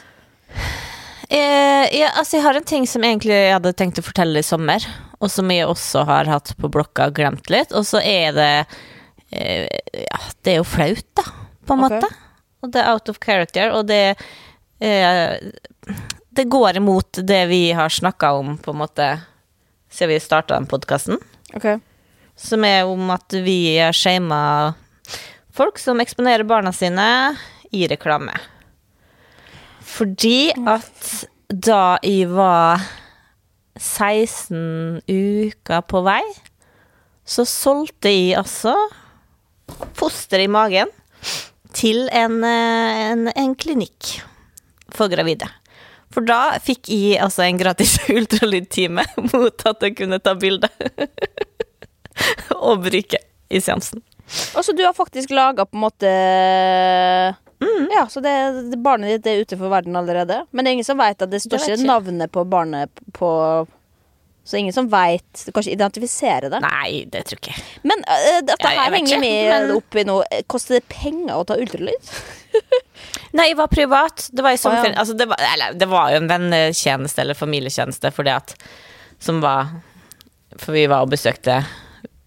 Eh, 1.30 1.86
ja, 1.94 2.10
altså, 2.18 2.38
jeg 2.38 2.42
har 2.42 2.56
en 2.58 2.66
ting 2.66 2.86
som 2.86 3.02
egentlig 3.02 3.36
jeg 3.36 3.52
hadde 3.54 3.72
tenkt 3.78 4.00
å 4.00 4.02
fortelle 4.02 4.40
i 4.42 4.42
sommer, 4.42 4.82
og 5.20 5.30
som 5.30 5.50
jeg 5.52 5.68
også 5.68 6.04
har 6.08 6.30
hatt 6.30 6.54
på 6.56 6.70
blokka 6.72 7.10
og 7.10 7.18
glemt 7.18 7.50
litt, 7.52 7.74
og 7.76 7.84
så 7.88 8.00
er 8.00 8.32
det 8.36 8.52
eh, 9.30 9.66
Ja, 9.92 10.20
det 10.42 10.54
er 10.54 10.60
jo 10.60 10.68
flaut, 10.68 11.06
da, 11.18 11.26
på 11.66 11.76
en 11.76 11.84
okay. 11.84 12.00
måte. 12.00 12.30
Og 12.60 12.72
det 12.72 12.80
er 12.82 12.92
out 12.92 13.08
of 13.12 13.20
character, 13.20 13.72
og 13.76 13.86
det 13.88 14.16
eh, 14.80 15.36
Det 16.30 16.46
går 16.48 16.80
imot 16.80 17.20
det 17.26 17.44
vi 17.50 17.70
har 17.76 17.92
snakka 17.92 18.32
om, 18.38 18.56
på 18.58 18.72
en 18.72 18.80
måte, 18.80 19.10
siden 19.90 20.14
vi 20.14 20.20
starta 20.22 20.56
den 20.56 20.68
podkasten. 20.70 21.20
Okay. 21.50 21.80
som 22.36 22.64
er 22.64 22.86
om 22.86 23.10
at 23.10 23.34
vi 23.42 23.76
har 23.76 23.92
shama 23.92 24.72
folk 25.52 25.80
som 25.82 26.00
eksponerer 26.00 26.46
barna 26.46 26.72
sine 26.72 27.36
i 27.74 27.88
reklame. 27.90 28.36
Fordi 29.82 30.52
at 30.54 31.24
da 31.50 31.98
jeg 32.06 32.30
var 32.30 32.84
16 33.80 35.00
uker 35.08 35.84
på 35.88 36.02
vei, 36.04 36.22
så 37.24 37.46
solgte 37.48 38.12
jeg 38.12 38.36
altså 38.40 38.74
foster 39.96 40.42
i 40.42 40.50
magen 40.50 40.90
til 41.76 42.08
en, 42.12 42.42
eh, 42.44 43.00
en, 43.12 43.30
en 43.30 43.54
klinikk 43.56 44.18
for 44.92 45.08
gravide. 45.12 45.48
For 46.10 46.26
da 46.26 46.58
fikk 46.62 46.90
jeg 46.90 47.20
altså 47.22 47.46
en 47.46 47.60
gratis 47.60 47.96
ultralydtime 48.16 49.06
mot 49.30 49.66
at 49.70 49.86
jeg 49.86 49.96
kunne 50.00 50.18
ta 50.22 50.34
bilde. 50.38 50.68
og 52.66 52.82
bruke 52.84 53.20
i 53.50 53.60
seansen. 53.62 54.02
Og 54.54 54.64
så 54.66 54.74
du 54.76 54.82
har 54.84 54.94
faktisk 54.94 55.32
laga 55.34 55.64
på 55.66 55.78
en 55.78 55.84
måte 55.86 56.10
Ja, 57.90 58.06
så 58.08 58.20
det, 58.24 58.32
det, 58.70 58.78
barnet 58.80 59.10
ditt 59.18 59.26
er 59.28 59.42
ute 59.44 59.56
for 59.60 59.68
verden 59.72 59.96
allerede. 59.98 60.44
Men 60.50 60.64
det 60.64 60.70
er 60.70 60.76
ingen 60.78 60.86
som 60.88 60.98
veit 61.00 61.20
at 61.20 61.30
det 61.32 61.42
står 61.42 61.58
Det 61.60 61.74
ikke 61.76 61.88
navnet 61.90 62.32
på 62.32 62.44
barnet 62.48 63.02
på 63.16 63.30
Så 64.48 64.56
ingen 64.56 64.72
som 64.72 64.86
veit 64.88 65.42
Kanskje 65.52 65.74
identifisere 65.74 66.48
det. 66.52 66.60
Nei, 66.64 67.04
det 67.12 67.26
tror 67.28 67.36
jeg 67.42 67.52
ikke. 67.52 67.66
Men 67.90 68.00
uh, 68.08 68.38
dette 68.48 68.64
Ja, 68.64 68.72
her 68.86 68.94
henger 68.96 69.12
ikke, 69.16 69.20
med 69.20 69.50
men- 69.52 69.74
opp 69.76 69.98
i 70.00 70.04
noe 70.08 70.40
Koster 70.50 70.78
det 70.78 70.86
penger 70.88 71.36
å 71.36 71.44
ta 71.44 71.58
ultralyd? 71.60 72.14
Nei, 73.36 73.50
jeg 73.52 73.58
var 73.60 73.68
privat. 73.70 74.24
Det 74.32 74.42
var 74.42 74.56
i 74.56 74.58
sommerferien. 74.58 74.96
Ja. 74.96 75.04
altså, 75.04 75.14
det, 75.20 75.28
var, 75.30 75.38
eller, 75.52 75.76
det 75.78 75.86
var 75.92 76.10
jo 76.10 76.18
en 76.22 76.30
vennetjeneste 76.32 77.22
eller 77.22 77.38
familietjeneste 77.38 78.10
fordi 78.16 78.32
at 78.34 78.56
Som 79.22 79.38
var 79.44 79.68
For 80.56 80.72
vi 80.74 80.86
var 80.90 81.04
og 81.04 81.12
besøkte 81.12 81.60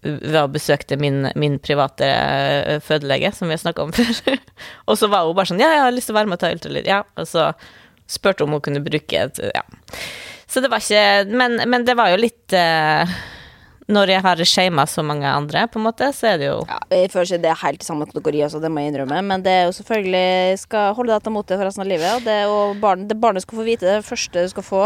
var 0.04 0.44
og 0.46 0.54
besøkte 0.54 0.98
min, 1.00 1.28
min 1.40 1.58
private 1.62 2.08
eh, 2.08 2.80
fødelege, 2.84 3.32
som 3.34 3.48
vi 3.48 3.56
har 3.56 3.62
snakka 3.62 3.86
om 3.86 3.94
før. 3.96 4.36
og 4.90 4.98
så 5.00 5.08
var 5.12 5.26
hun 5.26 5.36
bare 5.36 5.52
sånn 5.52 5.62
Ja, 5.62 5.72
jeg 5.76 5.86
har 5.86 5.96
lyst 5.96 6.10
til 6.10 6.16
å 6.16 6.20
være 6.20 6.30
med 6.30 6.38
og 6.38 6.44
ta 6.44 6.52
ultralyd. 6.54 6.90
Ja. 6.90 7.02
Og 7.18 7.28
så 7.30 7.50
spurte 8.10 8.44
om 8.44 8.56
hun 8.56 8.64
kunne 8.64 8.84
bruke 8.84 9.26
et 9.26 9.40
Ja. 9.54 9.64
Så 10.46 10.60
det 10.60 10.68
var 10.70 10.82
ikke 10.84 11.32
Men, 11.34 11.56
men 11.70 11.86
det 11.86 11.96
var 11.98 12.12
jo 12.12 12.20
litt 12.20 12.52
uh, 12.54 13.08
Når 13.90 14.12
jeg 14.12 14.22
har 14.26 14.42
shama 14.44 14.84
så 14.86 15.02
mange 15.02 15.26
andre, 15.26 15.64
på 15.72 15.80
en 15.80 15.86
måte, 15.88 16.10
så 16.16 16.34
er 16.34 16.38
det 16.40 16.50
jo 16.50 16.60
Ja, 16.68 16.78
jeg 16.92 17.10
føler 17.12 17.30
ikke 17.30 17.42
det 17.42 17.50
er 17.50 17.62
helt 17.64 17.82
i 17.82 17.88
samme 17.88 18.06
kategori, 18.10 18.44
altså, 18.46 18.60
det 18.62 18.70
må 18.72 18.84
jeg 18.84 18.92
innrømme. 18.92 19.18
Men 19.32 19.44
det 19.44 19.52
er 19.52 19.66
jo 19.66 19.74
selvfølgelig 19.80 20.62
skal 20.62 20.94
holde 20.96 21.18
deg 21.18 21.34
mot 21.34 21.48
deg 21.48 21.60
for 21.60 21.68
resten 21.68 21.84
av 21.84 21.90
livet. 21.90 22.14
Og 22.16 22.24
det, 22.28 22.38
og 22.48 22.80
barn, 22.80 23.04
det 23.10 23.18
barnet 23.20 23.44
skal 23.44 23.60
få 23.60 23.66
vite 23.66 23.88
det 23.88 24.06
første 24.06 24.46
du 24.46 24.52
skal 24.54 24.68
få. 24.68 24.84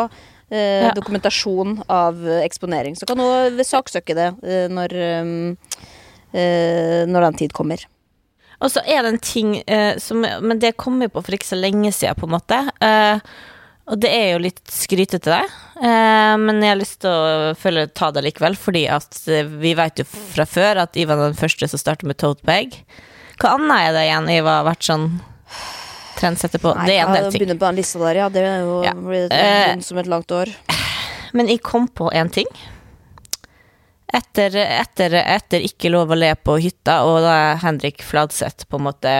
Eh, 0.51 0.87
Ja. 0.87 0.93
Dokumentasjon 0.97 1.83
av 1.93 2.23
eh, 2.29 2.41
eksponering. 2.47 2.97
Så 2.97 3.07
kan 3.07 3.21
hun 3.21 3.59
saksøke 3.65 4.15
det 4.17 4.29
eh, 4.43 4.67
når, 4.73 4.95
eh, 4.97 5.77
eh, 6.33 7.03
når 7.09 7.27
den 7.29 7.39
tid 7.43 7.53
kommer. 7.53 7.85
Og 8.59 8.73
så 8.73 8.81
er 8.89 9.05
det 9.05 9.13
en 9.13 9.21
ting 9.23 9.53
eh, 9.71 9.99
som 10.03 10.21
Men 10.25 10.59
det 10.59 10.77
kom 10.81 10.97
jeg 11.05 11.13
på 11.15 11.23
for 11.23 11.37
ikke 11.37 11.47
så 11.53 11.59
lenge 11.61 11.93
siden, 11.95 12.17
på 12.19 12.27
en 12.27 12.35
måte. 12.39 12.59
Og 13.89 13.97
det 14.03 14.11
er 14.13 14.33
jo 14.35 14.41
litt 14.45 14.59
skrytete, 14.69 15.31
det. 15.33 15.45
Men 15.81 16.59
jeg 16.61 16.75
har 16.75 16.77
lyst 16.77 16.99
til 17.01 17.09
å 17.09 17.55
følge, 17.57 17.87
ta 17.97 18.11
det 18.13 18.21
likevel, 18.27 18.57
fordi 18.61 18.83
at 18.93 19.17
vi 19.63 19.71
vet 19.79 20.03
jo 20.03 20.05
fra 20.05 20.45
før 20.45 20.83
at 20.83 20.99
Ivan 21.01 21.23
er 21.23 21.31
den 21.31 21.39
første 21.39 21.69
som 21.73 21.81
starter 21.81 22.05
med 22.11 22.19
tote 22.21 22.45
bag. 22.45 22.77
Hva 23.41 23.55
annet 23.57 23.87
er 23.87 23.95
det 23.97 24.03
igjen 24.11 24.29
Iva 24.35 24.59
har 24.59 24.67
vært 24.69 24.85
sånn 24.91 25.07
trendsetter 26.19 26.63
Nei, 26.65 26.87
det 26.89 26.97
er 26.97 27.05
en 27.07 27.15
del 27.17 27.29
ting. 27.31 27.43
Begynne 27.43 27.59
på 27.59 27.69
den 27.69 27.79
lista 27.79 28.01
der, 28.03 28.21
ja. 28.23 28.29
Det 28.33 28.43
er 28.43 28.65
jo 28.65 28.81
Ja. 28.85 28.95
blir 28.95 29.29
Eh, 29.33 29.79
som 29.81 29.99
et 29.99 30.11
langt 30.11 30.31
år. 30.35 30.51
Men 31.37 31.49
jeg 31.49 31.63
kom 31.63 31.89
på 31.89 32.11
en 32.13 32.31
ting. 32.31 32.49
Etter, 34.09 34.55
etter, 34.57 35.13
etter 35.21 35.61
Ikke 35.61 35.91
lov 35.93 36.09
å 36.11 36.17
le 36.17 36.33
på 36.41 36.57
hytta, 36.57 37.03
og 37.05 37.21
da 37.27 37.35
er 37.53 37.63
Henrik 37.63 38.01
Fladseth 38.03 38.65
på 38.69 38.79
en 38.81 38.87
måte 38.89 39.13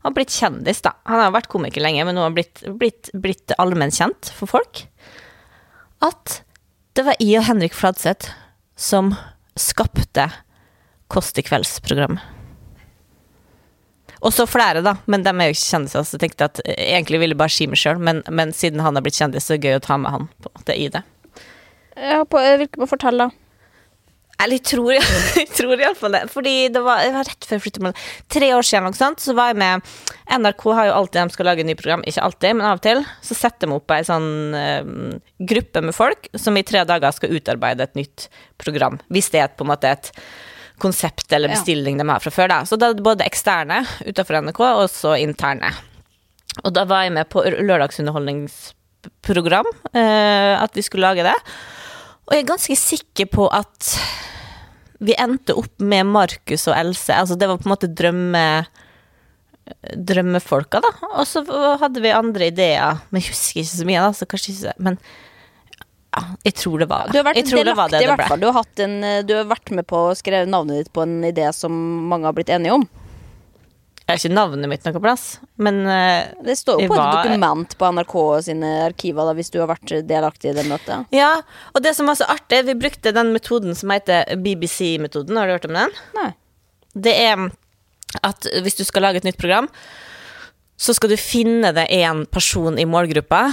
har 0.00 0.14
blitt 0.16 0.32
kjendis, 0.32 0.80
da. 0.82 0.94
Han 1.04 1.20
har 1.20 1.34
vært 1.34 1.50
komiker 1.52 1.84
lenge, 1.84 2.04
men 2.08 2.16
nå 2.16 2.24
har 2.24 2.32
blitt, 2.32 2.62
blitt, 2.80 3.10
blitt 3.12 3.52
allmennkjent 3.60 4.32
for 4.32 4.48
folk. 4.48 4.86
At 6.00 6.40
det 6.96 7.04
var 7.06 7.20
jeg 7.20 7.36
og 7.38 7.46
Henrik 7.50 7.76
Fladseth 7.76 8.32
som 8.80 9.12
skapte 9.60 10.30
Kåss 11.10 11.32
til 11.34 11.42
kvelds-programmet. 11.42 12.22
Og 14.20 14.34
så 14.36 14.44
flere, 14.48 14.82
da, 14.84 14.96
men 15.08 15.24
de 15.24 15.32
er 15.32 15.48
jo 15.48 15.56
ikke 15.56 15.70
kjendiser, 15.70 16.04
så 16.04 16.16
jeg 16.16 16.24
tenkte 16.26 16.50
at 16.50 16.60
jeg 16.66 16.90
egentlig 16.98 17.22
ville 17.22 17.36
jeg 17.36 17.40
bare 17.40 17.54
si 17.54 17.68
meg 17.70 17.80
sjøl, 17.80 18.00
men, 18.04 18.20
men 18.28 18.52
siden 18.56 18.82
han 18.84 18.98
har 18.98 19.04
blitt 19.04 19.16
kjendis, 19.16 19.46
så 19.48 19.56
er 19.56 19.60
det 19.62 19.70
gøy 19.70 19.78
å 19.78 19.84
ta 19.86 19.96
med 20.00 20.12
han 20.12 20.26
på 20.44 20.50
en 20.50 20.58
måte 20.60 20.76
i 20.76 20.90
det. 20.92 21.04
Ja, 21.96 22.24
på, 22.28 22.40
jeg 22.44 22.58
vil 22.60 22.68
ikke 22.68 22.82
må 22.82 22.90
fortelle, 22.90 23.28
da. 23.30 23.50
Eller 24.40 24.56
jeg 24.56 24.66
tror, 24.70 24.92
jeg 25.40 25.48
tror 25.52 25.82
iallfall 25.82 26.16
det. 26.16 26.22
Fordi 26.32 26.54
det 26.72 26.82
var, 26.84 27.02
det 27.04 27.12
var 27.12 27.28
rett 27.28 27.46
før 27.46 27.58
jeg 27.58 27.64
flyttet 27.66 27.84
med 27.84 28.04
Tre 28.32 28.50
år 28.56 28.66
siden, 28.66 28.86
noe 28.88 28.96
sånt, 28.96 29.22
så 29.24 29.34
var 29.36 29.52
jeg 29.52 29.60
med 29.60 29.90
NRK 30.40 30.66
har 30.78 30.88
jo 30.88 30.96
alltid 30.96 31.20
de 31.20 31.36
skal 31.36 31.50
lage 31.50 31.66
nye 31.66 31.78
program. 31.78 32.04
Ikke 32.08 32.24
alltid, 32.24 32.56
men 32.56 32.68
av 32.68 32.80
og 32.80 32.84
til. 32.86 33.02
Så 33.26 33.36
setter 33.36 33.68
de 33.68 33.76
opp 33.76 33.96
ei 33.96 34.02
sånn 34.06 34.30
uh, 34.56 35.18
gruppe 35.52 35.84
med 35.84 35.96
folk 35.96 36.30
som 36.40 36.56
i 36.56 36.64
tre 36.66 36.84
dager 36.88 37.16
skal 37.16 37.36
utarbeide 37.36 37.88
et 37.88 37.98
nytt 37.98 38.30
program. 38.60 39.00
Hvis 39.12 39.32
det 39.34 39.44
er 39.44 39.52
på 39.52 39.66
en 39.66 39.72
måte 39.74 39.92
et 39.92 40.12
konsept 40.80 41.32
eller 41.36 41.48
Ja. 41.50 41.54
bestilling 41.58 41.98
de 42.00 42.06
har 42.08 42.20
fra 42.24 42.30
før. 42.34 42.48
Da. 42.48 42.58
Så 42.68 42.76
da 42.80 42.86
er 42.90 42.94
det 42.98 43.04
både 43.06 43.24
eksterne 43.26 43.78
utenfor 44.06 44.34
NRK, 44.42 44.60
og 44.60 44.88
så 44.90 45.14
interne. 45.20 45.70
Og 46.64 46.72
da 46.74 46.84
var 46.84 47.02
jeg 47.06 47.12
med 47.14 47.28
på 47.30 47.42
lørdagsunderholdningsprogram, 47.46 49.66
eh, 49.94 50.54
at 50.62 50.74
vi 50.74 50.82
skulle 50.82 51.06
lage 51.06 51.22
det. 51.26 51.36
Og 52.26 52.32
jeg 52.34 52.42
er 52.44 52.52
ganske 52.52 52.76
sikker 52.76 53.26
på 53.30 53.48
at 53.52 53.98
vi 55.00 55.14
endte 55.16 55.54
opp 55.56 55.78
med 55.80 56.04
Markus 56.06 56.66
og 56.68 56.74
Else. 56.76 57.12
Altså, 57.14 57.36
det 57.38 57.48
var 57.48 57.56
på 57.58 57.66
en 57.68 57.74
måte 57.76 57.94
drømme 57.94 58.66
drømmefolka, 59.94 60.80
da. 60.82 60.88
Og 61.14 61.26
så 61.28 61.42
hadde 61.80 62.00
vi 62.02 62.10
andre 62.14 62.46
ideer, 62.50 62.98
men 63.10 63.20
jeg 63.22 63.30
husker 63.30 63.60
ikke 63.62 63.76
så 63.78 63.86
mye, 63.86 64.00
da, 64.02 64.10
så 64.16 64.26
kanskje 64.26 64.50
ikke 64.52 64.62
så, 64.64 64.72
Men 64.82 64.96
ja, 66.10 66.22
jeg 66.44 66.54
tror 66.58 66.78
det 66.82 66.88
var 66.90 67.10
Du 67.12 67.18
har 67.20 67.24
vært 67.28 67.36
Jeg 67.38 67.46
tror 67.50 67.64
det 67.64 67.76
var 67.78 67.88
delaktig, 67.92 67.98
det 68.00 68.06
i 68.06 68.10
hvert 68.14 68.28
fall. 68.32 68.40
Du 68.42 68.48
har, 68.56 68.64
en, 68.86 68.96
eh, 69.04 69.20
du 69.22 69.34
har 69.36 69.44
vært 69.50 69.70
med 69.78 69.86
på 69.86 70.00
å 70.08 70.16
skrive 70.18 70.48
navnet 70.50 70.80
ditt 70.84 70.92
på 70.92 71.04
en 71.06 71.20
idé 71.28 71.52
som 71.54 71.70
mange 72.10 72.26
har 72.26 72.34
blitt 72.34 72.50
enige 72.50 72.74
om. 72.80 72.88
Jeg 74.10 74.16
har 74.16 74.18
ikke 74.24 74.34
navnet 74.34 74.66
mitt 74.72 74.84
noe 74.88 75.00
plass, 75.04 75.24
men 75.62 75.84
eh, 75.86 76.32
Det 76.42 76.56
står 76.58 76.80
jo 76.82 76.88
på 76.90 76.96
var- 76.98 77.20
et 77.20 77.28
dokument 77.30 77.76
på 77.78 77.90
NRK 77.94 78.14
sine 78.42 78.70
arkiver 78.88 79.28
da, 79.30 79.34
hvis 79.38 79.52
du 79.54 79.60
har 79.62 79.68
vært 79.70 79.92
delaktig 80.08 80.50
i 80.50 80.54
det 80.56 80.64
møtet. 80.66 81.06
Ja, 81.14 81.42
og 81.74 81.82
det 81.84 81.94
som 81.94 82.10
var 82.10 82.18
så 82.18 82.26
artig, 82.26 82.64
vi 82.66 82.74
brukte 82.74 83.14
den 83.14 83.30
metoden 83.32 83.76
som 83.78 83.90
heter 83.94 84.24
BBC-metoden. 84.42 85.36
Har 85.38 85.46
du 85.46 85.52
hørt 85.54 85.68
om 85.70 85.78
den? 85.78 85.94
Nei. 86.18 86.32
Det 86.98 87.14
er 87.22 87.50
at 88.26 88.48
hvis 88.64 88.74
du 88.80 88.82
skal 88.82 89.02
lage 89.06 89.22
et 89.22 89.28
nytt 89.30 89.38
program, 89.38 89.68
så 90.80 90.94
skal 90.96 91.12
du 91.12 91.16
finne 91.20 91.70
deg 91.76 91.86
en 92.02 92.24
person 92.26 92.78
i 92.80 92.86
målgruppa, 92.88 93.44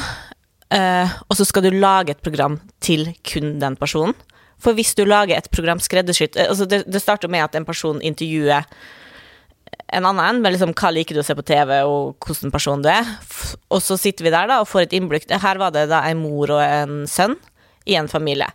eh, 0.73 1.17
og 1.27 1.39
så 1.39 1.47
skal 1.47 1.67
du 1.67 1.75
lage 1.75 2.15
et 2.15 2.23
program 2.23 2.59
til 2.83 3.09
kun 3.27 3.57
den 3.61 3.77
personen. 3.79 4.15
For 4.61 4.73
hvis 4.73 4.95
du 4.97 5.03
lager 5.05 5.37
et 5.37 5.51
program 5.53 5.81
skreddersydd 5.83 6.37
eh, 6.37 6.49
altså 6.49 6.65
det, 6.69 6.83
det 6.89 7.01
starter 7.03 7.31
med 7.31 7.45
at 7.45 7.57
en 7.57 7.67
person 7.67 8.01
intervjuer 8.01 8.65
en 9.87 10.05
annen, 10.05 10.41
med 10.43 10.51
liksom 10.51 10.73
hva 10.75 10.89
liker 10.91 11.15
du 11.15 11.21
å 11.21 11.25
se 11.25 11.35
på 11.37 11.45
TV, 11.47 11.77
og 11.87 12.17
hvordan 12.23 12.51
person 12.51 12.81
du 12.83 12.89
er. 12.91 13.07
Og 13.71 13.79
så 13.83 13.95
sitter 13.99 14.25
vi 14.25 14.33
der 14.33 14.49
da 14.49 14.59
og 14.61 14.67
får 14.67 14.87
et 14.87 14.97
innblikk. 14.97 15.29
Her 15.31 15.59
var 15.61 15.71
det 15.75 15.85
da 15.91 16.01
en 16.09 16.19
mor 16.19 16.51
og 16.57 16.61
en 16.63 17.05
sønn 17.07 17.37
i 17.87 17.95
en 17.99 18.09
familie. 18.11 18.49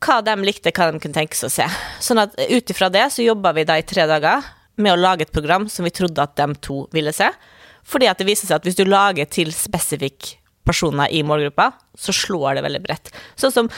Hva 0.00 0.20
de 0.24 0.36
likte, 0.46 0.72
hva 0.72 0.92
de 0.92 1.02
kunne 1.02 1.16
tenke 1.16 1.36
seg 1.36 1.50
å 1.50 1.54
se. 1.56 1.66
Sånn 2.00 2.22
at 2.22 2.36
ut 2.38 2.72
ifra 2.72 2.88
det 2.92 3.08
så 3.12 3.26
jobba 3.26 3.52
vi 3.56 3.66
da 3.68 3.80
i 3.80 3.86
tre 3.86 4.06
dager 4.08 4.46
med 4.80 4.94
å 4.94 5.00
lage 5.00 5.26
et 5.26 5.34
program 5.34 5.66
som 5.68 5.84
vi 5.84 5.92
trodde 5.92 6.22
at 6.22 6.38
de 6.38 6.46
to 6.62 6.84
ville 6.94 7.12
se. 7.12 7.28
Fordi 7.84 8.08
at 8.08 8.20
det 8.20 8.28
viser 8.28 8.48
seg 8.48 8.60
at 8.60 8.68
hvis 8.68 8.78
du 8.78 8.86
lager 8.86 9.28
til 9.28 9.50
spesifikk 9.54 10.36
personer 10.66 11.10
i 11.12 11.22
målgruppa, 11.26 11.70
så 11.98 12.14
slår 12.14 12.58
det 12.58 12.64
veldig 12.66 12.82
bredt. 12.84 13.12
Sånn 13.40 13.54
som 13.54 13.70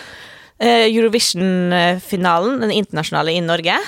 eh, 0.59 0.89
Eurovision-finalen, 0.89 2.61
den 2.65 2.75
internasjonale 2.75 3.35
i 3.37 3.43
Norge. 3.45 3.79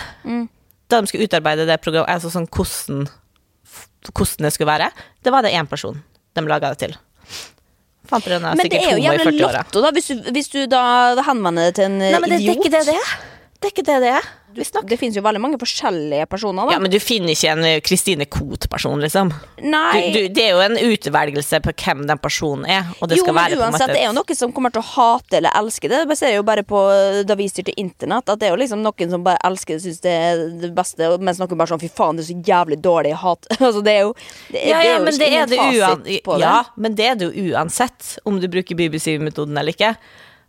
Da 0.89 1.01
de 1.01 1.11
skulle 1.11 1.27
utarbeide 1.29 1.67
det 1.69 1.81
programmet, 1.83 2.13
altså 2.13 2.31
sånn 2.33 2.49
hvordan, 2.53 3.07
hvordan 4.13 4.47
det 4.49 4.55
skulle 4.55 4.71
være, 4.71 4.91
det 5.25 5.33
var 5.35 5.47
det 5.47 5.55
én 5.57 5.69
person 5.71 6.01
de 6.35 6.47
laga 6.49 6.75
det 6.75 6.83
til. 6.87 6.97
Fant 8.09 8.25
dere 8.27 8.41
Men 8.43 8.69
det 8.69 8.83
er 8.83 8.99
jo 8.99 9.01
jævlig 9.01 9.25
40-åra. 9.31 9.63
lotto, 9.65 9.81
da, 9.81 9.91
hvis 9.97 10.11
du, 10.13 10.27
hvis 10.37 10.51
du 10.53 10.59
da 10.69 10.83
henvender 11.25 11.71
deg 11.71 11.79
til 11.79 11.87
en 11.89 12.03
Nei, 12.03 12.19
men 12.21 12.35
det, 12.35 12.43
det 12.43 12.51
er 12.53 12.59
ikke 12.59 12.73
det 12.75 12.83
det 12.91 12.97
er. 13.01 13.15
Det 13.65 13.71
er 13.71 13.73
ikke 13.79 13.87
det 13.89 14.01
det 14.05 14.09
er. 14.21 14.27
Det 14.55 14.97
finnes 15.01 15.17
jo 15.17 15.23
veldig 15.25 15.41
mange 15.43 15.57
forskjellige 15.59 16.27
personer, 16.31 16.69
da. 16.69 16.75
Ja, 16.77 16.81
men 16.83 16.93
du 16.93 16.99
finner 17.03 17.33
ikke 17.33 17.51
en 17.57 17.65
eh, 17.67 17.81
Christine 17.83 18.27
Koht-person, 18.31 19.01
liksom. 19.03 19.33
Nei. 19.65 20.13
du, 20.15 20.19
det 20.31 20.45
er 20.45 20.53
jo 20.55 20.61
en 20.63 20.77
utvelgelse 20.79 21.59
på 21.65 21.73
hvem 21.81 22.05
den 22.07 22.21
personen 22.23 22.69
er, 22.71 22.93
og 23.01 23.09
det 23.11 23.19
jo, 23.19 23.25
skal 23.25 23.35
men 23.35 23.41
være 23.41 23.59
uansett, 23.59 23.91
det 23.91 24.03
er 24.03 24.07
jo 24.11 24.15
noen 24.19 24.39
som 24.39 24.53
kommer 24.55 24.75
til 24.75 24.83
å 24.85 24.87
hate 24.93 25.41
eller 25.41 25.57
elske 25.59 25.91
det. 25.91 26.05
Det 26.11 26.19
ser 26.21 26.37
jo 26.37 26.45
bare 26.47 26.63
på 26.69 26.83
eh, 26.93 27.23
da 27.27 27.35
vi 27.41 27.49
styrte 27.51 27.75
internett, 27.81 28.31
at 28.31 28.43
det 28.43 28.51
er 28.51 28.55
jo 28.55 28.61
liksom 28.63 28.85
noen 28.85 29.15
som 29.17 29.25
bare 29.27 29.41
elsker 29.49 29.79
det, 29.79 29.85
syns 29.89 30.05
det 30.05 30.13
er 30.29 30.45
det 30.63 30.71
beste, 30.77 31.09
mens 31.25 31.41
noen 31.43 31.57
bare 31.59 31.73
sånn 31.73 31.83
fy 31.83 31.91
faen, 31.91 32.21
det 32.21 32.27
er 32.27 32.31
så 32.31 32.39
jævlig 32.53 32.79
dårlig 32.85 33.15
hat. 33.25 33.49
altså, 33.57 33.81
det 33.83 33.97
er 33.97 34.05
jo 34.05 34.13
det, 34.53 34.61
er- 34.61 34.69
ja, 34.69 34.77
det 34.77 34.93
er 34.93 34.93
jo 34.93 35.09
men 35.09 35.19
ikke 35.19 35.33
er 35.41 35.57
fasit 35.65 36.29
på 36.29 36.37
det. 36.39 36.45
ja, 36.45 36.55
men 36.77 37.01
det 37.01 37.09
er 37.11 37.19
det 37.19 37.33
jo 37.33 37.49
uansett 37.57 38.15
om 38.29 38.39
du 38.39 38.47
bruker 38.53 38.79
BBC-metoden 38.79 39.59
eller 39.59 39.75
ikke. 39.75 39.97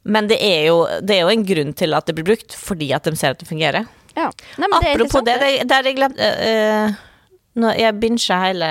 Men 0.06 0.30
det 0.30 0.38
er, 0.38 0.68
jo, 0.70 0.84
det 1.01 1.18
er 1.18 1.24
jo 1.26 1.34
en 1.34 1.45
grunn 1.47 1.72
til 1.78 1.97
at 1.97 2.06
det 2.06 2.14
blir 2.18 2.28
brukt, 2.28 2.53
fordi 2.53 2.91
at 2.93 3.08
de 3.08 3.16
ser 3.18 3.34
at 3.34 3.41
det 3.41 3.49
fungerer. 3.49 3.88
Ja. 4.16 4.30
Nei, 4.62 4.68
men 4.70 4.78
det 4.84 4.91
Apropos 4.93 5.26
det, 5.26 5.39
det, 5.41 5.53
der 5.68 5.88
jeg 5.89 5.97
glemte 5.97 6.28
uh, 6.39 6.93
Når 7.60 7.80
jeg 7.82 7.97
bincha 7.99 8.38
hele 8.45 8.70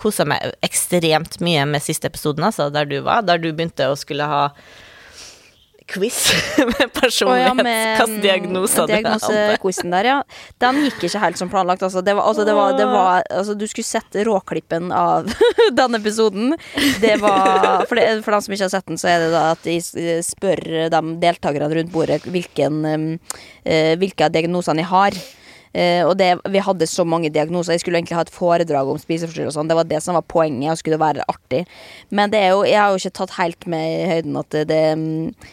Kosa 0.00 0.26
meg 0.28 0.56
ekstremt 0.66 1.38
mye 1.44 1.62
med 1.68 1.84
siste 1.84 2.10
episoden, 2.10 2.44
altså, 2.44 2.66
der 2.74 2.88
du 2.88 2.98
var. 3.06 3.22
Der 3.24 3.38
du 3.40 3.48
begynte 3.48 3.86
å 3.88 3.96
skulle 3.96 4.26
ha 4.28 4.42
quiz 5.90 6.18
med 6.70 7.00
Å, 7.00 7.34
ja, 7.36 7.52
med, 7.56 7.98
Hvilke 7.98 8.20
diagnoser 8.22 8.86
du 8.86 8.94
hadde. 8.94 9.00
Diagnosequizen 9.00 9.94
der, 9.94 10.08
ja. 10.08 10.18
Den 10.62 10.80
gikk 10.84 11.04
ikke 11.08 11.22
helt 11.22 11.40
som 11.40 11.50
planlagt. 11.52 11.82
Altså, 11.86 12.02
det 12.04 12.14
var, 12.18 12.28
altså, 12.30 12.46
det 12.48 12.54
var, 12.56 12.76
det 12.78 12.86
var, 12.90 13.24
altså, 13.28 13.56
du 13.58 13.66
skulle 13.70 13.88
sett 13.88 14.20
råklippen 14.26 14.92
av 14.94 15.28
den 15.80 15.98
episoden. 15.98 16.54
Det 17.02 17.16
var, 17.22 17.84
for, 17.88 17.98
det, 17.98 18.06
for 18.26 18.36
dem 18.36 18.46
som 18.46 18.56
ikke 18.56 18.68
har 18.68 18.74
sett 18.76 18.88
den, 18.90 19.00
så 19.00 19.10
er 19.12 19.26
det 19.26 19.32
da 19.34 19.44
at 19.56 19.66
de 19.66 19.76
spør 20.24 20.64
de 20.92 21.02
deltakerne 21.22 21.70
rundt 21.80 21.92
bordet 21.94 22.22
hvilken, 22.30 22.80
eh, 23.64 23.92
hvilke 24.00 24.28
av 24.28 24.34
diagnosene 24.36 24.82
de 24.82 24.88
har. 24.90 25.20
Uh, 25.70 26.02
og 26.08 26.16
det, 26.18 26.32
Vi 26.50 26.58
hadde 26.66 26.86
så 26.90 27.04
mange 27.06 27.30
diagnoser. 27.30 27.76
Jeg 27.76 27.84
skulle 27.84 28.00
egentlig 28.00 28.18
ha 28.18 28.24
et 28.26 28.34
foredrag 28.34 28.88
om 28.90 28.98
spiseforstyrrelser. 28.98 29.54
sånn. 29.54 29.70
Det 29.70 29.78
var 29.78 29.86
det 29.86 30.02
som 30.02 30.18
var 30.18 30.26
poenget, 30.26 30.72
og 30.72 30.80
skulle 30.80 30.98
være 30.98 31.26
artig. 31.30 31.62
Men 32.10 32.32
det 32.32 32.42
er 32.42 32.50
jo, 32.56 32.64
jeg 32.66 32.80
har 32.80 32.90
jo 32.90 32.98
ikke 32.98 33.18
tatt 33.20 33.36
helt 33.38 33.66
med 33.70 33.86
i 33.86 34.08
høyden 34.10 34.40
at 34.40 34.50
det, 34.50 34.64
det 34.72 34.82
mm, 34.98 35.50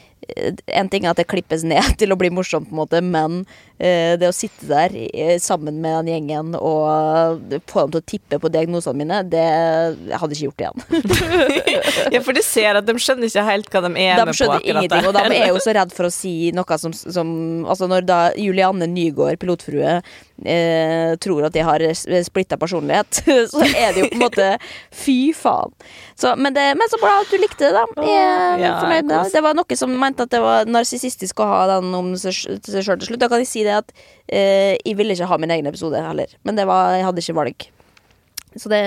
En 0.67 0.89
ting 0.91 1.05
er 1.05 1.13
at 1.13 1.21
det 1.21 1.29
klippes 1.31 1.63
ned 1.67 1.93
til 2.01 2.13
å 2.13 2.19
bli 2.19 2.31
morsomt, 2.33 2.69
på 2.69 2.75
en 2.75 2.81
måte, 2.81 3.01
men 3.03 3.43
det 3.77 4.25
å 4.29 4.33
sitte 4.33 4.65
der 4.69 4.93
eh, 5.13 5.35
sammen 5.41 5.77
med 5.83 5.99
den 6.01 6.15
gjengen 6.15 6.55
og 6.57 7.51
eh, 7.53 7.59
få 7.69 7.85
dem 7.85 7.93
til 7.93 8.01
å 8.01 8.07
tippe 8.09 8.39
på 8.41 8.49
diagnosene 8.53 8.97
mine, 8.97 9.19
det 9.29 9.43
jeg 9.43 10.21
hadde 10.21 10.37
ikke 10.37 10.47
gjort 10.49 10.63
igjen. 10.65 10.85
Ja, 12.13 12.21
for 12.23 12.33
du 12.33 12.39
ser 12.45 12.77
at 12.79 12.85
de 12.87 12.93
skjønner 13.01 13.27
ikke 13.27 13.43
helt 13.45 13.67
hva 13.71 13.81
de 13.83 13.89
er 13.99 14.17
De 14.17 14.23
med 14.25 14.31
på 14.31 14.37
skjønner 14.39 14.61
akkurat 14.61 14.83
ingenting, 14.83 15.07
og 15.09 15.15
de 15.17 15.37
er 15.37 15.51
jo 15.51 15.59
så 15.61 15.73
redd 15.77 15.93
for 15.93 16.07
å 16.07 16.13
si 16.13 16.33
noe 16.55 16.77
som, 16.81 16.93
som 16.95 17.27
Altså, 17.67 17.89
når 17.89 18.07
da 18.07 18.19
Julianne 18.39 18.87
Nygaard, 18.89 19.37
pilotfrue, 19.41 19.97
eh, 20.45 21.11
tror 21.21 21.47
at 21.47 21.55
de 21.55 21.65
har 21.67 21.83
splitta 22.25 22.57
personlighet, 22.59 23.21
så 23.53 23.63
er 23.67 23.93
det 23.93 24.03
jo 24.05 24.09
på 24.11 24.17
en 24.17 24.23
måte 24.23 24.49
Fy 24.95 25.33
faen. 25.37 25.73
Så, 26.17 26.33
men, 26.39 26.55
det, 26.55 26.65
men 26.79 26.89
så 26.89 26.99
bra 27.01 27.19
at 27.21 27.29
du 27.29 27.37
likte 27.41 27.67
det, 27.67 27.73
da. 27.75 27.85
Jeg 28.07 28.23
er 28.23 28.63
Ja, 28.63 28.73
fornøyd 28.81 29.05
med 29.05 29.13
det. 29.13 29.21
Det 29.35 29.43
var 29.45 29.57
noe 29.57 29.77
som 29.79 29.93
mente 30.01 30.25
at 30.25 30.33
det 30.33 30.41
var 30.41 30.69
narsissistisk 30.69 31.43
å 31.43 31.49
ha 31.49 31.61
den 31.75 31.93
om 31.97 32.13
seg 32.17 32.33
seg 32.65 32.83
sjøl 32.85 32.97
til 33.01 33.11
slutt. 33.11 33.21
Da 33.21 33.29
kan 33.31 33.43
jeg 33.43 33.49
si 33.49 33.66
det 33.67 33.75
at 33.83 33.95
eh, 34.27 34.75
jeg 34.81 34.97
ville 34.99 35.13
ikke 35.17 35.29
ha 35.31 35.41
min 35.43 35.53
egen 35.57 35.69
episode 35.69 36.01
heller, 36.09 36.37
men 36.47 36.57
det 36.59 36.67
var, 36.69 36.95
jeg 36.97 37.07
hadde 37.11 37.23
ikke 37.25 37.41
valg. 37.43 37.71
Så 38.57 38.71
det, 38.71 38.77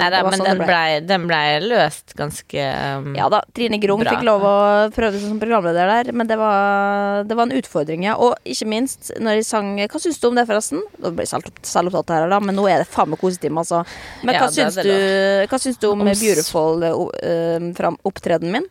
Nei 0.00 0.06
da, 0.10 0.16
det 0.16 0.20
var 0.26 0.32
men 0.32 0.40
sånn 0.40 0.46
den 0.48 0.58
det 0.58 0.66
ble. 0.66 0.74
ble, 0.74 1.00
den 1.06 1.26
ble 1.28 1.40
løst 1.70 2.14
ganske 2.18 2.62
um, 2.98 3.12
Ja 3.14 3.28
da, 3.30 3.38
Trine 3.54 3.78
Grung 3.78 4.00
Bra. 4.02 4.16
fikk 4.16 4.24
lov 4.26 4.42
å 4.48 4.54
prøve 4.96 5.20
seg 5.20 5.28
som 5.28 5.38
programleder 5.38 5.86
der, 5.92 6.10
men 6.16 6.26
det 6.26 6.38
var, 6.40 7.20
det 7.28 7.36
var 7.38 7.46
en 7.46 7.54
utfordring, 7.60 8.08
ja. 8.08 8.16
Og 8.18 8.34
ikke 8.42 8.66
minst 8.72 9.12
når 9.22 9.38
jeg 9.38 9.46
sang 9.46 9.70
Hva 9.84 10.00
syns 10.02 10.18
du 10.18 10.26
om 10.32 10.40
det, 10.40 10.48
forresten? 10.50 10.82
Nå 10.98 11.12
ble 11.14 11.28
jeg 11.28 11.30
selv- 11.36 11.62
selvopptatt 11.62 12.10
her, 12.16 12.26
da, 12.32 12.40
men 12.42 12.58
nå 12.58 12.66
er 12.72 12.82
det 12.82 12.88
faen 12.90 13.12
meg 13.12 13.22
kosetime, 13.22 13.62
altså. 13.62 13.84
Men 14.24 14.34
Ja, 14.34 14.42
hva, 14.42 14.50
er 14.50 14.56
syns 14.56 14.80
du, 14.82 14.92
hva 15.52 15.62
syns 15.62 15.78
du 15.78 15.88
om 15.92 16.02
Om 16.08 16.10
Beautiful 16.10 16.88
uh, 16.88 17.06
uh, 17.22 17.96
opptredenen 18.10 18.58
min? 18.58 18.70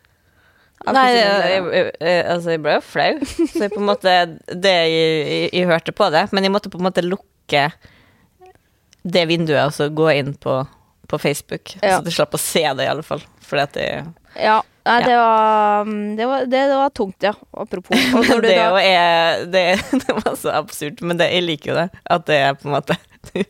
Nei, 0.88 1.08
jeg, 1.12 1.64
jeg, 1.76 1.92
jeg, 2.00 2.20
altså, 2.32 2.50
jeg 2.56 2.62
ble 2.64 2.74
jo 2.78 2.82
flau. 2.88 3.10
Så 3.52 3.64
jeg 3.66 3.72
på 3.74 3.82
en 3.82 3.88
måte 3.90 4.14
Det 4.48 4.72
jeg, 4.72 4.92
jeg, 4.94 5.50
jeg 5.60 5.68
hørte 5.68 5.92
på 5.98 6.08
det, 6.14 6.22
men 6.32 6.48
jeg 6.48 6.54
måtte 6.56 6.72
på 6.72 6.80
en 6.80 6.88
måte 6.88 7.04
lukke 7.04 7.66
det 9.10 9.24
vinduet 9.30 9.62
og 9.66 9.74
så 9.76 9.88
gå 9.96 10.10
inn 10.12 10.34
på, 10.44 10.58
på 11.10 11.20
Facebook. 11.22 11.72
Ja. 11.82 11.98
Så 11.98 12.06
du 12.06 12.12
slapp 12.14 12.36
å 12.36 12.42
se 12.42 12.64
det, 12.76 12.84
i 12.86 12.90
alle 12.92 13.04
fall. 13.06 13.22
Fordi 13.48 13.64
at 13.64 13.74
det, 13.78 13.86
Ja, 14.40 14.58
nei, 14.86 14.98
Ja. 15.02 15.06
det, 15.08 15.16
var, 15.18 15.86
mm, 15.88 16.16
det, 16.20 16.28
var, 16.30 16.46
det, 16.52 16.64
det 16.72 16.78
var 16.82 16.90
tungt, 17.00 17.24
ja. 17.26 17.34
Apropos. 17.52 17.96
Det, 18.44 18.56
da- 18.56 18.82
er, 18.84 19.46
det, 19.52 19.64
det 20.06 20.16
var 20.20 20.36
så 20.38 20.54
absurd, 20.60 21.02
men 21.02 21.18
det, 21.20 21.32
jeg 21.34 21.46
liker 21.48 21.72
jo 21.74 21.78
det. 21.80 21.88
At 22.06 22.28
det 22.30 22.40
er 22.44 22.58
på 22.60 22.70
en 22.70 22.76
måte 22.78 22.98
Du 23.32 23.42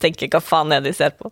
tenker 0.00 0.30
hva 0.32 0.40
faen 0.40 0.72
er 0.72 0.80
det 0.80 0.94
de 0.94 0.96
ser 0.96 1.12
på? 1.12 1.28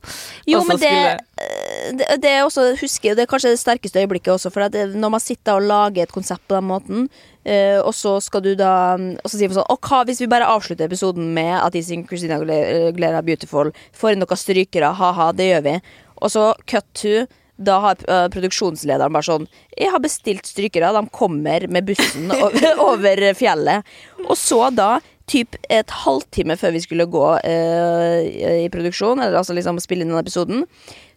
Jo, 0.48 0.60
men 0.68 0.76
det, 0.76 0.92
skulle- 0.92 1.16
eh, 1.48 1.57
det, 1.98 2.06
det 2.22 2.30
er 2.30 2.44
også, 2.44 2.70
husker 2.80 3.16
det 3.16 3.24
er 3.24 3.30
kanskje 3.30 3.54
det 3.54 3.62
sterkeste 3.62 4.02
øyeblikket 4.02 4.34
også, 4.34 4.52
for 4.54 4.68
når 4.68 5.12
man 5.14 5.22
sitter 5.22 5.58
og 5.58 5.66
lager 5.68 6.04
et 6.04 6.14
konsept 6.14 6.46
på 6.48 6.58
den 6.58 6.70
måten, 6.70 7.08
Uh, 7.48 7.80
og 7.86 7.94
så 7.96 8.18
skal 8.20 8.42
du 8.44 8.50
da 8.58 8.98
Og 8.98 9.30
så 9.30 9.38
sier 9.38 9.48
man 9.48 9.56
sånn 9.56 9.70
Og 9.72 9.86
hva 9.88 10.02
hvis 10.04 10.18
vi 10.20 10.26
bare 10.28 10.48
avslutter 10.52 10.84
episoden 10.84 11.30
med 11.32 11.54
at 11.56 11.72
de 11.72 11.80
synger 11.86 12.10
Christina 12.10 12.36
Glera 12.42 13.22
Beautiful, 13.24 13.70
får 13.96 14.12
inn 14.12 14.20
noen 14.20 14.40
strykere, 14.42 14.90
ha-ha, 14.98 15.30
det 15.32 15.46
gjør 15.46 15.62
vi, 15.64 15.74
og 16.18 16.32
så 16.34 16.42
cut 16.68 16.88
to 16.98 17.22
da 17.58 17.80
har 17.82 18.02
eh, 18.06 18.26
produksjonslederen 18.30 19.14
bare 19.14 19.26
sånn 19.26 19.46
Jeg 19.74 19.90
har 19.90 20.02
bestilt 20.02 20.46
strykere, 20.46 20.92
de 20.94 21.14
kommer 21.14 21.66
med 21.72 21.88
bussen 21.88 22.30
over 22.90 23.24
fjellet. 23.38 23.86
Og 24.28 24.36
så 24.38 24.60
da, 24.70 24.98
typ 25.28 25.56
et 25.68 25.92
halvtime 26.04 26.56
før 26.58 26.72
vi 26.74 26.80
skulle 26.84 27.06
gå 27.12 27.26
eh, 27.44 28.62
i 28.64 28.68
produksjon, 28.72 29.20
eller 29.20 29.38
altså 29.40 29.56
liksom 29.56 29.78
spille 29.82 30.04
inn 30.06 30.12
den 30.14 30.20
episoden, 30.22 30.64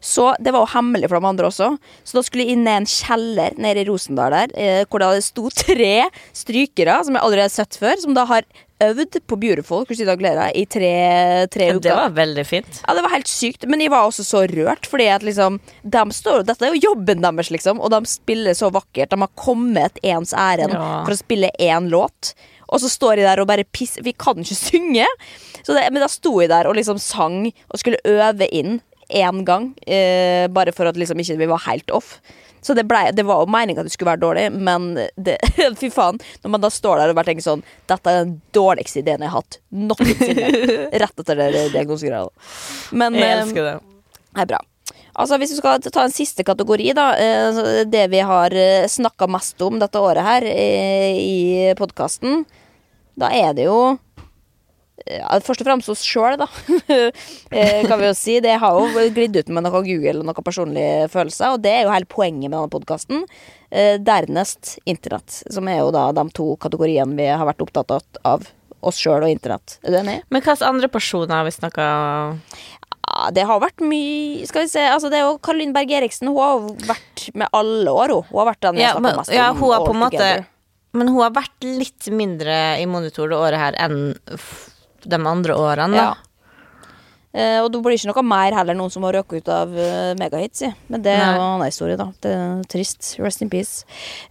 så 0.02 0.32
det 0.42 0.50
var 0.56 0.64
jo 0.66 0.72
hemmelig 0.74 1.10
for 1.12 1.20
de 1.22 1.30
andre 1.30 1.46
også. 1.52 1.68
Så 2.04 2.18
da 2.18 2.24
skulle 2.26 2.48
jeg 2.48 2.56
inn 2.58 2.66
i 2.66 2.74
en 2.74 2.88
kjeller 2.90 3.54
nede 3.62 3.84
i 3.84 3.88
Rosendal 3.90 4.34
der, 4.34 4.56
eh, 4.58 4.82
hvor 4.90 5.04
det 5.04 5.24
sto 5.28 5.48
tre 5.54 6.08
strykere 6.34 7.00
som 7.06 7.16
jeg 7.18 7.24
allerede 7.24 7.48
har 7.50 7.54
sett 7.54 7.78
før, 7.82 8.00
som 8.02 8.16
da 8.18 8.26
har 8.30 8.48
øvd 8.82 9.20
på 9.30 9.38
Beautiful 9.38 9.84
Christina 9.86 10.16
Aguilera 10.16 10.48
i 10.58 10.64
tre, 10.66 10.90
tre 11.54 11.68
uker. 11.70 11.84
Det 11.86 11.94
var 12.00 12.16
veldig 12.18 12.46
fint. 12.50 12.80
Ja, 12.88 12.96
det 12.98 13.04
var 13.06 13.14
helt 13.14 13.30
sykt, 13.30 13.68
men 13.70 13.84
jeg 13.84 13.92
var 13.94 14.08
også 14.10 14.26
så 14.26 14.42
rørt, 14.50 14.90
fordi 14.90 15.06
at 15.14 15.22
liksom 15.28 15.60
de 15.86 16.02
står, 16.18 16.48
Dette 16.50 16.66
er 16.66 16.74
jo 16.74 16.88
jobben 16.90 17.22
deres, 17.22 17.52
liksom, 17.54 17.78
og 17.78 17.94
de 17.94 18.02
spiller 18.10 18.58
så 18.58 18.72
vakkert. 18.74 19.14
De 19.14 19.22
har 19.22 19.32
kommet 19.38 20.02
ens 20.02 20.34
ærend 20.34 20.74
Ja. 20.74 21.04
for 21.06 21.14
å 21.14 21.20
spille 21.22 21.52
én 21.62 21.92
låt, 21.94 22.34
og 22.72 22.82
så 22.82 22.90
står 22.92 23.20
jeg 23.20 23.28
der 23.28 23.42
og 23.44 23.50
bare 23.50 23.66
pisser 23.68 24.04
Vi 24.06 24.14
kan 24.18 24.40
ikke 24.42 24.56
synge! 24.58 25.08
Så 25.62 25.76
det, 25.76 25.84
men 25.92 26.02
da 26.02 26.08
sto 26.10 26.38
jeg 26.42 26.50
der 26.50 26.70
og 26.70 26.78
liksom 26.78 27.00
sang 27.02 27.44
og 27.70 27.82
skulle 27.82 28.00
øve 28.08 28.48
inn 28.50 28.80
én 29.12 29.42
gang, 29.44 29.74
eh, 29.86 30.48
bare 30.48 30.72
for 30.72 30.88
at 30.88 30.96
liksom 30.96 31.20
ikke 31.20 31.36
vi 31.42 31.48
var 31.52 31.60
helt 31.68 31.92
off. 31.92 32.16
Så 32.64 32.76
det, 32.78 32.86
ble, 32.88 33.10
det 33.12 33.26
var 33.26 33.42
jo 33.42 33.50
meninga 33.52 33.82
at 33.82 33.88
det 33.90 33.92
skulle 33.92 34.12
være 34.14 34.22
dårlig, 34.22 34.46
men 34.54 34.92
det, 35.18 35.36
fy 35.82 35.90
faen. 35.92 36.20
Når 36.44 36.54
man 36.54 36.62
da 36.64 36.70
står 36.72 37.02
der 37.02 37.12
og 37.12 37.18
bare 37.18 37.32
tenker 37.32 37.44
sånn 37.44 37.64
Dette 37.90 38.08
er 38.14 38.20
den 38.22 38.36
dårligste 38.56 39.02
ideen 39.02 39.26
jeg 39.26 39.34
har 39.34 39.42
hatt 39.42 39.58
noensinne. 39.74 40.52
Rett 41.04 41.24
etter 41.26 41.42
det 41.42 41.66
diagnosegreia. 41.74 42.30
Men 42.96 43.18
Jeg 43.18 43.28
eh, 43.28 43.42
elsker 43.42 43.68
det. 43.68 43.74
Det 44.32 44.46
er 44.46 44.52
bra. 44.54 44.62
Altså 45.20 45.42
Hvis 45.42 45.52
vi 45.56 45.60
skal 45.60 45.84
ta 45.90 46.06
en 46.06 46.14
siste 46.16 46.46
kategori, 46.48 46.94
da. 46.96 47.10
eh, 47.20 47.62
Det 47.92 48.06
vi 48.14 48.22
har 48.32 48.56
snakka 48.94 49.28
mest 49.28 49.60
om 49.66 49.82
dette 49.82 50.00
året 50.00 50.24
her 50.24 50.48
eh, 50.48 51.18
i 51.20 51.40
podkasten, 51.82 52.46
da 53.20 53.32
er 53.36 53.54
det 53.58 53.68
jo 53.70 53.82
Først 55.02 55.64
og 55.64 55.66
fremst 55.66 55.90
oss 55.90 56.04
sjøl, 56.06 56.36
da. 56.38 56.46
Eh, 57.52 57.82
kan 57.90 57.98
vi 57.98 58.06
jo 58.06 58.14
si. 58.14 58.36
Det 58.44 58.54
har 58.62 58.76
jo 58.78 59.02
glidd 59.16 59.34
ut 59.40 59.50
med 59.50 59.66
noe 59.66 59.82
Google 59.82 60.22
og 60.22 60.28
noen 60.28 60.46
personlige 60.46 61.08
følelser, 61.10 61.56
og 61.56 61.64
det 61.64 61.72
er 61.74 61.82
jo 61.88 61.92
hele 61.96 62.06
poenget 62.06 62.46
med 62.46 62.54
denne 62.54 62.70
podkasten. 62.72 63.24
Dernest 64.06 64.76
internett, 64.86 65.40
som 65.50 65.68
er 65.72 65.82
jo 65.82 65.90
da 65.96 66.06
de 66.14 66.28
to 66.38 66.52
kategoriene 66.62 67.18
vi 67.18 67.26
har 67.32 67.50
vært 67.50 67.66
opptatt 67.66 68.22
av. 68.22 68.46
oss 68.82 69.02
sjøl 69.02 69.26
og 69.26 69.34
internett. 69.34 69.80
Er 69.82 69.94
du 69.94 70.00
enig? 70.04 70.20
Men 70.30 70.46
hvilke 70.46 70.70
andre 70.70 70.92
personer 70.94 71.34
har 71.40 71.50
vi 71.50 71.58
snakka 71.58 71.90
det 73.36 73.44
har 73.48 73.60
vært 73.62 73.82
mye 73.84 74.46
Skal 74.48 74.66
vi 74.66 74.72
se, 74.72 74.84
altså 74.88 75.10
det 75.12 75.20
er 75.20 75.28
jo 75.28 75.38
Caroline 75.44 75.76
Berg 75.76 75.92
Eriksen. 76.00 76.30
Hun 76.32 76.40
har 76.40 76.66
vært 76.94 77.28
med 77.38 77.50
alle 77.58 77.92
år, 77.92 78.14
hun. 78.16 78.28
Hun 78.30 78.42
har 78.42 78.52
vært 78.54 78.64
den 78.68 78.82
jeg 78.82 78.88
ja, 78.88 78.96
snakka 78.96 79.20
mest 79.20 79.32
om. 79.32 79.36
ja, 79.36 79.48
hun 79.58 79.74
har 79.74 79.86
på 79.86 79.96
en 79.96 80.02
måte. 80.06 80.30
Men 80.98 81.12
hun 81.12 81.22
har 81.24 81.36
vært 81.36 81.64
litt 81.64 82.10
mindre 82.12 82.58
i 82.82 82.88
monitor 82.90 83.32
det 83.32 83.40
året 83.40 83.62
her 83.62 83.78
enn 83.80 84.12
de 85.02 85.18
andre 85.18 85.56
årene, 85.56 85.96
da. 85.96 86.10
Ja. 86.12 86.32
Eh, 87.32 87.58
og 87.64 87.70
det 87.72 87.80
blir 87.80 87.96
ikke 87.96 88.10
noe 88.10 88.24
mer 88.28 88.56
heller 88.58 88.76
noen 88.76 88.92
som 88.92 89.06
har 89.08 89.16
røket 89.16 89.46
ut 89.46 89.52
av 89.56 89.72
uh, 89.72 90.12
megahits. 90.20 90.66
Men 90.92 91.04
det 91.06 91.14
er 91.16 91.22
Nei. 91.22 91.30
jo 91.30 91.38
en 91.38 91.46
annen 91.46 91.70
historie, 91.70 92.00
da. 92.00 92.10
Det 92.24 92.34
er 92.36 92.66
trist. 92.72 93.14
Rest 93.24 93.44
in 93.46 93.52
peace. 93.52 93.86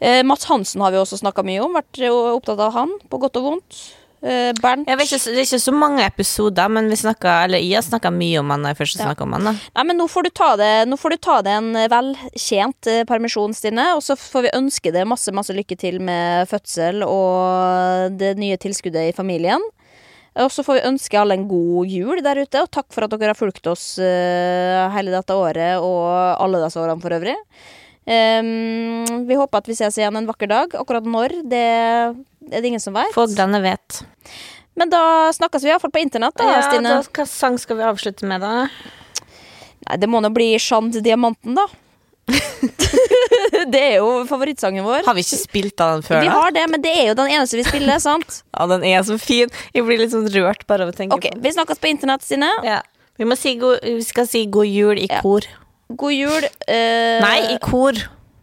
Eh, 0.05 0.21
Mats 0.27 0.45
Hansen 0.51 0.85
har 0.85 0.93
vi 0.93 1.01
også 1.01 1.21
snakka 1.23 1.45
mye 1.47 1.63
om. 1.65 1.79
Vært 1.79 2.03
opptatt 2.11 2.61
av 2.61 2.77
han, 2.77 2.93
på 3.09 3.23
godt 3.23 3.41
og 3.41 3.49
vondt. 3.49 3.81
Eh, 4.21 4.51
Bernt 4.61 4.85
Jeg 4.89 4.99
vet 5.01 5.09
ikke, 5.09 5.19
det 5.33 5.39
er 5.41 5.47
ikke 5.47 5.61
så 5.63 5.73
mange 5.73 6.05
episoder, 6.05 6.69
men 6.69 6.91
vi 6.93 6.99
snakket, 7.01 7.47
eller 7.47 7.63
jeg 7.65 7.79
har 7.79 7.87
snakka 7.87 8.11
mye 8.13 8.43
om 8.43 8.51
han 8.53 8.67
da 8.67 8.75
jeg 8.75 8.81
først 8.83 9.01
Ja. 9.01 9.15
om 9.25 9.33
han. 9.33 9.45
da 9.49 9.53
Nei, 9.53 9.85
men 9.89 9.97
nå 9.97 10.09
får 10.13 10.25
du 10.25 10.31
ta 10.31 10.57
det 10.61 10.89
Nå 10.89 10.99
får 11.01 11.11
du 11.11 11.17
ta 11.17 11.41
det 11.43 11.55
en 11.57 11.73
veltjent 11.89 12.87
eh, 12.87 13.05
permisjon, 13.05 13.55
Stine. 13.57 13.95
Og 13.97 14.03
så 14.05 14.17
får 14.21 14.43
vi 14.43 14.57
ønske 14.61 14.93
deg 14.93 15.09
masse 15.09 15.33
masse 15.33 15.57
lykke 15.57 15.79
til 15.79 16.01
med 16.01 16.49
fødsel 16.49 17.03
og 17.07 18.13
det 18.19 18.37
nye 18.37 18.57
tilskuddet 18.61 19.09
i 19.09 19.17
familien. 19.17 19.61
Og 20.37 20.51
så 20.53 20.63
får 20.63 20.79
vi 20.79 20.89
ønske 20.93 21.19
alle 21.19 21.35
en 21.35 21.49
god 21.49 21.89
jul 21.91 22.21
der 22.23 22.39
ute, 22.45 22.63
og 22.63 22.71
takk 22.71 22.87
for 22.95 23.05
at 23.05 23.11
dere 23.11 23.33
har 23.33 23.39
fulgt 23.39 23.67
oss 23.67 23.99
uh, 23.99 24.87
hele 24.95 25.11
dette 25.11 25.35
året 25.35 25.81
og 25.83 26.07
alle 26.39 26.61
disse 26.63 26.79
årene 26.79 27.03
for 27.03 27.17
øvrig. 27.17 27.35
Ehm, 28.11 29.27
vi 29.29 29.37
håper 29.39 29.63
at 29.63 29.69
vi 29.71 29.77
ses 29.79 29.99
igjen 30.01 30.17
en 30.19 30.27
vakker 30.27 30.51
dag. 30.51 30.75
Akkurat 30.81 31.07
når, 31.07 31.37
det 31.47 31.61
er 31.63 32.15
det 32.51 32.65
ingen 32.73 32.83
som 32.83 32.97
vet. 32.97 33.13
Foglene 33.15 33.61
vet. 33.63 34.01
Men 34.79 34.91
da 34.91 35.03
snakkes 35.37 35.63
vi 35.67 35.71
iallfall 35.71 35.93
på 35.95 36.03
internett, 36.03 36.35
da, 36.41 36.49
Ja, 36.49 36.63
Stine. 36.67 36.97
da, 36.97 37.03
hva 37.05 37.27
sang 37.29 37.59
skal 37.61 37.79
vi 37.79 37.87
avslutte 37.87 38.27
med, 38.27 38.41
da? 38.43 38.67
Nei, 39.87 39.97
det 40.01 40.09
må 40.11 40.21
nå 40.23 40.31
bli 40.35 40.55
Sjand 40.59 40.97
Diamanten, 41.05 41.55
da. 41.59 41.67
det 43.73 43.81
er 43.81 43.97
jo 43.99 44.25
favorittsangen 44.29 44.85
vår. 44.87 45.03
Har 45.07 45.17
vi 45.19 45.25
ikke 45.25 45.39
spilt 45.41 45.77
den 45.81 46.05
før? 46.07 46.23
Vi 46.23 46.31
har 46.31 46.55
det, 46.55 46.67
men 46.71 46.83
det 46.83 46.93
er 46.97 47.11
jo 47.11 47.17
den 47.19 47.33
eneste 47.35 47.59
vi 47.59 47.67
spiller, 47.67 47.99
sant? 48.03 48.43
Ja, 48.57 48.67
den 48.71 48.85
er 48.87 49.03
så 49.07 49.19
fin. 49.21 49.51
Jeg 49.75 49.87
blir 49.87 50.01
litt 50.03 50.15
sånn 50.15 50.29
rørt 50.35 50.67
bare 50.71 50.87
av 50.87 50.95
å 50.95 50.97
tenke 50.97 51.17
okay, 51.19 51.35
på 51.35 51.39
den. 51.39 51.47
Vi 51.47 51.55
snakkes 51.57 51.83
på 51.83 51.91
internett, 51.91 52.27
Stine. 52.27 52.51
Ja. 52.67 52.81
Vi, 53.21 53.27
må 53.29 53.39
si 53.39 53.57
god, 53.61 53.83
vi 53.85 54.03
skal 54.07 54.29
si 54.31 54.47
god 54.51 54.71
jul 54.71 54.99
i 54.99 55.09
Ja. 55.11 55.21
kor. 55.25 55.47
God 55.97 56.13
jul. 56.15 56.45
Uh... 56.69 57.19
Nei, 57.25 57.55
i 57.55 57.59
kor. 57.63 57.99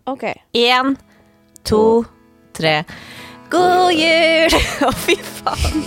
Ok. 0.07 0.23
Én, 0.53 0.97
to, 1.63 2.05
tre. 2.53 2.81
God 3.49 3.93
jul! 3.95 4.57
Å, 4.87 4.91
fy 5.05 5.15
faen. 5.39 5.85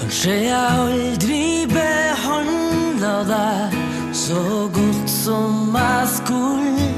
Kanskje 0.00 0.36
jeg 0.46 0.60
aldri 0.86 1.40
behandla 1.72 3.16
deg 3.28 3.76
så 4.16 4.68
godt 4.72 5.10
som 5.10 5.74
jeg 5.76 6.12
skulle. 6.14 6.88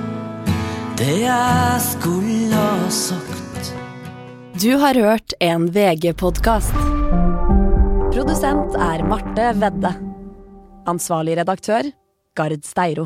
det 0.99 1.17
jeg 1.23 1.83
skulle 1.87 2.51
ha 2.59 2.91
sagt. 2.91 3.73
Du 4.59 4.73
har 4.83 4.99
hørt 4.99 5.35
en 5.39 5.71
VG-podkast. 5.71 6.75
Produsent 8.19 8.75
er 8.75 9.05
Marte 9.07 9.45
Vedde. 9.61 9.91
Ansvarlig 10.91 11.37
redaktør, 11.39 11.87
Gard 12.35 12.65
Steiro. 12.67 13.05